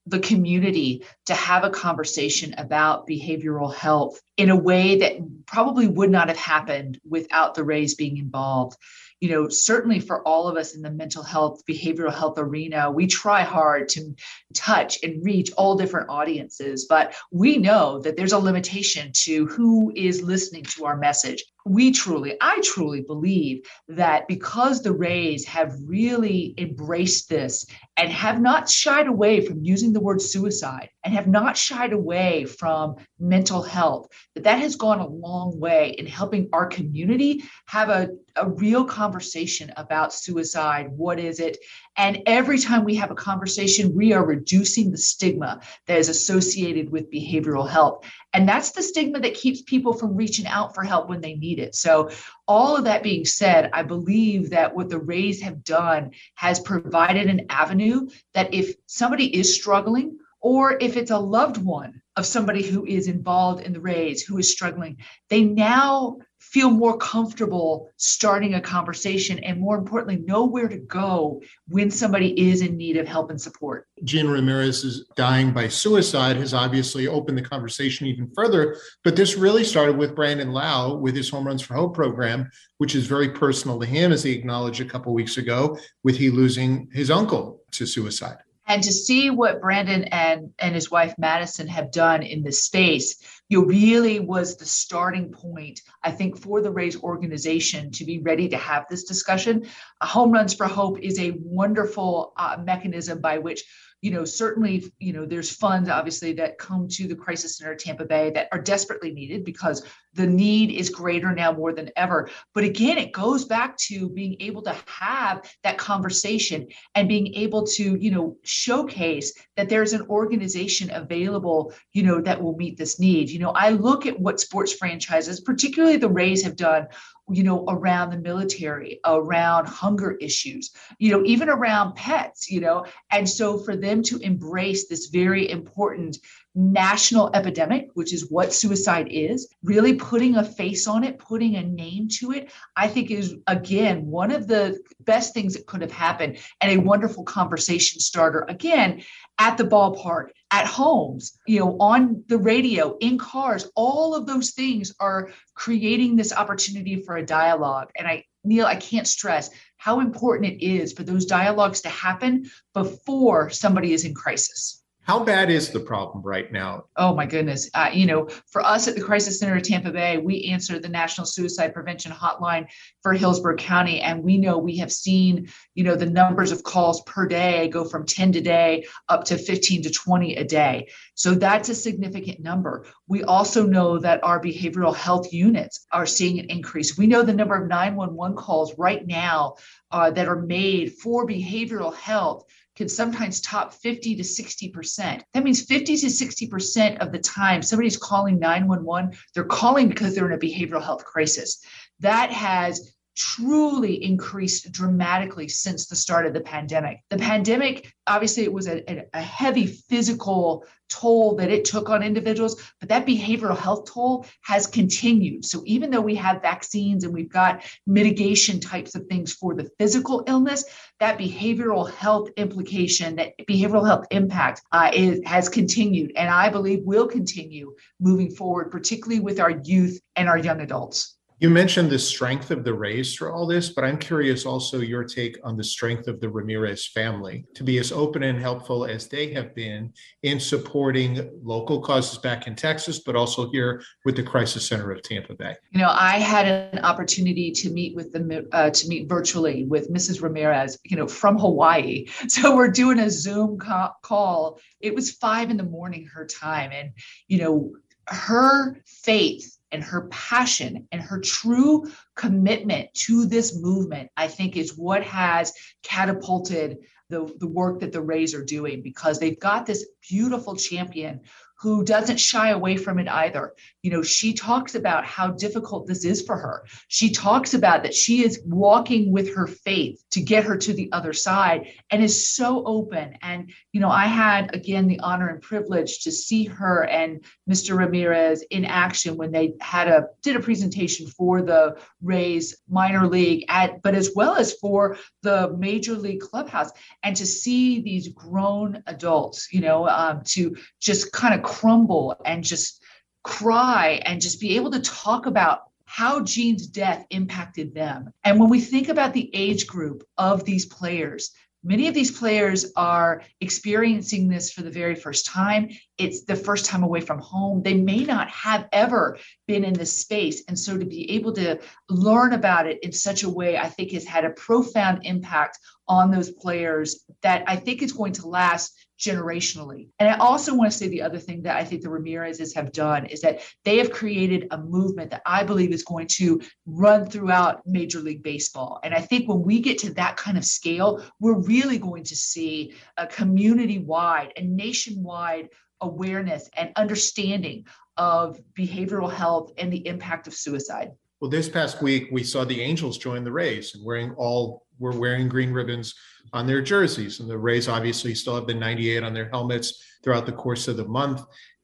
the 0.06 0.18
community 0.18 1.04
to 1.26 1.34
have 1.34 1.64
a 1.64 1.70
conversation 1.70 2.54
about 2.56 3.06
behavioral 3.06 3.72
health 3.74 4.20
in 4.36 4.50
a 4.50 4.56
way 4.56 4.96
that 4.98 5.18
probably 5.46 5.86
would 5.86 6.10
not 6.10 6.28
have 6.28 6.38
happened 6.38 6.98
without 7.08 7.54
the 7.54 7.62
Rays 7.62 7.94
being 7.94 8.16
involved 8.16 8.76
you 9.20 9.30
know, 9.30 9.48
certainly 9.48 9.98
for 9.98 10.26
all 10.26 10.46
of 10.46 10.56
us 10.56 10.74
in 10.74 10.82
the 10.82 10.90
mental 10.90 11.22
health, 11.22 11.62
behavioral 11.66 12.14
health 12.14 12.38
arena, 12.38 12.90
we 12.90 13.06
try 13.06 13.42
hard 13.42 13.88
to 13.90 14.14
touch 14.54 14.98
and 15.02 15.24
reach 15.24 15.50
all 15.56 15.76
different 15.76 16.08
audiences, 16.08 16.86
but 16.88 17.14
we 17.32 17.58
know 17.58 17.98
that 18.00 18.16
there's 18.16 18.32
a 18.32 18.38
limitation 18.38 19.10
to 19.12 19.46
who 19.46 19.92
is 19.96 20.22
listening 20.22 20.62
to 20.64 20.84
our 20.84 20.96
message. 20.96 21.44
We 21.68 21.92
truly, 21.92 22.36
I 22.40 22.60
truly 22.62 23.02
believe 23.02 23.66
that 23.88 24.26
because 24.26 24.82
the 24.82 24.92
Rays 24.92 25.44
have 25.44 25.76
really 25.84 26.54
embraced 26.56 27.28
this 27.28 27.66
and 27.98 28.12
have 28.12 28.40
not 28.40 28.70
shied 28.70 29.08
away 29.08 29.44
from 29.44 29.64
using 29.64 29.92
the 29.92 30.00
word 30.00 30.22
suicide 30.22 30.88
and 31.02 31.12
have 31.12 31.26
not 31.26 31.56
shied 31.56 31.92
away 31.92 32.44
from 32.44 32.94
mental 33.18 33.60
health, 33.60 34.06
that 34.34 34.44
that 34.44 34.60
has 34.60 34.76
gone 34.76 35.00
a 35.00 35.06
long 35.06 35.58
way 35.58 35.96
in 35.98 36.06
helping 36.06 36.48
our 36.52 36.66
community 36.66 37.42
have 37.66 37.88
a, 37.88 38.10
a 38.36 38.48
real 38.48 38.84
conversation 38.84 39.72
about 39.76 40.14
suicide. 40.14 40.92
What 40.92 41.18
is 41.18 41.40
it? 41.40 41.58
And 41.96 42.22
every 42.26 42.60
time 42.60 42.84
we 42.84 42.94
have 42.94 43.10
a 43.10 43.16
conversation, 43.16 43.96
we 43.96 44.12
are 44.12 44.24
reducing 44.24 44.92
the 44.92 44.98
stigma 44.98 45.60
that 45.88 45.98
is 45.98 46.08
associated 46.08 46.90
with 46.90 47.10
behavioral 47.10 47.68
health. 47.68 48.06
And 48.32 48.48
that's 48.48 48.70
the 48.70 48.82
stigma 48.82 49.18
that 49.20 49.34
keeps 49.34 49.62
people 49.62 49.92
from 49.92 50.14
reaching 50.14 50.46
out 50.46 50.72
for 50.72 50.84
help 50.84 51.08
when 51.08 51.20
they 51.20 51.34
need 51.34 51.58
it. 51.58 51.74
So, 51.74 52.10
all 52.48 52.76
of 52.76 52.84
that 52.84 53.02
being 53.02 53.26
said, 53.26 53.70
I 53.74 53.82
believe 53.82 54.50
that 54.50 54.74
what 54.74 54.88
the 54.88 54.98
Rays 54.98 55.42
have 55.42 55.62
done 55.62 56.12
has 56.34 56.58
provided 56.58 57.28
an 57.28 57.46
avenue 57.50 58.08
that 58.32 58.54
if 58.54 58.74
somebody 58.86 59.36
is 59.36 59.54
struggling, 59.54 60.18
or 60.40 60.78
if 60.80 60.96
it's 60.96 61.10
a 61.10 61.18
loved 61.18 61.58
one 61.58 62.00
of 62.16 62.26
somebody 62.26 62.62
who 62.62 62.84
is 62.84 63.08
involved 63.08 63.64
in 63.64 63.72
the 63.72 63.80
Rays 63.80 64.22
who 64.22 64.38
is 64.38 64.50
struggling, 64.50 64.98
they 65.30 65.44
now 65.44 66.18
feel 66.40 66.70
more 66.70 66.96
comfortable 66.96 67.90
starting 67.96 68.54
a 68.54 68.60
conversation 68.60 69.38
and 69.40 69.60
more 69.60 69.76
importantly 69.76 70.16
know 70.24 70.44
where 70.44 70.68
to 70.68 70.78
go 70.78 71.42
when 71.66 71.90
somebody 71.90 72.50
is 72.50 72.62
in 72.62 72.76
need 72.76 72.96
of 72.96 73.06
help 73.06 73.30
and 73.30 73.40
support. 73.40 73.86
Gene 74.04 74.28
ramirez 74.28 74.84
is 74.84 75.06
dying 75.16 75.52
by 75.52 75.68
suicide 75.68 76.36
has 76.36 76.54
obviously 76.54 77.06
opened 77.06 77.36
the 77.36 77.42
conversation 77.42 78.06
even 78.06 78.30
further 78.34 78.76
but 79.04 79.16
this 79.16 79.36
really 79.36 79.64
started 79.64 79.96
with 79.96 80.14
brandon 80.14 80.52
Lowe 80.52 80.96
with 80.96 81.14
his 81.16 81.28
home 81.28 81.46
runs 81.46 81.60
for 81.60 81.74
hope 81.74 81.94
program 81.94 82.48
which 82.78 82.94
is 82.94 83.06
very 83.06 83.30
personal 83.30 83.78
to 83.80 83.86
him 83.86 84.12
as 84.12 84.22
he 84.22 84.32
acknowledged 84.32 84.80
a 84.80 84.84
couple 84.84 85.12
weeks 85.12 85.36
ago 85.36 85.76
with 86.04 86.16
he 86.16 86.30
losing 86.30 86.88
his 86.92 87.10
uncle 87.10 87.60
to 87.72 87.84
suicide 87.84 88.38
And 88.68 88.82
to 88.82 88.92
see 88.92 89.30
what 89.30 89.62
Brandon 89.62 90.04
and, 90.04 90.52
and 90.58 90.74
his 90.74 90.90
wife 90.90 91.14
Madison 91.16 91.66
have 91.68 91.90
done 91.90 92.22
in 92.22 92.42
this 92.42 92.62
space, 92.64 93.16
you 93.48 93.60
know, 93.60 93.66
really 93.66 94.20
was 94.20 94.56
the 94.56 94.64
starting 94.64 95.30
point, 95.30 95.80
I 96.02 96.10
think, 96.10 96.38
for 96.38 96.60
the 96.60 96.70
Rays 96.70 97.02
organization 97.02 97.90
to 97.92 98.04
be 98.04 98.18
ready 98.18 98.48
to 98.48 98.56
have 98.56 98.86
this 98.88 99.04
discussion. 99.04 99.66
Home 100.02 100.32
Runs 100.32 100.54
for 100.54 100.66
Hope 100.66 101.00
is 101.00 101.18
a 101.18 101.36
wonderful 101.42 102.32
uh, 102.36 102.58
mechanism 102.62 103.20
by 103.20 103.38
which 103.38 103.64
you 104.00 104.12
know, 104.12 104.24
certainly, 104.24 104.92
you 105.00 105.12
know, 105.12 105.26
there's 105.26 105.50
funds 105.50 105.88
obviously 105.88 106.32
that 106.34 106.58
come 106.58 106.86
to 106.88 107.08
the 107.08 107.16
Crisis 107.16 107.56
Center 107.56 107.74
Tampa 107.74 108.04
Bay 108.04 108.30
that 108.30 108.48
are 108.52 108.60
desperately 108.60 109.12
needed 109.12 109.44
because 109.44 109.84
the 110.14 110.26
need 110.26 110.70
is 110.70 110.88
greater 110.88 111.34
now 111.34 111.50
more 111.50 111.72
than 111.72 111.90
ever. 111.96 112.30
But 112.54 112.64
again, 112.64 112.96
it 112.96 113.12
goes 113.12 113.44
back 113.44 113.76
to 113.88 114.08
being 114.08 114.36
able 114.40 114.62
to 114.62 114.76
have 114.86 115.52
that 115.64 115.78
conversation 115.78 116.68
and 116.94 117.08
being 117.08 117.34
able 117.34 117.66
to, 117.66 117.96
you 117.96 118.10
know, 118.12 118.36
showcase 118.42 119.32
that 119.56 119.68
there's 119.68 119.92
an 119.92 120.02
organization 120.02 120.90
available, 120.92 121.72
you 121.92 122.04
know, 122.04 122.20
that 122.20 122.40
will 122.40 122.56
meet 122.56 122.78
this 122.78 123.00
need. 123.00 123.30
You 123.30 123.37
know, 123.38 123.50
I 123.50 123.70
look 123.70 124.06
at 124.06 124.18
what 124.18 124.40
sports 124.40 124.72
franchises, 124.72 125.40
particularly 125.40 125.96
the 125.96 126.08
Rays, 126.08 126.42
have 126.42 126.56
done 126.56 126.88
you 127.30 127.42
know, 127.42 127.64
around 127.68 128.10
the 128.10 128.18
military, 128.18 129.00
around 129.04 129.66
hunger 129.66 130.12
issues, 130.12 130.70
you 130.98 131.10
know, 131.10 131.22
even 131.24 131.48
around 131.48 131.94
pets, 131.94 132.50
you 132.50 132.60
know. 132.60 132.86
And 133.10 133.28
so 133.28 133.58
for 133.58 133.76
them 133.76 134.02
to 134.04 134.18
embrace 134.18 134.88
this 134.88 135.06
very 135.06 135.50
important 135.50 136.18
national 136.54 137.30
epidemic, 137.34 137.90
which 137.94 138.12
is 138.12 138.30
what 138.30 138.52
suicide 138.52 139.08
is, 139.10 139.48
really 139.62 139.94
putting 139.94 140.36
a 140.36 140.44
face 140.44 140.88
on 140.88 141.04
it, 141.04 141.18
putting 141.18 141.56
a 141.56 141.62
name 141.62 142.08
to 142.08 142.32
it, 142.32 142.50
I 142.76 142.88
think 142.88 143.10
is, 143.10 143.34
again, 143.46 144.06
one 144.06 144.30
of 144.30 144.48
the 144.48 144.78
best 145.00 145.34
things 145.34 145.54
that 145.54 145.66
could 145.66 145.82
have 145.82 145.92
happened 145.92 146.38
and 146.60 146.72
a 146.72 146.82
wonderful 146.82 147.24
conversation 147.24 148.00
starter, 148.00 148.44
again, 148.48 149.02
at 149.38 149.56
the 149.58 149.64
ballpark, 149.64 150.30
at 150.50 150.66
homes, 150.66 151.38
you 151.46 151.60
know, 151.60 151.76
on 151.78 152.24
the 152.28 152.38
radio, 152.38 152.96
in 152.98 153.18
cars, 153.18 153.70
all 153.74 154.14
of 154.14 154.26
those 154.26 154.52
things 154.52 154.94
are 154.98 155.30
creating 155.54 156.16
this 156.16 156.32
opportunity 156.32 157.02
for 157.02 157.16
a 157.16 157.26
dialogue. 157.26 157.90
And 157.96 158.08
I, 158.08 158.24
Neil, 158.44 158.66
I 158.66 158.76
can't 158.76 159.06
stress 159.06 159.50
how 159.76 160.00
important 160.00 160.54
it 160.54 160.64
is 160.64 160.92
for 160.92 161.02
those 161.02 161.26
dialogues 161.26 161.82
to 161.82 161.88
happen 161.90 162.50
before 162.72 163.50
somebody 163.50 163.92
is 163.92 164.04
in 164.04 164.14
crisis. 164.14 164.82
How 165.08 165.24
bad 165.24 165.48
is 165.48 165.70
the 165.70 165.80
problem 165.80 166.22
right 166.22 166.52
now? 166.52 166.84
Oh 166.94 167.14
my 167.14 167.24
goodness. 167.24 167.70
Uh, 167.72 167.88
you 167.90 168.04
know, 168.04 168.28
for 168.46 168.60
us 168.60 168.88
at 168.88 168.94
the 168.94 169.00
Crisis 169.00 169.38
Center 169.38 169.56
of 169.56 169.62
Tampa 169.62 169.90
Bay, 169.90 170.18
we 170.18 170.44
answer 170.44 170.78
the 170.78 170.90
National 170.90 171.26
Suicide 171.26 171.72
Prevention 171.72 172.12
Hotline 172.12 172.66
for 173.02 173.14
Hillsborough 173.14 173.56
County. 173.56 174.02
And 174.02 174.22
we 174.22 174.36
know 174.36 174.58
we 174.58 174.76
have 174.76 174.92
seen, 174.92 175.48
you 175.74 175.82
know, 175.82 175.96
the 175.96 176.04
numbers 176.04 176.52
of 176.52 176.62
calls 176.62 177.00
per 177.04 177.26
day 177.26 177.68
go 177.68 177.86
from 177.86 178.04
10 178.04 178.32
today 178.32 178.84
up 179.08 179.24
to 179.24 179.38
15 179.38 179.84
to 179.84 179.90
20 179.90 180.36
a 180.36 180.44
day. 180.44 180.90
So 181.14 181.34
that's 181.34 181.70
a 181.70 181.74
significant 181.74 182.40
number. 182.40 182.84
We 183.06 183.24
also 183.24 183.66
know 183.66 183.98
that 184.00 184.22
our 184.22 184.42
behavioral 184.42 184.94
health 184.94 185.32
units 185.32 185.86
are 185.90 186.04
seeing 186.04 186.38
an 186.38 186.50
increase. 186.50 186.98
We 186.98 187.06
know 187.06 187.22
the 187.22 187.32
number 187.32 187.56
of 187.56 187.66
911 187.66 188.36
calls 188.36 188.76
right 188.76 189.06
now 189.06 189.54
uh, 189.90 190.10
that 190.10 190.28
are 190.28 190.42
made 190.42 190.92
for 190.92 191.26
behavioral 191.26 191.94
health 191.94 192.44
can 192.78 192.88
sometimes 192.88 193.40
top 193.40 193.74
50 193.74 194.14
to 194.14 194.22
60%. 194.22 195.22
That 195.34 195.42
means 195.42 195.62
50 195.62 195.96
to 195.96 196.06
60% 196.06 196.98
of 196.98 197.10
the 197.10 197.18
time 197.18 197.60
somebody's 197.60 197.96
calling 197.96 198.38
911, 198.38 199.18
they're 199.34 199.44
calling 199.44 199.88
because 199.88 200.14
they're 200.14 200.30
in 200.30 200.32
a 200.32 200.38
behavioral 200.38 200.82
health 200.82 201.04
crisis. 201.04 201.60
That 201.98 202.30
has 202.30 202.94
truly 203.18 204.02
increased 204.04 204.70
dramatically 204.70 205.48
since 205.48 205.86
the 205.86 205.96
start 205.96 206.24
of 206.24 206.32
the 206.32 206.40
pandemic. 206.40 207.00
The 207.10 207.18
pandemic, 207.18 207.92
obviously, 208.06 208.44
it 208.44 208.52
was 208.52 208.68
a, 208.68 209.04
a, 209.12 209.20
heavy 209.20 209.66
physical 209.66 210.64
toll 210.88 211.34
that 211.34 211.50
it 211.50 211.64
took 211.64 211.90
on 211.90 212.04
individuals, 212.04 212.62
but 212.78 212.88
that 212.90 213.06
behavioral 213.06 213.58
health 213.58 213.92
toll 213.92 214.24
has 214.42 214.68
continued. 214.68 215.44
So 215.44 215.62
even 215.66 215.90
though 215.90 216.00
we 216.00 216.14
have 216.14 216.40
vaccines 216.40 217.02
and 217.02 217.12
we've 217.12 217.28
got 217.28 217.64
mitigation 217.86 218.60
types 218.60 218.94
of 218.94 219.06
things 219.06 219.32
for 219.32 219.52
the 219.52 219.68
physical 219.80 220.22
illness, 220.28 220.64
that 221.00 221.18
behavioral 221.18 221.90
health 221.92 222.30
implication, 222.36 223.16
that 223.16 223.32
behavioral 223.48 223.84
health 223.84 224.06
impact 224.12 224.62
uh, 224.70 224.92
is, 224.94 225.20
has 225.26 225.48
continued, 225.48 226.12
and 226.14 226.30
I 226.30 226.50
believe 226.50 226.84
will 226.84 227.08
continue 227.08 227.74
moving 228.00 228.30
forward, 228.30 228.70
particularly 228.70 229.20
with 229.20 229.40
our 229.40 229.50
youth 229.64 230.00
and 230.14 230.28
our 230.28 230.38
young 230.38 230.60
adults. 230.60 231.17
You 231.40 231.50
mentioned 231.50 231.88
the 231.88 232.00
strength 232.00 232.50
of 232.50 232.64
the 232.64 232.74
Rays 232.74 233.14
for 233.14 233.32
all 233.32 233.46
this, 233.46 233.68
but 233.68 233.84
I'm 233.84 233.96
curious 233.96 234.44
also 234.44 234.80
your 234.80 235.04
take 235.04 235.38
on 235.44 235.56
the 235.56 235.62
strength 235.62 236.08
of 236.08 236.20
the 236.20 236.28
Ramirez 236.28 236.88
family 236.88 237.44
to 237.54 237.62
be 237.62 237.78
as 237.78 237.92
open 237.92 238.24
and 238.24 238.40
helpful 238.40 238.84
as 238.84 239.06
they 239.06 239.32
have 239.34 239.54
been 239.54 239.92
in 240.24 240.40
supporting 240.40 241.30
local 241.44 241.80
causes 241.80 242.18
back 242.18 242.48
in 242.48 242.56
Texas, 242.56 242.98
but 242.98 243.14
also 243.14 243.48
here 243.52 243.80
with 244.04 244.16
the 244.16 244.22
Crisis 244.24 244.66
Center 244.66 244.90
of 244.90 245.00
Tampa 245.02 245.32
Bay. 245.34 245.54
You 245.70 245.78
know, 245.78 245.90
I 245.92 246.18
had 246.18 246.48
an 246.48 246.80
opportunity 246.80 247.52
to 247.52 247.70
meet 247.70 247.94
with 247.94 248.12
them 248.12 248.32
uh, 248.50 248.70
to 248.70 248.88
meet 248.88 249.08
virtually 249.08 249.64
with 249.64 249.92
Mrs. 249.92 250.20
Ramirez, 250.20 250.76
you 250.82 250.96
know, 250.96 251.06
from 251.06 251.38
Hawaii. 251.38 252.06
So 252.28 252.54
we're 252.54 252.68
doing 252.68 252.98
a 253.00 253.10
Zoom 253.10 253.58
call. 253.58 254.60
It 254.80 254.94
was 254.94 255.12
five 255.12 255.50
in 255.50 255.56
the 255.56 255.62
morning 255.64 256.08
her 256.12 256.24
time, 256.26 256.70
and 256.72 256.90
you 257.26 257.38
know, 257.38 257.72
her 258.06 258.80
faith 258.86 259.57
and 259.72 259.82
her 259.82 260.08
passion 260.08 260.88
and 260.92 261.00
her 261.02 261.20
true 261.20 261.90
commitment 262.16 262.92
to 262.94 263.26
this 263.26 263.56
movement, 263.60 264.10
I 264.16 264.28
think, 264.28 264.56
is 264.56 264.76
what 264.76 265.02
has 265.04 265.52
catapulted 265.82 266.78
the, 267.10 267.32
the 267.38 267.46
work 267.46 267.80
that 267.80 267.92
the 267.92 268.02
Rays 268.02 268.34
are 268.34 268.44
doing 268.44 268.82
because 268.82 269.18
they've 269.18 269.38
got 269.38 269.66
this 269.66 269.88
beautiful 270.08 270.56
champion 270.56 271.20
who 271.60 271.82
doesn't 271.84 272.20
shy 272.20 272.50
away 272.50 272.76
from 272.76 272.98
it 273.00 273.08
either. 273.08 273.52
You 273.82 273.90
know, 273.90 274.02
she 274.02 274.32
talks 274.32 274.76
about 274.76 275.04
how 275.04 275.28
difficult 275.32 275.88
this 275.88 276.04
is 276.04 276.22
for 276.22 276.36
her. 276.36 276.64
She 276.86 277.10
talks 277.10 277.52
about 277.52 277.82
that 277.82 277.94
she 277.94 278.24
is 278.24 278.40
walking 278.46 279.12
with 279.12 279.34
her 279.34 279.46
faith 279.48 280.02
to 280.12 280.20
get 280.20 280.44
her 280.44 280.56
to 280.56 280.72
the 280.72 280.90
other 280.92 281.12
side 281.12 281.72
and 281.90 282.02
is 282.02 282.28
so 282.28 282.64
open. 282.64 283.18
And, 283.22 283.52
you 283.72 283.80
know, 283.80 283.90
I 283.90 284.06
had 284.06 284.54
again 284.54 284.86
the 284.86 285.00
honor 285.00 285.28
and 285.28 285.42
privilege 285.42 286.04
to 286.04 286.12
see 286.12 286.44
her 286.44 286.84
and 286.84 287.24
Mr. 287.50 287.76
Ramirez 287.76 288.44
in 288.50 288.64
action 288.64 289.16
when 289.16 289.32
they 289.32 289.54
had 289.60 289.88
a 289.88 290.08
did 290.22 290.36
a 290.36 290.40
presentation 290.40 291.08
for 291.08 291.42
the 291.42 291.76
Rays 292.02 292.56
minor 292.68 293.08
league 293.08 293.44
at 293.48 293.82
but 293.82 293.94
as 293.94 294.12
well 294.14 294.36
as 294.36 294.52
for 294.54 294.96
the 295.22 295.56
major 295.58 295.94
league 295.94 296.20
clubhouse 296.20 296.70
and 297.02 297.16
to 297.16 297.26
see 297.26 297.80
these 297.80 298.08
grown 298.08 298.82
adults, 298.86 299.52
you 299.52 299.60
know, 299.60 299.88
um, 299.88 300.22
to 300.24 300.56
just 300.80 301.12
kind 301.12 301.34
of 301.34 301.47
crumble 301.48 302.14
and 302.26 302.44
just 302.44 302.82
cry 303.24 304.00
and 304.04 304.20
just 304.20 304.40
be 304.40 304.56
able 304.56 304.70
to 304.70 304.80
talk 304.80 305.26
about 305.26 305.62
how 305.86 306.20
Gene's 306.20 306.66
death 306.66 307.06
impacted 307.08 307.74
them. 307.74 308.12
And 308.22 308.38
when 308.38 308.50
we 308.50 308.60
think 308.60 308.88
about 308.88 309.14
the 309.14 309.30
age 309.34 309.66
group 309.66 310.04
of 310.18 310.44
these 310.44 310.66
players, 310.66 311.30
many 311.64 311.88
of 311.88 311.94
these 311.94 312.16
players 312.16 312.70
are 312.76 313.22
experiencing 313.40 314.28
this 314.28 314.52
for 314.52 314.60
the 314.60 314.70
very 314.70 314.94
first 314.94 315.24
time. 315.24 315.70
It's 315.96 316.24
the 316.24 316.36
first 316.36 316.66
time 316.66 316.82
away 316.82 317.00
from 317.00 317.18
home. 317.18 317.62
They 317.62 317.74
may 317.74 318.04
not 318.04 318.28
have 318.28 318.68
ever 318.70 319.18
been 319.46 319.64
in 319.64 319.72
this 319.72 319.98
space. 319.98 320.42
And 320.48 320.58
so 320.58 320.76
to 320.76 320.84
be 320.84 321.10
able 321.12 321.32
to 321.32 321.58
learn 321.88 322.34
about 322.34 322.66
it 322.66 322.78
in 322.82 322.92
such 322.92 323.22
a 323.22 323.30
way, 323.30 323.56
I 323.56 323.68
think 323.68 323.92
has 323.92 324.04
had 324.04 324.26
a 324.26 324.30
profound 324.30 325.00
impact 325.04 325.58
on 325.88 326.10
those 326.10 326.30
players 326.30 327.06
that 327.22 327.44
I 327.46 327.56
think 327.56 327.80
is 327.80 327.92
going 327.92 328.12
to 328.12 328.28
last 328.28 328.74
generationally. 328.98 329.88
And 329.98 330.08
I 330.08 330.16
also 330.18 330.54
want 330.54 330.72
to 330.72 330.76
say 330.76 330.88
the 330.88 331.02
other 331.02 331.18
thing 331.18 331.42
that 331.42 331.56
I 331.56 331.64
think 331.64 331.82
the 331.82 331.88
Ramirezes 331.88 332.54
have 332.54 332.72
done 332.72 333.06
is 333.06 333.20
that 333.20 333.40
they 333.64 333.78
have 333.78 333.92
created 333.92 334.48
a 334.50 334.58
movement 334.58 335.10
that 335.10 335.22
I 335.24 335.44
believe 335.44 335.72
is 335.72 335.84
going 335.84 336.08
to 336.08 336.40
run 336.66 337.06
throughout 337.06 337.66
Major 337.66 338.00
League 338.00 338.22
Baseball. 338.22 338.80
And 338.82 338.92
I 338.92 339.00
think 339.00 339.28
when 339.28 339.42
we 339.42 339.60
get 339.60 339.78
to 339.78 339.94
that 339.94 340.16
kind 340.16 340.36
of 340.36 340.44
scale, 340.44 341.04
we're 341.20 341.38
really 341.38 341.78
going 341.78 342.04
to 342.04 342.16
see 342.16 342.74
a 342.96 343.06
community 343.06 343.78
wide 343.78 344.32
and 344.36 344.56
nationwide 344.56 345.50
awareness 345.80 346.50
and 346.56 346.72
understanding 346.74 347.66
of 347.96 348.40
behavioral 348.58 349.12
health 349.12 349.52
and 349.58 349.72
the 349.72 349.86
impact 349.86 350.26
of 350.26 350.34
suicide. 350.34 350.90
Well, 351.20 351.30
this 351.30 351.48
past 351.48 351.82
week, 351.82 352.08
we 352.12 352.22
saw 352.22 352.44
the 352.44 352.60
Angels 352.60 352.96
join 352.96 353.24
the 353.24 353.32
Rays 353.32 353.74
and 353.74 353.84
wearing 353.84 354.12
all, 354.14 354.66
were 354.78 354.98
wearing 354.98 355.28
green 355.28 355.52
ribbons 355.52 355.94
on 356.32 356.46
their 356.46 356.62
jerseys. 356.62 357.20
And 357.20 357.28
the 357.28 357.38
Rays 357.38 357.68
obviously 357.68 358.14
still 358.14 358.34
have 358.34 358.46
the 358.46 358.54
98 358.54 359.02
on 359.02 359.14
their 359.14 359.28
helmets 359.28 359.82
throughout 360.02 360.26
the 360.26 360.32
course 360.32 360.68
of 360.68 360.76
the 360.76 360.86
month. 360.86 361.22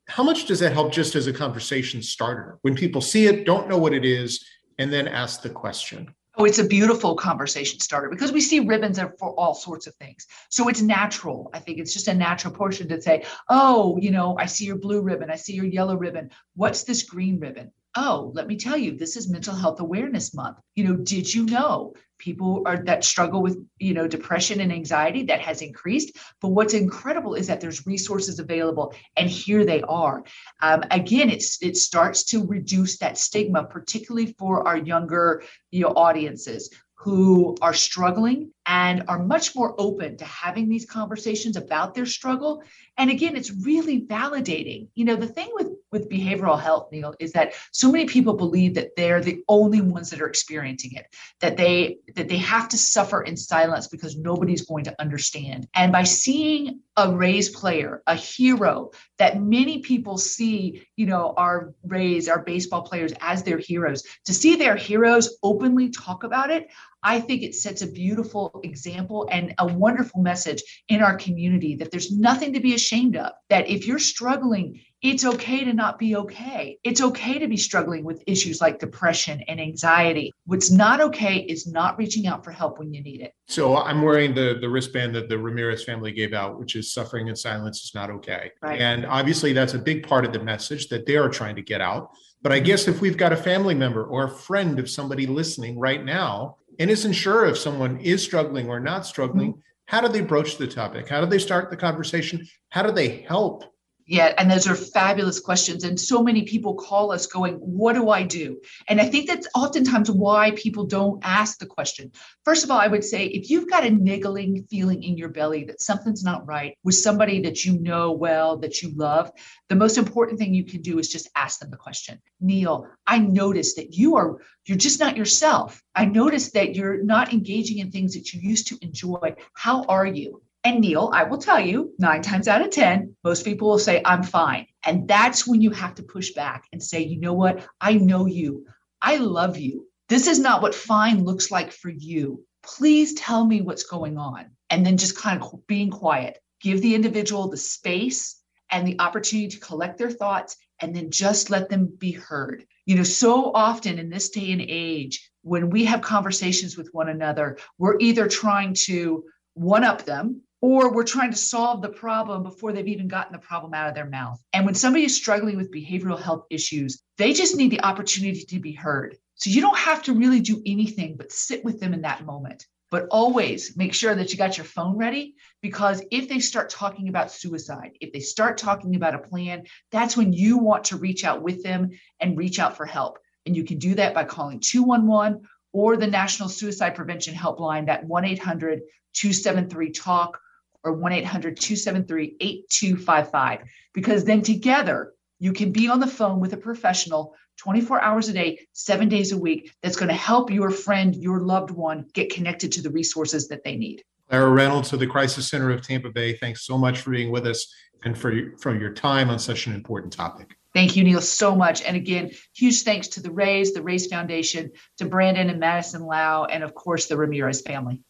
How 0.09 0.23
much 0.23 0.47
does 0.47 0.61
that 0.61 0.73
help 0.73 0.93
just 0.93 1.15
as 1.15 1.27
a 1.27 1.33
conversation 1.33 2.03
starter? 2.03 2.59
When 2.63 2.75
people 2.75 3.01
see 3.01 3.27
it, 3.27 3.47
don't 3.47 3.69
know 3.69 3.79
what 3.79 3.95
it 3.95 4.05
is, 4.05 4.45
and 4.79 4.93
then 4.93 5.09
ask 5.09 5.43
the 5.43 5.51
question. 5.51 6.15
Oh, 6.37 6.45
it's 6.45 6.59
a 6.59 6.67
beautiful 6.67 7.15
conversation 7.15 7.79
starter 7.79 8.09
because 8.09 8.33
we 8.33 8.41
see 8.41 8.59
ribbons 8.59 8.99
for 8.99 9.39
all 9.39 9.55
sorts 9.55 9.87
of 9.87 9.95
things. 9.95 10.27
So 10.51 10.69
it's 10.69 10.83
natural. 10.83 11.49
I 11.55 11.61
think 11.61 11.79
it's 11.79 11.93
just 11.93 12.09
a 12.09 12.15
natural 12.15 12.53
portion 12.53 12.89
to 12.89 13.01
say, 13.01 13.25
oh, 13.49 13.97
you 13.99 14.11
know, 14.11 14.37
I 14.37 14.47
see 14.47 14.65
your 14.65 14.79
blue 14.79 15.01
ribbon. 15.01 15.31
I 15.31 15.37
see 15.37 15.55
your 15.55 15.65
yellow 15.65 15.97
ribbon. 15.97 16.31
What's 16.57 16.83
this 16.83 17.05
green 17.05 17.39
ribbon? 17.39 17.71
Oh, 17.97 18.33
let 18.35 18.49
me 18.49 18.57
tell 18.57 18.77
you, 18.77 18.97
this 18.97 19.17
is 19.17 19.31
Mental 19.31 19.55
Health 19.55 19.81
Awareness 19.81 20.35
Month. 20.35 20.59
You 20.75 20.85
know, 20.85 20.97
did 20.97 21.33
you 21.33 21.47
know 21.47 21.95
people 22.19 22.63
are 22.67 22.83
that 22.85 23.05
struggle 23.05 23.43
with 23.43 23.59
you 23.79 23.95
know 23.95 24.09
depression 24.09 24.61
and 24.61 24.73
anxiety 24.73 25.25
that 25.25 25.41
has 25.41 25.63
increased 25.63 26.17
but 26.41 26.49
what's 26.49 26.75
incredible 26.75 27.35
is 27.35 27.47
that 27.49 27.61
there's 27.61 27.87
resources 27.87 28.39
available 28.39 28.95
and 29.17 29.29
here 29.29 29.65
they 29.65 29.83
are 29.83 30.23
um, 30.63 30.83
again 30.91 31.29
it's 31.29 31.61
it 31.63 31.77
starts 31.77 32.25
to 32.25 32.47
reduce 32.47 32.99
that 32.99 33.19
stigma 33.19 33.65
particularly 33.65 34.35
for 34.39 34.67
our 34.67 34.77
younger 34.77 35.43
you 35.71 35.81
know 35.81 35.89
audiences 35.89 36.71
who 36.95 37.55
are 37.61 37.75
struggling 37.75 38.51
and 38.65 39.05
are 39.09 39.19
much 39.19 39.55
more 39.55 39.75
open 39.79 40.17
to 40.17 40.25
having 40.25 40.69
these 40.69 40.87
conversations 40.87 41.57
about 41.57 41.95
their 41.95 42.07
struggle 42.07 42.63
and 42.99 43.11
again 43.11 43.37
it's 43.37 43.51
really 43.51 44.01
validating. 44.03 44.89
You 44.95 45.05
know 45.05 45.17
the 45.17 45.27
thing 45.27 45.51
with 45.55 45.69
with 45.91 46.11
behavioral 46.11 46.61
health 46.61 46.91
neil 46.91 47.15
is 47.21 47.33
that 47.33 47.55
so 47.71 47.91
many 47.91 48.07
people 48.07 48.35
believe 48.35 48.75
that 48.75 48.97
they're 48.97 49.21
the 49.21 49.43
only 49.49 49.81
ones 49.81 50.11
that 50.11 50.21
are 50.21 50.27
experiencing 50.27 50.93
it 50.93 51.07
that 51.41 51.57
they 51.57 51.99
that 52.17 52.29
they 52.29 52.37
have 52.37 52.69
to 52.69 52.79
suffer 52.79 53.23
in 53.23 53.37
silence 53.37 53.87
because 53.87 54.17
nobody's 54.17 54.67
going 54.67 54.85
to 54.85 55.01
understand. 55.01 55.69
And 55.75 55.93
by 55.93 56.05
seeing 56.05 56.81
a 56.97 57.13
Rays 57.13 57.49
player 57.49 58.03
a 58.07 58.15
hero 58.15 58.91
that 59.19 59.41
many 59.41 59.79
people 59.81 60.17
see 60.19 60.87
you 60.97 61.07
know 61.07 61.35
our 61.37 61.75
Rays 61.85 62.29
our 62.29 62.43
baseball 62.43 62.83
players 62.83 63.13
as 63.21 63.43
their 63.43 63.59
heroes 63.59 64.05
to 64.25 64.35
see 64.35 64.57
their 64.57 64.77
heroes 64.77 65.37
openly 65.43 65.91
talk 65.91 66.25
about 66.25 66.51
it 66.51 66.69
I 67.05 67.21
think 67.21 67.43
it 67.43 67.55
sets 67.55 67.83
a 67.83 67.87
beautiful 67.87 68.61
example 68.65 69.29
and 69.31 69.55
a 69.59 69.67
wonderful 69.67 70.23
message 70.23 70.63
in 70.89 71.03
our 71.03 71.17
community 71.17 71.77
that 71.77 71.91
there's 71.91 72.11
nothing 72.11 72.55
to 72.55 72.61
be 72.61 72.75
ashamed 72.75 73.17
of. 73.17 73.33
That 73.51 73.69
if 73.69 73.87
you're 73.87 73.99
struggling, 73.99 74.81
it's 75.03 75.27
okay 75.27 75.65
to 75.65 75.75
not 75.75 75.99
be 75.99 76.17
okay. 76.17 76.79
It's 76.83 77.03
okay 77.03 77.39
to 77.39 77.47
be 77.47 77.59
struggling 77.59 78.05
with 78.05 78.25
issues 78.27 78.63
like 78.63 78.79
depression 78.79 79.43
and 79.49 79.61
anxiety. 79.61 80.33
What's 80.47 80.71
not 80.71 81.03
okay 81.03 81.41
is 81.41 81.67
not 81.67 81.99
reaching 81.99 82.27
out 82.27 82.43
for 82.43 82.53
help 82.53 82.79
when 82.79 82.95
you 82.95 83.03
need 83.03 83.21
it. 83.21 83.35
So 83.47 83.77
I'm 83.77 84.01
wearing 84.01 84.35
the 84.35 84.57
the 84.59 84.69
wristband 84.69 85.15
that 85.15 85.29
the 85.29 85.39
Ramirez 85.39 85.85
family 85.85 86.11
gave 86.11 86.33
out, 86.33 86.59
which 86.59 86.75
is 86.75 86.95
suffering 86.95 87.29
in 87.29 87.37
silence 87.37 87.85
is 87.85 87.95
not 87.95 88.09
okay. 88.11 88.53
Right. 88.63 88.81
And 88.81 89.05
obviously 89.05 89.53
that's 89.53 89.75
a 89.75 89.79
big 89.79 90.09
part 90.09 90.25
of 90.25 90.33
the 90.33 90.43
message 90.43 90.89
that 90.89 91.05
they 91.05 91.17
are 91.17 91.29
trying 91.29 91.57
to 91.57 91.63
get 91.63 91.83
out. 91.83 92.11
But 92.41 92.53
I 92.53 92.61
guess 92.61 92.89
if 92.89 93.01
we've 93.03 93.17
got 93.17 93.33
a 93.33 93.37
family 93.37 93.75
member 93.75 94.05
or 94.05 94.25
a 94.25 94.31
friend 94.31 94.79
of 94.79 94.89
somebody 94.89 95.27
listening 95.27 95.79
right 95.79 96.03
now 96.03 96.57
and 96.79 96.91
isn't 96.91 97.13
sure 97.13 97.47
if 97.47 97.59
someone 97.59 97.99
is 98.01 98.23
struggling 98.23 98.69
or 98.69 98.81
not 98.81 99.07
struggling, 99.07 99.53
mm-hmm. 99.53 99.61
how 99.87 100.01
do 100.01 100.09
they 100.09 100.21
broach 100.21 100.57
the 100.57 100.67
topic? 100.67 101.09
How 101.09 101.21
do 101.21 101.27
they 101.27 101.39
start 101.39 101.71
the 101.71 101.77
conversation? 101.77 102.47
How 102.71 102.83
do 102.83 102.93
they 102.93 103.23
help? 103.29 103.74
Yeah, 104.07 104.35
and 104.37 104.51
those 104.51 104.69
are 104.69 104.75
fabulous 104.75 105.41
questions. 105.41 105.83
And 105.83 105.99
so 105.99 106.23
many 106.23 106.43
people 106.43 106.75
call 106.75 107.11
us 107.11 107.27
going, 107.27 107.55
What 107.55 107.95
do 107.95 108.11
I 108.11 108.23
do? 108.23 108.61
And 108.87 109.01
I 109.01 109.07
think 109.07 109.27
that's 109.27 109.49
oftentimes 109.55 110.11
why 110.11 110.51
people 110.53 110.85
don't 110.85 111.21
ask 111.25 111.59
the 111.59 111.67
question. 111.67 112.13
First 112.45 112.65
of 112.65 112.71
all, 112.71 112.79
I 112.79 112.87
would 112.87 113.03
say 113.03 113.27
if 113.27 113.49
you've 113.49 113.71
got 113.71 113.87
a 113.87 113.91
niggling 113.91 114.67
feeling 114.71 115.03
in 115.03 115.17
your 115.17 115.31
belly 115.31 115.65
that 115.65 115.81
something's 115.81 116.23
not 116.23 116.47
right 116.47 116.77
with 116.85 116.97
somebody 116.97 117.41
that 117.43 117.65
you 117.65 117.81
know 117.81 118.13
well, 118.13 118.59
that 118.59 118.83
you 118.83 118.93
love, 118.95 119.31
the 119.71 119.75
most 119.75 119.97
important 119.97 120.39
thing 120.39 120.53
you 120.53 120.65
can 120.65 120.83
do 120.83 120.99
is 120.99 121.09
just 121.09 121.31
ask 121.35 121.61
them 121.61 121.71
the 121.71 121.77
question. 121.79 122.21
Neil, 122.41 122.87
I 123.07 123.19
noticed 123.19 123.77
that 123.77 123.95
you 123.95 124.17
are 124.17 124.39
you're 124.67 124.79
just 124.79 125.01
not 125.01 125.17
yourself. 125.17 125.83
I 125.95 126.05
noticed 126.05 126.53
that 126.55 126.75
you're 126.75 127.03
not 127.03 127.33
engaging 127.33 127.79
in 127.79 127.91
things 127.91 128.15
that 128.15 128.33
you 128.33 128.41
used 128.41 128.69
to 128.69 128.79
enjoy. 128.83 129.35
How 129.55 129.85
are 129.85 130.07
you? 130.07 130.43
And 130.67 130.81
Neil, 130.81 131.11
I 131.13 131.25
will 131.25 131.37
tell 131.37 131.61
you, 131.61 131.93
nine 131.99 132.23
times 132.23 132.49
out 132.49 132.63
of 132.63 132.71
10, 132.71 133.17
most 133.23 133.45
people 133.45 133.69
will 133.69 133.79
say, 133.79 134.01
I'm 134.03 134.23
fine. 134.23 134.67
And 134.87 135.07
that's 135.07 135.47
when 135.47 135.61
you 135.61 135.71
have 135.73 135.95
to 135.97 136.03
push 136.03 136.33
back 136.33 136.65
and 136.73 136.83
say, 136.83 137.03
you 137.03 137.21
know 137.21 137.35
what? 137.35 137.67
I 137.83 137.95
know 137.95 138.25
you. 138.25 138.67
I 139.03 139.17
love 139.17 139.59
you. 139.59 139.87
This 140.09 140.27
is 140.27 140.39
not 140.39 140.63
what 140.63 140.75
fine 140.75 141.23
looks 141.23 141.51
like 141.51 141.71
for 141.71 141.91
you. 141.91 142.43
Please 142.63 143.13
tell 143.13 143.45
me 143.45 143.61
what's 143.61 143.85
going 143.85 144.17
on. 144.17 144.47
And 144.71 144.87
then 144.87 144.97
just 144.97 145.19
kind 145.19 145.43
of 145.43 145.67
being 145.67 145.91
quiet. 145.91 146.39
Give 146.63 146.81
the 146.81 146.95
individual 146.95 147.49
the 147.49 147.59
space 147.59 148.41
and 148.71 148.89
the 148.89 148.99
opportunity 149.01 149.49
to 149.49 149.61
collect 149.61 149.99
their 149.99 150.11
thoughts 150.11 150.57
and 150.81 150.97
then 150.97 151.11
just 151.11 151.51
let 151.51 151.69
them 151.69 151.95
be 151.99 152.13
heard. 152.13 152.65
You 152.87 152.97
know, 152.97 153.03
so 153.03 153.53
often 153.53 153.99
in 153.99 154.09
this 154.09 154.31
day 154.31 154.51
and 154.53 154.63
age, 154.67 155.31
when 155.43 155.69
we 155.69 155.85
have 155.85 156.01
conversations 156.01 156.79
with 156.79 156.89
one 156.93 157.11
another, 157.11 157.59
we're 157.77 157.99
either 158.01 158.29
trying 158.29 158.73
to 158.87 159.25
one 159.53 159.85
up 159.85 160.05
them 160.05 160.41
or 160.67 160.91
we're 160.91 161.05
trying 161.05 161.31
to 161.31 161.37
solve 161.37 161.83
the 161.83 161.91
problem 161.91 162.43
before 162.43 162.73
they've 162.73 162.89
even 162.89 163.07
gotten 163.07 163.35
the 163.35 163.39
problem 163.39 163.75
out 163.75 163.87
of 163.87 163.95
their 163.95 164.09
mouth. 164.09 164.43
And 164.55 164.65
when 164.65 164.75
somebody 164.75 165.05
is 165.05 165.15
struggling 165.15 165.59
with 165.59 165.71
behavioral 165.71 166.19
health 166.19 166.47
issues, 166.49 167.03
they 167.19 167.35
just 167.35 167.55
need 167.55 167.71
the 167.71 167.83
opportunity 167.83 168.47
to 168.47 168.59
be 168.59 168.73
heard. 168.73 169.15
So 169.35 169.51
you 169.51 169.61
don't 169.61 169.77
have 169.77 170.05
to 170.05 170.15
really 170.15 170.41
do 170.41 170.63
anything 170.65 171.17
but 171.19 171.31
sit 171.31 171.67
with 171.67 171.81
them 171.81 171.93
in 171.93 172.01
that 172.01 172.25
moment. 172.25 172.65
But 172.91 173.09
always 173.11 173.77
make 173.77 173.93
sure 173.93 174.15
that 174.15 174.33
you 174.33 174.39
got 174.39 174.57
your 174.57 174.65
phone 174.65 174.97
ready 174.97 175.35
because 175.61 176.03
if 176.11 176.31
they 176.31 176.39
start 176.39 176.71
talking 176.71 177.11
about 177.11 177.31
suicide, 177.31 177.99
if 178.01 178.15
they 178.15 178.21
start 178.21 178.57
talking 178.57 178.97
about 178.97 179.15
a 179.15 179.19
plan, 179.19 179.65
that's 179.93 180.17
when 180.17 180.33
you 180.33 180.57
want 180.57 180.85
to 180.85 180.97
reach 180.97 181.27
out 181.27 181.43
with 181.43 181.63
them 181.63 181.91
and 182.21 182.39
reach 182.39 182.59
out 182.59 182.75
for 182.75 182.87
help. 182.87 183.19
And 183.45 183.55
you 183.55 183.65
can 183.65 183.77
do 183.77 183.97
that 183.97 184.15
by 184.15 184.25
calling 184.25 184.61
211 184.61 185.43
or 185.75 185.99
the 185.99 186.07
National 186.07 186.49
Suicide 186.49 186.95
Prevention 186.95 187.35
Helpline, 187.35 187.85
that 187.85 188.07
1 188.07 188.25
800 188.25 188.81
273 189.13 189.91
TALK 189.93 190.41
or 190.85 190.93
1 190.93 191.13
800 191.13 191.57
273 191.57 192.37
8255. 192.41 193.61
Because 193.93 194.25
then 194.25 194.43
together 194.43 195.13
you 195.39 195.53
can 195.53 195.73
be 195.73 195.89
on 195.89 196.01
the 196.01 196.07
phone 196.07 196.41
with 196.41 196.53
a 196.53 196.57
professional 196.57 197.35
24 197.59 198.01
hours 198.03 198.29
a 198.29 198.33
day, 198.33 198.67
seven 198.73 199.09
days 199.09 199.33
a 199.33 199.39
week 199.39 199.73
that's 199.83 199.97
going 199.97 200.09
to 200.09 200.15
help 200.15 200.51
your 200.51 200.71
friend, 200.71 201.15
your 201.15 201.41
loved 201.41 201.71
one 201.71 202.07
get 202.13 202.33
connected 202.33 202.73
to 202.73 202.83
the 202.83 202.91
resources 202.91 203.49
that 203.49 203.63
they 203.65 203.77
need. 203.77 204.03
Clara 204.29 204.51
Reynolds 204.51 204.93
of 204.93 205.01
the 205.01 205.07
Crisis 205.07 205.49
Center 205.49 205.71
of 205.71 205.83
Tampa 205.83 206.11
Bay, 206.11 206.35
thanks 206.35 206.67
so 206.67 206.77
much 206.77 207.01
for 207.01 207.11
being 207.11 207.31
with 207.31 207.47
us 207.47 207.73
and 208.05 208.17
for, 208.17 208.33
for 208.59 208.77
your 208.77 208.93
time 208.93 209.31
on 209.31 209.39
such 209.39 209.67
an 209.67 209.75
important 209.75 210.13
topic. 210.13 210.57
Thank 210.73 210.97
you, 210.97 211.05
Neil, 211.05 211.21
so 211.21 211.55
much. 211.55 211.83
And 211.83 211.97
again, 211.97 212.33
huge 212.53 212.83
thanks 212.83 213.09
to 213.09 213.23
the 213.23 213.31
Rays, 213.31 213.75
the 213.75 213.83
Rays 213.83 214.09
Foundation, 214.09 214.73
to 214.99 215.05
Brandon 215.05 215.49
and 215.49 215.61
Madison 215.61 216.03
Lowe, 216.03 216.47
and 216.51 216.65
of 216.65 216.75
course, 216.75 217.07
the 217.07 217.17
Ramirez 217.17 217.61
family. 217.61 218.03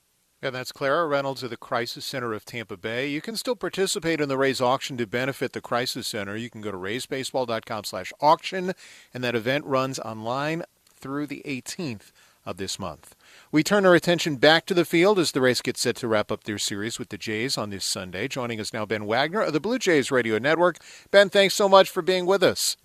And 0.45 0.55
that's 0.55 0.73
Clara 0.73 1.07
Reynolds 1.07 1.43
of 1.43 1.49
the 1.49 1.57
Crisis 1.57 2.05
Center 2.05 2.35
of 2.35 2.45
Tampa 2.45 2.77
Bay. 2.77 3.09
You 3.09 3.23
can 3.23 3.35
still 3.35 3.57
participate 3.57 4.21
in 4.21 4.29
the 4.29 4.37
Rays 4.37 4.61
auction 4.61 4.99
to 4.99 5.07
benefit 5.07 5.55
the 5.55 5.63
Crisis 5.63 6.07
Center. 6.07 6.37
You 6.37 6.51
can 6.51 6.61
go 6.61 6.71
to 6.71 6.77
raysbaseball.com 6.77 7.85
slash 7.85 8.13
auction, 8.21 8.75
and 9.15 9.25
that 9.25 9.35
event 9.35 9.65
runs 9.65 9.99
online 9.99 10.65
through 10.95 11.29
the 11.29 11.43
18th 11.47 12.13
of 12.45 12.59
this 12.59 12.79
month. 12.79 13.17
We 13.51 13.63
turn 13.63 13.87
our 13.87 13.95
attention 13.95 14.37
back 14.37 14.67
to 14.67 14.75
the 14.75 14.85
field 14.85 15.19
as 15.19 15.33
the 15.33 15.41
Rays 15.41 15.63
get 15.63 15.79
set 15.79 15.97
to 15.97 16.09
wrap 16.09 16.31
up 16.31 16.45
their 16.45 16.59
series 16.59 16.99
with 16.99 17.09
the 17.09 17.17
Jays 17.17 17.57
on 17.57 17.71
this 17.71 17.87
Sunday. 17.87 18.29
Joining 18.29 18.61
us 18.61 18.75
now, 18.75 18.85
Ben 18.85 19.07
Wagner 19.07 19.41
of 19.41 19.55
the 19.55 19.61
Blue 19.61 19.79
Jays 19.79 20.11
Radio 20.11 20.39
Network. 20.39 20.77
Ben, 21.11 21.31
thanks 21.31 21.55
so 21.55 21.71
much 21.71 21.89
for 21.89 22.03
being 22.03 22.27
with 22.27 22.43
us. 22.43 22.77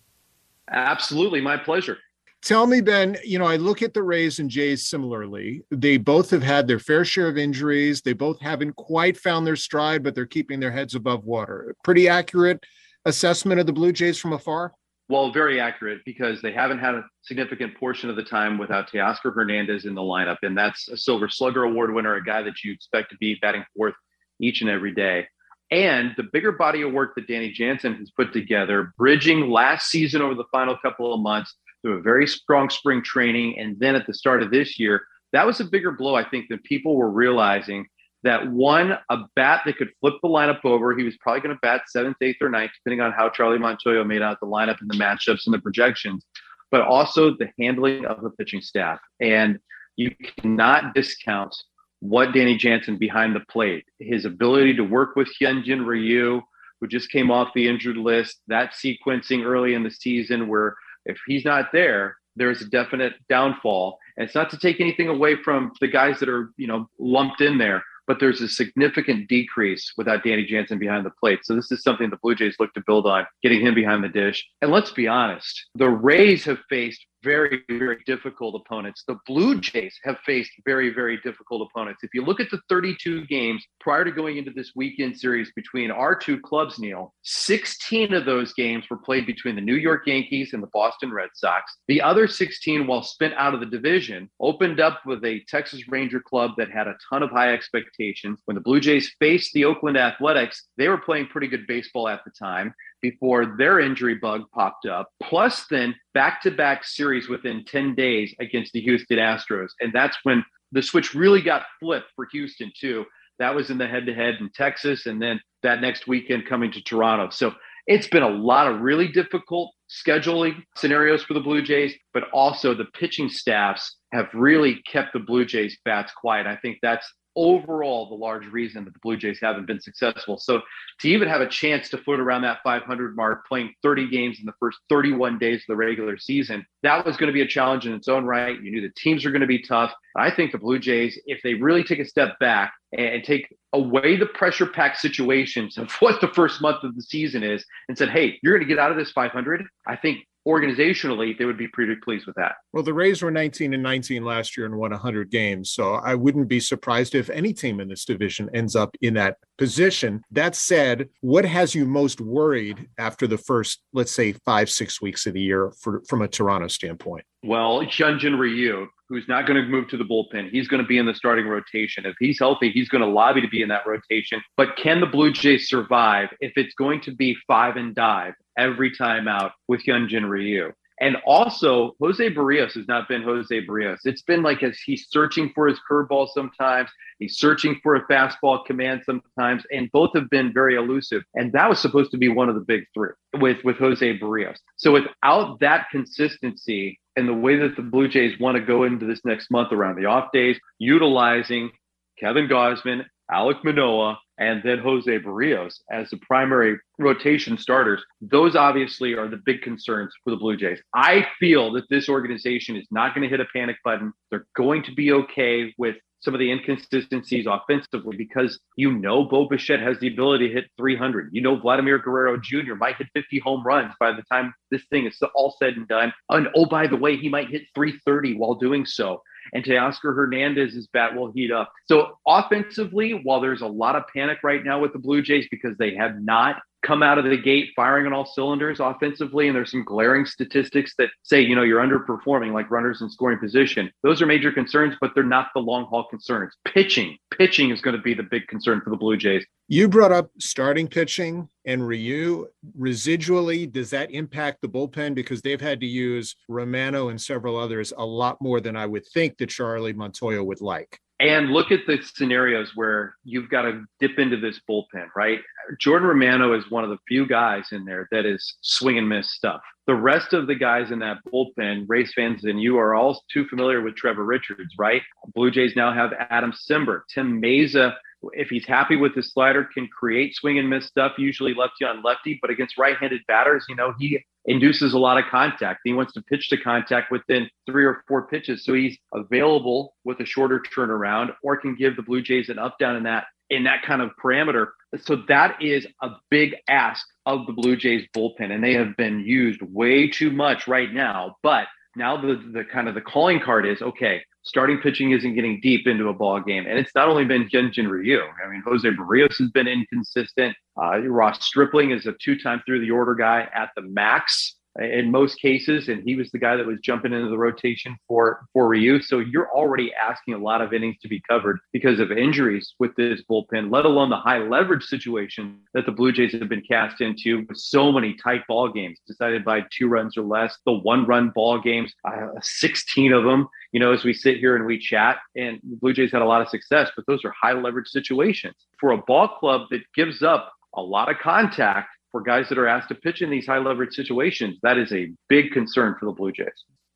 Absolutely, 0.72 1.41
my 1.41 1.57
pleasure. 1.57 1.97
Tell 2.42 2.68
me, 2.68 2.80
Ben, 2.80 3.18
you 3.24 3.38
know, 3.38 3.46
I 3.46 3.58
look 3.58 3.82
at 3.82 3.94
the 3.94 4.02
Rays 4.02 4.40
and 4.40 4.50
Jays 4.50 4.88
similarly. 4.88 5.64
They 5.72 5.98
both 5.98 6.30
have 6.30 6.42
had 6.42 6.68
their 6.68 6.80
fair 6.80 7.04
share 7.04 7.28
of 7.28 7.38
injuries. 7.38 8.02
They 8.02 8.14
both 8.14 8.40
haven't 8.40 8.76
quite 8.78 9.18
found 9.18 9.46
their 9.46 9.58
stride, 9.58 10.04
but 10.04 10.16
they're 10.16 10.26
keeping 10.26 10.60
their 10.60 10.72
heads 10.72 10.96
above 10.96 11.26
water. 11.26 11.76
Pretty 11.84 12.08
accurate 12.08 12.64
assessment 13.06 13.60
of 13.60 13.66
the 13.66 13.74
Blue 13.74 13.92
Jays 13.92 14.18
from 14.18 14.34
afar? 14.34 14.74
Well, 15.10 15.32
very 15.32 15.60
accurate 15.60 16.02
because 16.06 16.42
they 16.42 16.54
haven't 16.54 16.80
had 16.80 16.94
a 16.96 17.04
significant 17.24 17.76
portion 17.78 18.10
of 18.10 18.16
the 18.16 18.24
time 18.24 18.58
without 18.58 18.90
Teoscar 18.90 19.34
Hernandez 19.34 19.86
in 19.86 19.96
the 19.96 20.02
lineup. 20.02 20.38
And 20.44 20.58
that's 20.58 20.88
a 20.88 20.96
Silver 20.96 21.28
Slugger 21.28 21.64
Award 21.64 21.94
winner, 21.94 22.16
a 22.16 22.24
guy 22.24 22.44
that 22.44 22.64
you 22.64 22.72
expect 22.72 23.10
to 23.12 23.18
be 23.18 23.36
batting 23.42 23.66
fourth 23.76 23.96
each 24.40 24.62
and 24.62 24.70
every 24.70 24.94
day. 24.94 25.28
And 25.72 26.14
the 26.16 26.24
bigger 26.32 26.52
body 26.52 26.84
of 26.84 26.94
work 26.94 27.16
that 27.16 27.28
Danny 27.28 27.52
Jansen 27.52 27.96
has 27.96 28.12
put 28.12 28.34
together, 28.34 28.94
bridging 28.98 29.50
last 29.50 29.90
season 29.90 30.22
over 30.22 30.36
the 30.36 30.46
final 30.52 30.78
couple 30.78 31.14
of 31.14 31.20
months 31.20 31.56
through 31.82 32.00
a 32.00 32.02
very 32.02 32.28
strong 32.28 32.70
spring 32.70 33.04
training. 33.04 33.58
And 33.60 33.80
then 33.80 33.96
at 33.96 34.06
the 34.08 34.14
start 34.14 34.44
of 34.44 34.52
this 34.52 34.80
year, 34.80 35.04
that 35.34 35.46
was 35.46 35.60
a 35.60 35.66
bigger 35.66 35.92
blow, 35.92 36.16
I 36.16 36.28
think, 36.28 36.48
than 36.50 36.60
people 36.60 36.96
were 36.96 37.12
realizing. 37.12 37.88
That 38.24 38.52
one, 38.52 38.98
a 39.10 39.18
bat 39.36 39.62
that 39.66 39.78
could 39.78 39.92
flip 40.02 40.16
the 40.22 40.28
lineup 40.28 40.66
over. 40.66 40.98
He 40.98 41.04
was 41.04 41.16
probably 41.18 41.40
going 41.40 41.56
to 41.56 41.60
bat 41.62 41.84
seventh, 41.88 42.18
eighth, 42.22 42.42
or 42.42 42.50
ninth, 42.50 42.72
depending 42.84 43.00
on 43.00 43.14
how 43.14 43.30
Charlie 43.30 43.60
Montoyo 43.60 44.06
made 44.06 44.22
out 44.22 44.42
the 44.42 44.46
lineup 44.46 44.82
and 44.82 44.90
the 44.90 44.98
matchups 44.98 45.46
and 45.46 45.54
the 45.54 45.60
projections, 45.60 46.26
but 46.70 46.82
also 46.82 47.32
the 47.32 47.50
handling 47.58 48.06
of 48.06 48.22
the 48.22 48.30
pitching 48.32 48.60
staff. 48.60 49.00
And 49.22 49.58
you 49.96 50.14
cannot 50.38 50.94
discount 50.94 51.56
what 52.02 52.34
Danny 52.34 52.58
Jansen 52.58 52.98
behind 52.98 53.36
the 53.36 53.42
plate, 53.52 53.86
his 54.00 54.26
ability 54.26 54.76
to 54.76 54.84
work 54.84 55.16
with 55.16 55.30
Hyunjin 55.42 55.86
Ryu, 55.86 56.42
who 56.82 56.88
just 56.88 57.12
came 57.12 57.30
off 57.30 57.54
the 57.54 57.68
injured 57.68 57.98
list, 57.98 58.42
that 58.48 58.74
sequencing 58.74 59.46
early 59.46 59.74
in 59.74 59.84
the 59.84 59.92
season 59.92 60.48
where 60.48 60.76
if 61.10 61.18
he's 61.28 61.45
not 61.45 61.72
there, 61.74 62.18
there's 62.36 62.62
a 62.62 62.70
definite 62.70 63.14
downfall. 63.28 63.97
And 64.18 64.26
it's 64.26 64.36
not 64.36 64.49
to 64.51 64.57
take 64.57 64.80
anything 64.80 65.07
away 65.07 65.36
from 65.36 65.72
the 65.82 65.88
guys 65.88 66.20
that 66.20 66.30
are, 66.30 66.51
you 66.57 66.68
know, 66.68 66.89
lumped 66.99 67.41
in 67.41 67.57
there, 67.57 67.84
but 68.07 68.20
there's 68.20 68.41
a 68.41 68.47
significant 68.47 69.28
decrease 69.28 69.93
without 69.97 70.24
Danny 70.24 70.45
Jansen 70.45 70.80
behind 70.80 71.05
the 71.05 71.12
plate. 71.12 71.39
So 71.43 71.55
this 71.55 71.72
is 71.72 71.84
something 71.84 72.10
the 72.10 72.18
Blue 72.22 72.36
Jays 72.36 72.55
look 72.60 72.74
to 72.74 72.84
build 72.86 73.05
on, 73.05 73.26
getting 73.43 73.62
him 73.62 73.76
behind 73.76 74.03
the 74.03 74.10
dish. 74.10 74.45
And 74.62 74.72
let's 74.72 74.91
be 74.91 75.07
honest, 75.07 75.66
the 75.76 75.89
Rays 75.89 76.43
have 76.45 76.60
faced 76.70 77.05
very, 77.24 77.64
very 77.70 77.98
difficult 78.06 78.56
opponents. 78.56 79.04
The 79.08 79.18
Blue 79.26 79.60
Jays 79.60 79.98
have 80.04 80.18
faced 80.26 80.52
very, 80.66 80.94
very 80.94 81.18
difficult 81.18 81.70
opponents. 81.70 82.04
If 82.04 82.12
you 82.14 82.24
look 82.24 82.40
at 82.40 82.50
the 82.50 82.60
32 82.70 83.26
games 83.26 83.66
prior 83.80 84.04
to 84.04 84.12
going 84.12 84.38
into 84.38 84.52
this 84.52 84.72
weekend 84.76 85.18
series 85.18 85.52
between 85.56 85.92
our 85.92 86.16
two 86.16 86.40
clubs, 86.40 86.80
Neil, 86.80 87.14
16 87.24 88.14
of 88.14 88.26
those 88.26 88.54
games 88.54 88.86
were 88.90 88.98
played 88.98 89.26
between 89.26 89.56
the 89.56 89.62
New 89.62 89.76
York 89.76 90.08
Yankees 90.08 90.54
and 90.54 90.64
the 90.64 90.70
Boston 90.74 91.12
Red 91.12 91.30
Sox. 91.34 91.78
The 91.88 92.02
other 92.02 92.28
16, 92.28 92.88
while 92.88 93.04
spent 93.04 93.34
out 93.36 93.54
of 93.54 93.60
the 93.60 93.66
division, 93.66 94.30
opened 94.40 94.80
up 94.80 95.02
with 95.06 95.24
a 95.26 95.44
Texas 95.48 95.88
Ranger 95.88 96.20
club 96.20 96.52
that 96.58 96.72
had 96.72 96.88
a 96.88 96.98
ton 97.10 97.24
of 97.24 97.32
high 97.32 97.54
expectations. 97.54 98.40
When 98.46 98.56
the 98.56 98.62
Blue 98.62 98.80
Jays 98.80 99.12
faced 99.20 99.54
the 99.54 99.66
Oakland 99.66 99.98
Athletics, 99.98 100.68
they 100.78 100.88
were 100.88 100.98
playing 100.98 101.28
pretty 101.28 101.48
good 101.48 101.68
baseball 101.68 102.08
at 102.08 102.24
the 102.24 102.32
time 102.32 102.74
before 103.02 103.56
their 103.58 103.80
injury 103.80 104.16
bug 104.16 104.43
popped 104.54 104.86
up, 104.86 105.10
plus 105.22 105.66
then 105.70 105.95
back 106.14 106.41
to 106.43 106.52
back 106.52 106.84
series 106.84 107.30
within 107.30 107.64
10 107.66 107.95
days 107.95 108.34
against 108.39 108.74
the 108.74 108.82
Houston 108.82 109.18
Astros. 109.18 109.70
And 109.80 109.91
that's 109.93 110.18
when 110.24 110.43
the 110.72 110.82
switch 110.82 111.14
really 111.14 111.41
got 111.41 111.64
flipped 111.80 112.12
for 112.16 112.28
Houston, 112.32 112.72
too. 112.80 113.06
That 113.39 113.56
was 113.56 113.70
in 113.70 113.78
the 113.78 113.88
head 113.88 114.06
to 114.06 114.14
head 114.14 114.36
in 114.39 114.50
Texas, 114.54 115.06
and 115.06 115.22
then 115.22 115.39
that 115.64 115.82
next 115.82 116.08
weekend 116.08 116.45
coming 116.45 116.72
to 116.72 116.82
Toronto. 116.82 117.30
So 117.30 117.54
it's 117.88 118.08
been 118.08 118.24
a 118.24 118.30
lot 118.30 118.68
of 118.68 118.82
really 118.82 119.08
difficult 119.08 119.72
scheduling 119.89 120.62
scenarios 120.76 121.24
for 121.24 121.34
the 121.34 121.39
Blue 121.39 121.62
Jays, 121.62 121.95
but 122.14 122.26
also 122.34 122.76
the 122.76 122.86
pitching 122.93 123.30
staffs 123.30 123.97
have 124.14 124.28
really 124.34 124.82
kept 124.84 125.14
the 125.14 125.20
Blue 125.20 125.45
Jays 125.45 125.78
bats 125.86 126.12
quiet. 126.12 126.45
I 126.45 126.58
think 126.58 126.78
that's 126.82 127.12
overall 127.40 128.10
the 128.10 128.16
large 128.16 128.46
reason 128.48 128.84
that 128.84 128.94
the 128.94 129.00
Blue 129.00 129.16
Jays 129.16 129.40
haven't 129.42 129.66
been 129.66 129.80
successful. 129.80 130.38
So 130.38 130.62
to 131.00 131.08
even 131.08 131.30
have 131.30 131.40
a 131.40 131.48
chance 131.48 131.88
to 131.90 131.98
foot 131.98 132.20
around 132.20 132.42
that 132.42 132.60
500 132.66 133.16
mark, 133.16 133.48
playing 133.48 133.74
30 133.82 134.10
games 134.10 134.40
in 134.40 134.46
the 134.46 134.54
first 134.60 134.78
31 134.90 135.40
days 135.40 135.62
of 135.62 135.68
the 135.70 135.76
regular 135.78 136.18
season, 136.18 136.66
that 136.84 137.06
was 137.06 137.16
going 137.16 137.28
to 137.28 137.34
be 137.34 137.42
a 137.42 137.48
challenge 137.48 137.88
in 137.88 137.94
its 137.94 138.10
own 138.10 138.26
right. 138.26 138.62
You 138.62 138.72
knew 138.72 138.82
the 138.82 138.94
teams 138.98 139.26
are 139.26 139.32
going 139.32 139.40
to 139.42 139.48
be 139.48 139.64
tough. 139.64 139.94
I 140.18 140.30
think 140.30 140.52
the 140.52 140.58
Blue 140.58 140.80
Jays, 140.80 141.18
if 141.26 141.40
they 141.42 141.54
really 141.54 141.84
take 141.84 142.00
a 142.00 142.06
step 142.06 142.38
back 142.40 142.74
and 142.92 143.24
take 143.24 143.48
away 143.72 144.18
the 144.18 144.26
pressure 144.26 144.66
packed 144.66 145.00
situations 145.00 145.78
of 145.78 145.92
what 146.02 146.20
the 146.20 146.28
first 146.28 146.62
month 146.62 146.84
of 146.84 146.94
the 146.96 147.02
season 147.02 147.42
is 147.42 147.66
and 147.88 147.98
said, 147.98 148.10
hey, 148.10 148.38
you're 148.44 148.58
going 148.58 148.68
to 148.68 148.74
get 148.74 148.80
out 148.80 148.92
of 148.92 148.98
this 148.98 149.12
500, 149.12 149.66
I 149.88 149.96
think 149.96 150.20
organizationally, 150.50 151.38
they 151.38 151.45
would 151.45 151.58
be 151.58 151.68
pretty 151.68 151.95
pleased 151.95 152.26
with 152.26 152.36
that. 152.36 152.56
Well, 152.74 152.84
the 152.84 152.93
Rays 152.93 153.22
were 153.22 153.30
19 153.30 153.74
and 153.74 153.84
19 153.84 154.24
last 154.24 154.58
year 154.58 154.66
and 154.66 154.76
won 154.76 154.91
100 154.91 155.30
games. 155.30 155.72
So 155.72 155.93
I 155.93 156.16
wouldn't 156.16 156.47
be 156.47 156.60
surprised 156.60 157.14
if 157.14 157.30
any 157.30 157.54
team 157.54 157.80
in 157.80 157.88
this 157.88 158.04
division 158.04 158.50
ends 158.54 158.76
up 158.76 158.95
in 159.02 159.14
that 159.14 159.38
position. 159.58 160.22
That 160.32 160.56
said, 160.56 161.10
what 161.22 161.45
has 161.45 161.76
you 161.76 161.86
most 161.86 162.20
worried 162.20 162.88
after 162.97 163.28
the 163.28 163.38
first, 163.38 163.82
let's 163.93 164.12
say, 164.12 164.34
five, 164.34 164.70
six 164.70 165.02
weeks 165.02 165.28
of 165.28 165.34
the 165.34 165.41
year 165.41 165.72
for, 165.80 166.02
from 166.10 166.24
a 166.24 166.28
Toronto 166.28 166.68
standpoint? 166.68 167.26
Well, 167.43 167.82
Hyunjin 167.86 168.38
Ryu, 168.38 168.88
who's 169.10 169.28
not 169.28 169.47
going 169.47 169.62
to 169.62 169.68
move 169.68 169.88
to 169.89 169.97
the 169.97 170.03
bullpen. 170.03 170.49
He's 170.51 170.68
going 170.68 170.82
to 170.82 170.88
be 170.88 170.97
in 170.97 171.05
the 171.05 171.16
starting 171.16 171.47
rotation. 171.47 172.05
If 172.05 172.16
he's 172.20 172.39
healthy, 172.39 172.72
he's 172.72 172.89
going 172.89 173.01
to 173.03 173.07
lobby 173.07 173.41
to 173.41 173.47
be 173.47 173.62
in 173.62 173.70
that 173.70 173.88
rotation. 173.88 174.41
But 174.55 174.78
can 174.78 174.99
the 174.99 175.07
Blue 175.07 175.34
Jays 175.34 175.68
survive 175.68 176.30
if 176.39 176.53
it's 176.55 176.74
going 176.76 177.01
to 177.01 177.12
be 177.16 177.36
five 177.47 177.76
and 177.76 177.95
dive 177.95 178.34
every 178.57 178.95
time 178.95 179.28
out 179.28 179.51
with 179.68 179.84
Hyunjin 179.84 180.30
Ryu? 180.30 180.72
And 181.02 181.16
also, 181.26 181.95
Jose 182.02 182.30
Berrios 182.34 182.74
has 182.74 182.88
not 182.88 183.08
been 183.08 183.24
Jose 183.24 183.66
Berrios. 183.66 184.00
It's 184.04 184.22
been 184.22 184.43
like 184.43 184.64
as 184.64 184.78
he's 184.80 185.08
searching 185.10 185.52
for 185.56 185.68
his 185.68 185.80
curveball 185.89 186.28
sometimes, 186.30 186.89
he's 187.20 187.38
searching 187.38 187.80
for 187.82 187.95
a 187.95 188.06
fastball 188.08 188.66
command 188.66 189.04
sometimes, 189.06 189.64
and 189.72 189.89
both 189.91 190.12
have 190.16 190.30
been 190.30 190.54
very 190.54 190.76
elusive. 190.76 191.24
And 191.34 191.54
that 191.54 191.70
was 191.70 191.80
supposed 191.80 192.12
to 192.12 192.18
be 192.18 192.28
one 192.28 192.50
of 192.50 192.56
the 192.56 192.62
big 192.62 192.84
three 192.93 193.12
with, 193.39 193.64
with 193.64 193.78
Jose 193.78 194.20
Berrios. 194.20 194.58
So 194.78 194.91
without 194.91 195.60
that 195.62 195.88
consistency 195.89 197.00
and 197.16 197.28
the 197.28 197.34
way 197.34 197.58
that 197.58 197.76
the 197.76 197.82
Blue 197.82 198.08
Jays 198.08 198.39
want 198.39 198.58
to 198.58 198.64
go 198.64 198.84
into 198.84 199.06
this 199.06 199.22
next 199.24 199.50
month 199.52 199.72
around 199.72 199.95
the 199.95 200.06
off 200.06 200.32
days, 200.34 200.60
utilizing 200.80 201.72
Kevin 202.20 202.47
Gausman, 202.47 203.06
Alek 203.32 203.64
Manoah, 203.64 204.20
and 204.40 204.62
then 204.64 204.80
Jose 204.80 205.20
Berrios 205.20 205.76
as 205.92 206.10
the 206.10 206.18
primary 206.18 206.78
rotation 206.98 207.58
starters, 207.58 208.04
those 208.22 208.56
obviously 208.56 209.14
are 209.14 209.28
the 209.28 209.42
big 209.46 209.62
concerns 209.62 210.14
for 210.24 210.32
the 210.32 210.38
Blue 210.38 210.58
Jays. 210.58 210.80
I 210.96 211.28
feel 211.40 211.72
that 211.74 211.90
this 211.90 212.10
organization 212.10 212.76
is 212.76 212.88
not 212.90 213.14
going 213.14 213.24
to 213.24 213.30
hit 213.30 213.42
a 213.42 213.48
panic 213.54 213.78
button. 213.84 214.14
They're 214.32 214.48
going 214.56 214.84
to 214.84 214.94
be 214.94 215.12
okay 215.12 215.74
with 215.78 215.98
some 216.22 216.34
of 216.34 216.40
the 216.40 216.52
inconsistencies 216.52 217.48
offensively 217.48 218.18
because 218.18 218.60
you 218.76 218.92
know 218.92 219.24
Bo 219.24 219.48
Bichette 219.48 219.80
has 219.80 219.98
the 220.00 220.12
ability 220.12 220.50
to 220.50 220.54
hit 220.54 220.66
300. 220.78 221.30
You 221.32 221.42
know 221.42 221.56
Vladimir 221.58 221.98
Guerrero 221.98 222.38
Jr. 222.38 222.76
might 222.76 222.98
hit 222.98 223.08
50 223.14 223.40
home 223.40 223.64
runs 223.66 223.94
by 224.00 224.12
the 224.12 224.24
time 224.32 224.54
this 224.72 224.84
thing 224.90 225.06
is 225.06 225.18
all 225.36 225.56
said 225.60 225.76
and 225.76 225.88
done. 225.88 226.14
And 226.30 226.48
oh, 226.56 226.66
by 226.66 226.88
the 226.88 226.98
way, 226.98 227.18
he 227.18 227.30
might 227.30 227.50
hit 227.50 227.64
330 227.76 228.36
while 228.36 228.56
doing 228.56 228.86
so 228.86 229.22
and 229.54 229.64
Teoscar 229.64 230.16
Hernandez's 230.16 230.88
bat 230.88 231.16
will 231.16 231.32
heat 231.32 231.52
up. 231.52 231.72
So 231.88 232.18
offensively, 232.28 233.12
while 233.24 233.41
there's 233.41 233.62
a 233.62 233.68
lot 233.68 233.95
of 233.95 234.04
panic 234.14 234.39
right 234.43 234.64
now 234.64 234.80
with 234.80 234.93
the 234.93 235.00
Blue 235.00 235.22
Jays 235.22 235.47
because 235.50 235.78
they 235.78 235.95
have 235.95 236.22
not 236.22 236.58
come 236.82 237.04
out 237.04 237.18
of 237.18 237.26
the 237.26 237.38
gate 237.38 237.70
firing 237.76 238.06
on 238.06 238.14
all 238.14 238.26
cylinders 238.26 238.80
offensively 238.80 239.48
and 239.48 239.56
there's 239.56 239.72
some 239.72 239.84
glaring 239.84 240.26
statistics 240.26 240.94
that 240.98 241.10
say 241.24 241.42
you 241.42 241.56
know 241.56 241.64
you're 241.64 241.86
underperforming 241.86 242.54
like 242.54 242.70
runners 242.72 243.02
in 243.02 243.10
scoring 243.10 243.40
position 243.40 243.92
those 244.04 244.22
are 244.22 244.26
major 244.26 244.52
concerns 244.52 244.96
but 245.02 245.12
they're 245.14 245.24
not 245.24 245.48
the 245.54 245.60
long 245.60 245.86
haul 245.86 246.06
concerns 246.10 246.54
pitching 246.66 247.18
pitching 247.38 247.70
is 247.70 247.82
going 247.82 247.96
to 247.96 248.02
be 248.02 248.14
the 248.14 248.24
big 248.24 248.48
concern 248.48 248.82
for 248.82 248.90
the 248.90 248.98
blue 248.98 249.18
jays 249.18 249.46
you 249.72 249.88
brought 249.88 250.12
up 250.12 250.32
starting 250.40 250.88
pitching 250.88 251.48
and 251.64 251.88
Ryu. 251.88 252.48
Residually, 252.78 253.72
does 253.72 253.92
that 253.92 254.10
impact 254.10 254.62
the 254.62 254.68
bullpen 254.68 255.14
because 255.14 255.44
they've 255.44 255.62
had 255.62 255.80
to 255.82 255.86
use 255.86 256.36
Romano 256.48 257.10
and 257.10 257.22
several 257.22 257.56
others 257.56 257.94
a 257.96 258.04
lot 258.04 258.42
more 258.42 258.60
than 258.60 258.76
I 258.76 258.88
would 258.88 259.06
think 259.14 259.38
that 259.38 259.50
Charlie 259.50 259.94
Montoyo 259.94 260.44
would 260.44 260.62
like? 260.62 261.00
And 261.20 261.52
look 261.52 261.72
at 261.72 261.82
the 261.86 262.00
scenarios 262.02 262.72
where 262.74 263.16
you've 263.24 263.50
got 263.50 263.64
to 263.64 263.84
dip 264.00 264.18
into 264.18 264.38
this 264.38 264.60
bullpen, 264.68 265.10
right? 265.16 265.40
Jordan 265.78 266.08
Romano 266.08 266.54
is 266.54 266.70
one 266.70 266.84
of 266.84 266.90
the 266.90 266.98
few 267.08 267.28
guys 267.28 267.66
in 267.72 267.86
there 267.86 268.08
that 268.12 268.26
is 268.26 268.58
swing 268.62 268.98
and 268.98 269.08
miss 269.08 269.32
stuff. 269.34 269.62
The 269.88 269.96
rest 269.96 270.34
of 270.34 270.48
the 270.48 270.56
guys 270.56 270.92
in 270.92 271.00
that 271.00 271.18
bullpen, 271.32 271.86
Rays 271.88 272.14
fans 272.16 272.44
and 272.44 272.62
you 272.62 272.78
are 272.78 272.96
all 272.96 273.24
too 273.32 273.46
familiar 273.48 273.82
with 273.82 273.96
Trevor 273.96 274.24
Richards, 274.24 274.74
right? 274.78 275.02
Blue 275.34 275.52
Jays 275.52 275.76
now 275.76 275.94
have 275.94 276.14
Adam 276.30 276.54
Cimber, 276.54 277.02
Tim 277.14 277.42
Mayza 277.42 277.96
if 278.34 278.50
he's 278.50 278.66
happy 278.66 278.96
with 278.96 279.16
his 279.16 279.32
slider, 279.32 279.64
can 279.74 279.88
create 279.88 280.36
swing 280.36 280.60
and 280.60 280.70
miss 280.70 280.86
stuff, 280.86 281.14
usually 281.18 281.54
lefty 281.54 281.86
on 281.86 282.04
lefty. 282.04 282.38
But 282.42 282.52
against 282.52 282.78
right 282.78 282.98
handed 282.98 283.22
batters, 283.28 283.66
you 283.70 283.76
know, 283.76 283.94
he 283.98 284.24
induces 284.46 284.94
a 284.94 285.00
lot 285.00 285.18
of 285.18 285.26
contact. 285.30 285.82
He 285.84 285.94
wants 285.94 286.14
to 286.14 286.22
pitch 286.22 286.50
to 286.50 286.58
contact 286.58 287.12
within 287.12 287.50
three 287.66 287.86
or 287.86 288.04
four 288.08 288.28
pitches. 288.28 288.66
So 288.66 288.74
he's 288.74 288.98
available 289.14 289.96
with 290.04 290.20
a 290.20 290.26
shorter 290.26 290.62
turnaround 290.76 291.34
or 291.44 291.58
can 291.58 291.76
give 291.76 291.96
the 291.96 292.02
Blue 292.02 292.22
Jays 292.22 292.50
an 292.50 292.60
up 292.60 292.78
down 292.80 292.96
in 292.96 293.04
that 293.04 293.26
in 293.50 293.64
that 293.64 293.84
kind 293.84 294.02
of 294.02 294.12
parameter. 294.24 294.68
So 295.02 295.24
that 295.28 295.62
is 295.62 295.86
a 296.02 296.12
big 296.30 296.56
ask 296.68 297.06
of 297.26 297.45
the 297.45 297.54
Blue 297.54 297.76
Jays 297.76 298.08
bullpen. 298.16 298.52
And 298.52 298.64
they 298.64 298.74
have 298.74 298.97
been 298.97 299.20
used 299.20 299.62
way 299.62 300.10
too 300.10 300.32
much 300.32 300.68
right 300.68 300.91
now. 300.91 301.38
But 301.43 301.68
now 301.95 302.20
the 302.20 302.36
the 302.54 302.64
kind 302.64 302.88
of 302.88 302.95
the 302.95 303.02
calling 303.02 303.39
card 303.39 303.66
is 303.66 303.82
okay, 303.82 304.24
starting 304.43 304.80
pitching 304.80 305.12
isn't 305.12 305.36
getting 305.36 305.60
deep 305.62 305.88
into 305.88 306.08
a 306.08 306.14
ball 306.14 306.39
game. 306.41 306.66
And 306.68 306.80
it's 306.80 306.93
not 306.95 307.10
only 307.10 307.26
been 307.26 307.50
Hyunjin 307.50 307.89
Ryu. 307.89 308.22
I 308.22 308.50
mean, 308.50 308.64
Jose 308.66 308.88
Berrios 308.89 309.38
has 309.38 309.52
been 309.52 309.68
inconsistent. 309.68 310.56
Uh, 310.82 311.00
Ross 311.02 311.43
Stripling 311.45 311.91
is 311.91 312.06
a 312.06 312.14
two-time 312.14 312.62
through 312.66 312.80
the 312.82 312.91
order 312.91 313.16
guy 313.16 313.47
at 313.54 313.70
the 313.76 313.82
max 313.82 314.56
in 314.80 315.12
most 315.12 315.40
cases, 315.40 315.90
and 315.90 316.04
he 316.04 316.16
was 316.16 316.32
the 316.32 316.40
guy 316.40 316.56
that 316.56 316.66
was 316.66 316.80
jumping 316.82 317.14
into 317.14 317.30
the 317.30 317.38
rotation 317.38 317.98
for 318.08 318.46
for 318.54 318.68
Ryu. 318.68 319.02
So 319.02 319.20
you're 319.20 319.52
already 319.52 319.92
asking 319.94 320.34
a 320.36 320.38
lot 320.38 320.62
of 320.62 320.74
innings 320.74 320.98
to 321.02 321.08
be 321.08 321.22
covered 321.30 321.60
because 321.74 322.00
of 322.00 322.12
injuries 322.12 322.74
with 322.80 322.96
this 322.96 323.22
bullpen, 323.30 323.72
let 323.72 323.86
alone 323.86 324.10
the 324.10 324.18
high 324.18 324.40
leverage 324.40 324.84
situation 324.84 325.60
that 325.74 325.86
the 325.86 325.92
Blue 325.92 326.12
Jays 326.12 326.34
have 326.34 326.50
been 326.50 326.62
cast 326.62 327.02
into 327.02 327.46
with 327.48 327.58
so 327.58 327.92
many 327.92 328.16
tight 328.24 328.42
ball 328.48 328.72
games 328.72 329.00
decided 329.08 329.44
by 329.44 329.62
two 329.72 329.88
runs 329.88 330.18
or 330.18 330.24
less. 330.24 330.58
The 330.66 330.74
one 330.74 331.06
run 331.06 331.32
ball 331.36 331.60
games, 331.60 331.94
uh, 332.06 332.28
16 332.42 333.14
of 333.14 333.24
them. 333.24 333.48
You 333.72 333.80
know, 333.80 333.94
as 333.94 334.04
we 334.04 334.14
sit 334.14 334.38
here 334.38 334.56
and 334.56 334.66
we 334.66 334.80
chat, 334.80 335.18
and 335.36 335.60
the 335.64 335.78
Blue 335.78 335.94
Jays 335.94 336.12
had 336.12 336.22
a 336.22 336.26
lot 336.26 336.42
of 336.42 336.50
success, 336.50 336.90
but 336.96 337.06
those 337.08 337.24
are 337.26 337.34
high 337.40 337.54
leverage 337.54 337.90
situations 337.90 338.56
for 338.80 338.92
a 338.92 338.98
ball 338.98 339.28
club 339.40 339.68
that 339.72 339.82
gives 339.96 340.24
up 340.24 340.52
a 340.76 340.82
lot 340.82 341.10
of 341.10 341.18
contact 341.18 341.90
for 342.12 342.22
guys 342.22 342.49
that 342.49 342.57
are 342.57 342.68
asked 342.68 342.89
to 342.89 342.95
pitch 342.95 343.22
in 343.22 343.30
these 343.30 343.45
high 343.45 343.60
leverage 343.60 343.93
situations, 343.93 344.57
that 344.64 344.78
is 344.78 344.91
a 344.91 345.12
big 345.28 345.51
concern 345.51 345.95
for 345.99 346.05
the 346.05 346.12
Blue 346.12 346.32
Jays. 346.32 346.47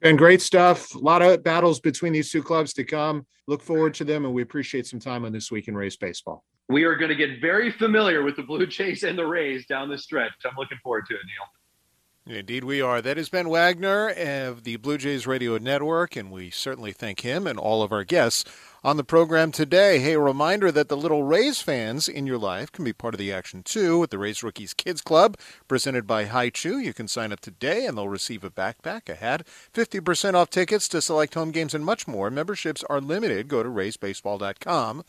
And 0.02 0.18
great 0.18 0.42
stuff. 0.42 0.94
A 0.96 1.00
lot 1.00 1.22
of 1.22 1.44
battles 1.44 1.80
between 1.80 2.12
these 2.12 2.30
two 2.30 2.44
clubs 2.44 2.74
to 2.74 2.84
come. 2.84 3.26
Look 3.48 3.62
forward 3.62 3.94
to 3.96 4.04
them, 4.04 4.26
and 4.26 4.34
we 4.34 4.42
appreciate 4.42 4.86
some 4.86 5.00
time 5.00 5.24
on 5.24 5.32
this 5.32 5.52
week 5.52 5.68
in 5.68 5.76
Rays 5.76 5.96
baseball. 5.96 6.44
We 6.70 6.84
are 6.84 6.96
going 6.96 7.10
to 7.10 7.16
get 7.16 7.42
very 7.42 7.72
familiar 7.72 8.24
with 8.24 8.36
the 8.36 8.44
Blue 8.44 8.66
Jays 8.66 9.04
and 9.04 9.18
the 9.18 9.26
Rays 9.26 9.66
down 9.66 9.90
the 9.90 9.98
stretch. 9.98 10.32
I'm 10.46 10.56
looking 10.58 10.78
forward 10.84 11.06
to 11.08 11.14
it, 11.14 11.22
Neil. 11.26 12.38
Indeed, 12.38 12.64
we 12.64 12.82
are. 12.82 13.02
That 13.02 13.18
is 13.18 13.28
Ben 13.28 13.50
Wagner 13.50 14.10
of 14.10 14.64
the 14.64 14.78
Blue 14.78 14.98
Jays 14.98 15.28
Radio 15.28 15.58
Network, 15.58 16.16
and 16.16 16.32
we 16.32 16.50
certainly 16.50 16.94
thank 16.94 17.20
him 17.20 17.46
and 17.46 17.60
all 17.60 17.84
of 17.84 17.92
our 17.92 18.06
guests 18.06 18.46
on 18.84 18.98
the 18.98 19.04
program 19.04 19.52
today. 19.52 20.00
Hey, 20.00 20.14
a 20.14 20.20
reminder 20.20 20.72
that 20.72 20.90
the 20.90 20.98
little 20.98 21.24
Rays 21.24 21.62
fans 21.62 22.10
in 22.10 22.28
your 22.28 22.38
life 22.38 22.72
can 22.72 22.84
be 22.84 22.92
part 22.92 23.14
of 23.14 23.18
the 23.18 23.32
action 23.32 23.64
too 23.64 23.98
with 24.00 24.10
the 24.10 24.18
Rays 24.18 24.44
Rookies 24.44 24.74
Kids 24.74 25.02
Club 25.02 25.38
presented 25.68 26.06
by 26.06 26.26
Hi-Chew. 26.26 26.80
You 26.80 26.94
can 26.94 27.08
sign 27.08 27.32
up 27.32 27.40
today 27.40 27.86
and 27.86 27.98
they'll 27.98 28.10
receive 28.10 28.44
a 28.44 28.50
backpack, 28.50 29.08
a 29.08 29.16
hat, 29.16 29.48
50% 29.74 30.34
off 30.34 30.50
tickets 30.50 30.88
to 30.90 31.02
select 31.02 31.34
home 31.34 31.52
games, 31.52 31.74
and 31.74 31.86
much 31.86 32.08
more. 32.08 32.30
Memberships 32.30 32.84
are 32.90 33.00
limited. 33.00 33.48
Go 33.48 33.64
to 33.64 33.70
raysbaseball.com 33.70 35.04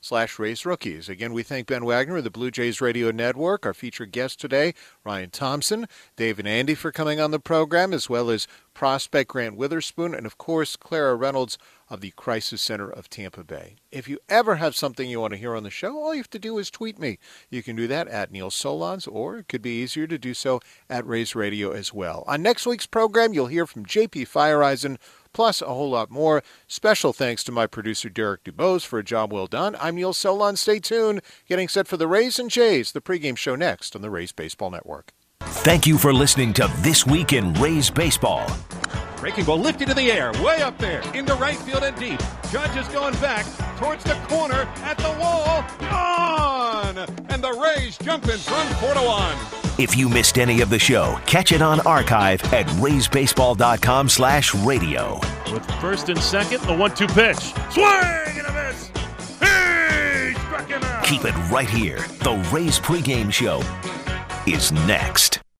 slash 0.00 0.38
rays 0.38 0.64
rookies. 0.64 1.08
Again, 1.08 1.32
we 1.32 1.42
thank 1.42 1.66
Ben 1.66 1.84
Wagner 1.84 2.16
of 2.16 2.24
the 2.24 2.30
Blue 2.30 2.50
Jays 2.50 2.80
Radio 2.80 3.10
Network, 3.10 3.66
our 3.66 3.74
featured 3.74 4.12
guest 4.12 4.40
today, 4.40 4.74
Ryan 5.04 5.30
Thompson, 5.30 5.86
Dave 6.16 6.38
and 6.38 6.48
Andy 6.48 6.74
for 6.74 6.90
coming 6.90 7.20
on 7.20 7.30
the 7.30 7.38
program, 7.38 7.92
as 7.92 8.08
well 8.08 8.30
as 8.30 8.48
prospect 8.74 9.30
Grant 9.30 9.56
Witherspoon, 9.56 10.14
and 10.14 10.26
of 10.26 10.38
course, 10.38 10.76
Clara 10.76 11.14
Reynolds 11.14 11.58
of 11.90 12.00
the 12.00 12.12
Crisis 12.12 12.62
Center 12.62 12.88
of 12.88 13.10
Tampa 13.10 13.42
Bay. 13.42 13.74
If 13.90 14.08
you 14.08 14.20
ever 14.28 14.56
have 14.56 14.76
something 14.76 15.10
you 15.10 15.20
want 15.20 15.32
to 15.32 15.38
hear 15.38 15.56
on 15.56 15.64
the 15.64 15.70
show, 15.70 15.98
all 15.98 16.14
you 16.14 16.20
have 16.20 16.30
to 16.30 16.38
do 16.38 16.56
is 16.58 16.70
tweet 16.70 16.98
me. 16.98 17.18
You 17.50 17.64
can 17.64 17.74
do 17.74 17.88
that 17.88 18.06
at 18.06 18.30
Neil 18.30 18.48
Solondz, 18.48 19.08
or 19.10 19.38
it 19.38 19.48
could 19.48 19.60
be 19.60 19.82
easier 19.82 20.06
to 20.06 20.16
do 20.16 20.32
so 20.32 20.60
at 20.88 21.04
Rays 21.04 21.34
Radio 21.34 21.72
as 21.72 21.92
well. 21.92 22.22
On 22.28 22.40
next 22.40 22.64
week's 22.64 22.86
program, 22.86 23.34
you'll 23.34 23.48
hear 23.48 23.66
from 23.66 23.84
JP 23.84 24.28
Feyereisen, 24.28 24.98
plus 25.32 25.60
a 25.60 25.66
whole 25.66 25.90
lot 25.90 26.10
more. 26.10 26.44
Special 26.68 27.12
thanks 27.12 27.42
to 27.44 27.52
my 27.52 27.66
producer 27.66 28.08
Derek 28.08 28.44
Dubose 28.44 28.86
for 28.86 29.00
a 29.00 29.04
job 29.04 29.32
well 29.32 29.48
done. 29.48 29.76
I'm 29.80 29.96
Neil 29.96 30.12
Solondz. 30.12 30.58
Stay 30.58 30.78
tuned. 30.78 31.20
Getting 31.48 31.68
set 31.68 31.88
for 31.88 31.96
the 31.96 32.06
Rays 32.06 32.38
and 32.38 32.50
Jays, 32.50 32.92
the 32.92 33.00
pregame 33.00 33.36
show 33.36 33.56
next 33.56 33.96
on 33.96 34.02
the 34.02 34.10
Rays 34.10 34.32
Baseball 34.32 34.70
Network. 34.70 35.12
Thank 35.62 35.86
you 35.86 35.98
for 35.98 36.12
listening 36.12 36.54
to 36.54 36.72
This 36.78 37.06
Week 37.06 37.34
in 37.34 37.52
Rays 37.54 37.90
Baseball. 37.90 38.50
Breaking 39.18 39.44
ball 39.44 39.58
lifted 39.58 39.90
in 39.90 39.96
the 39.96 40.10
air, 40.10 40.32
way 40.42 40.62
up 40.62 40.78
there, 40.78 41.02
into 41.14 41.34
right 41.34 41.56
field 41.56 41.82
and 41.82 41.94
deep. 41.98 42.18
Judge 42.50 42.74
is 42.78 42.88
going 42.88 43.12
back 43.16 43.44
towards 43.76 44.02
the 44.04 44.14
corner, 44.26 44.66
at 44.82 44.96
the 44.96 45.14
wall, 45.20 45.62
gone! 45.80 46.96
And 47.28 47.44
the 47.44 47.52
Rays 47.52 47.98
jump 47.98 48.24
in 48.24 48.38
front 48.38 48.70
4 48.76 48.94
to 48.94 49.00
1. 49.00 49.36
If 49.78 49.96
you 49.96 50.08
missed 50.08 50.38
any 50.38 50.62
of 50.62 50.70
the 50.70 50.78
show, 50.78 51.18
catch 51.26 51.52
it 51.52 51.60
on 51.60 51.80
archive 51.80 52.42
at 52.54 52.66
raysbaseball.com 52.66 54.08
slash 54.08 54.54
radio. 54.54 55.20
With 55.52 55.70
first 55.80 56.08
and 56.08 56.18
second, 56.18 56.62
the 56.62 56.74
one-two 56.74 57.06
pitch. 57.08 57.36
Swing 57.70 57.84
and 57.84 58.46
a 58.46 58.52
miss! 58.52 58.88
He 59.40 60.40
struck 60.40 60.68
him 60.68 60.82
out! 60.82 61.04
Keep 61.04 61.26
it 61.26 61.34
right 61.50 61.68
here. 61.68 61.98
The 62.20 62.48
Rays 62.50 62.80
pregame 62.80 63.30
show 63.30 63.62
is 64.46 64.72
next. 64.72 65.40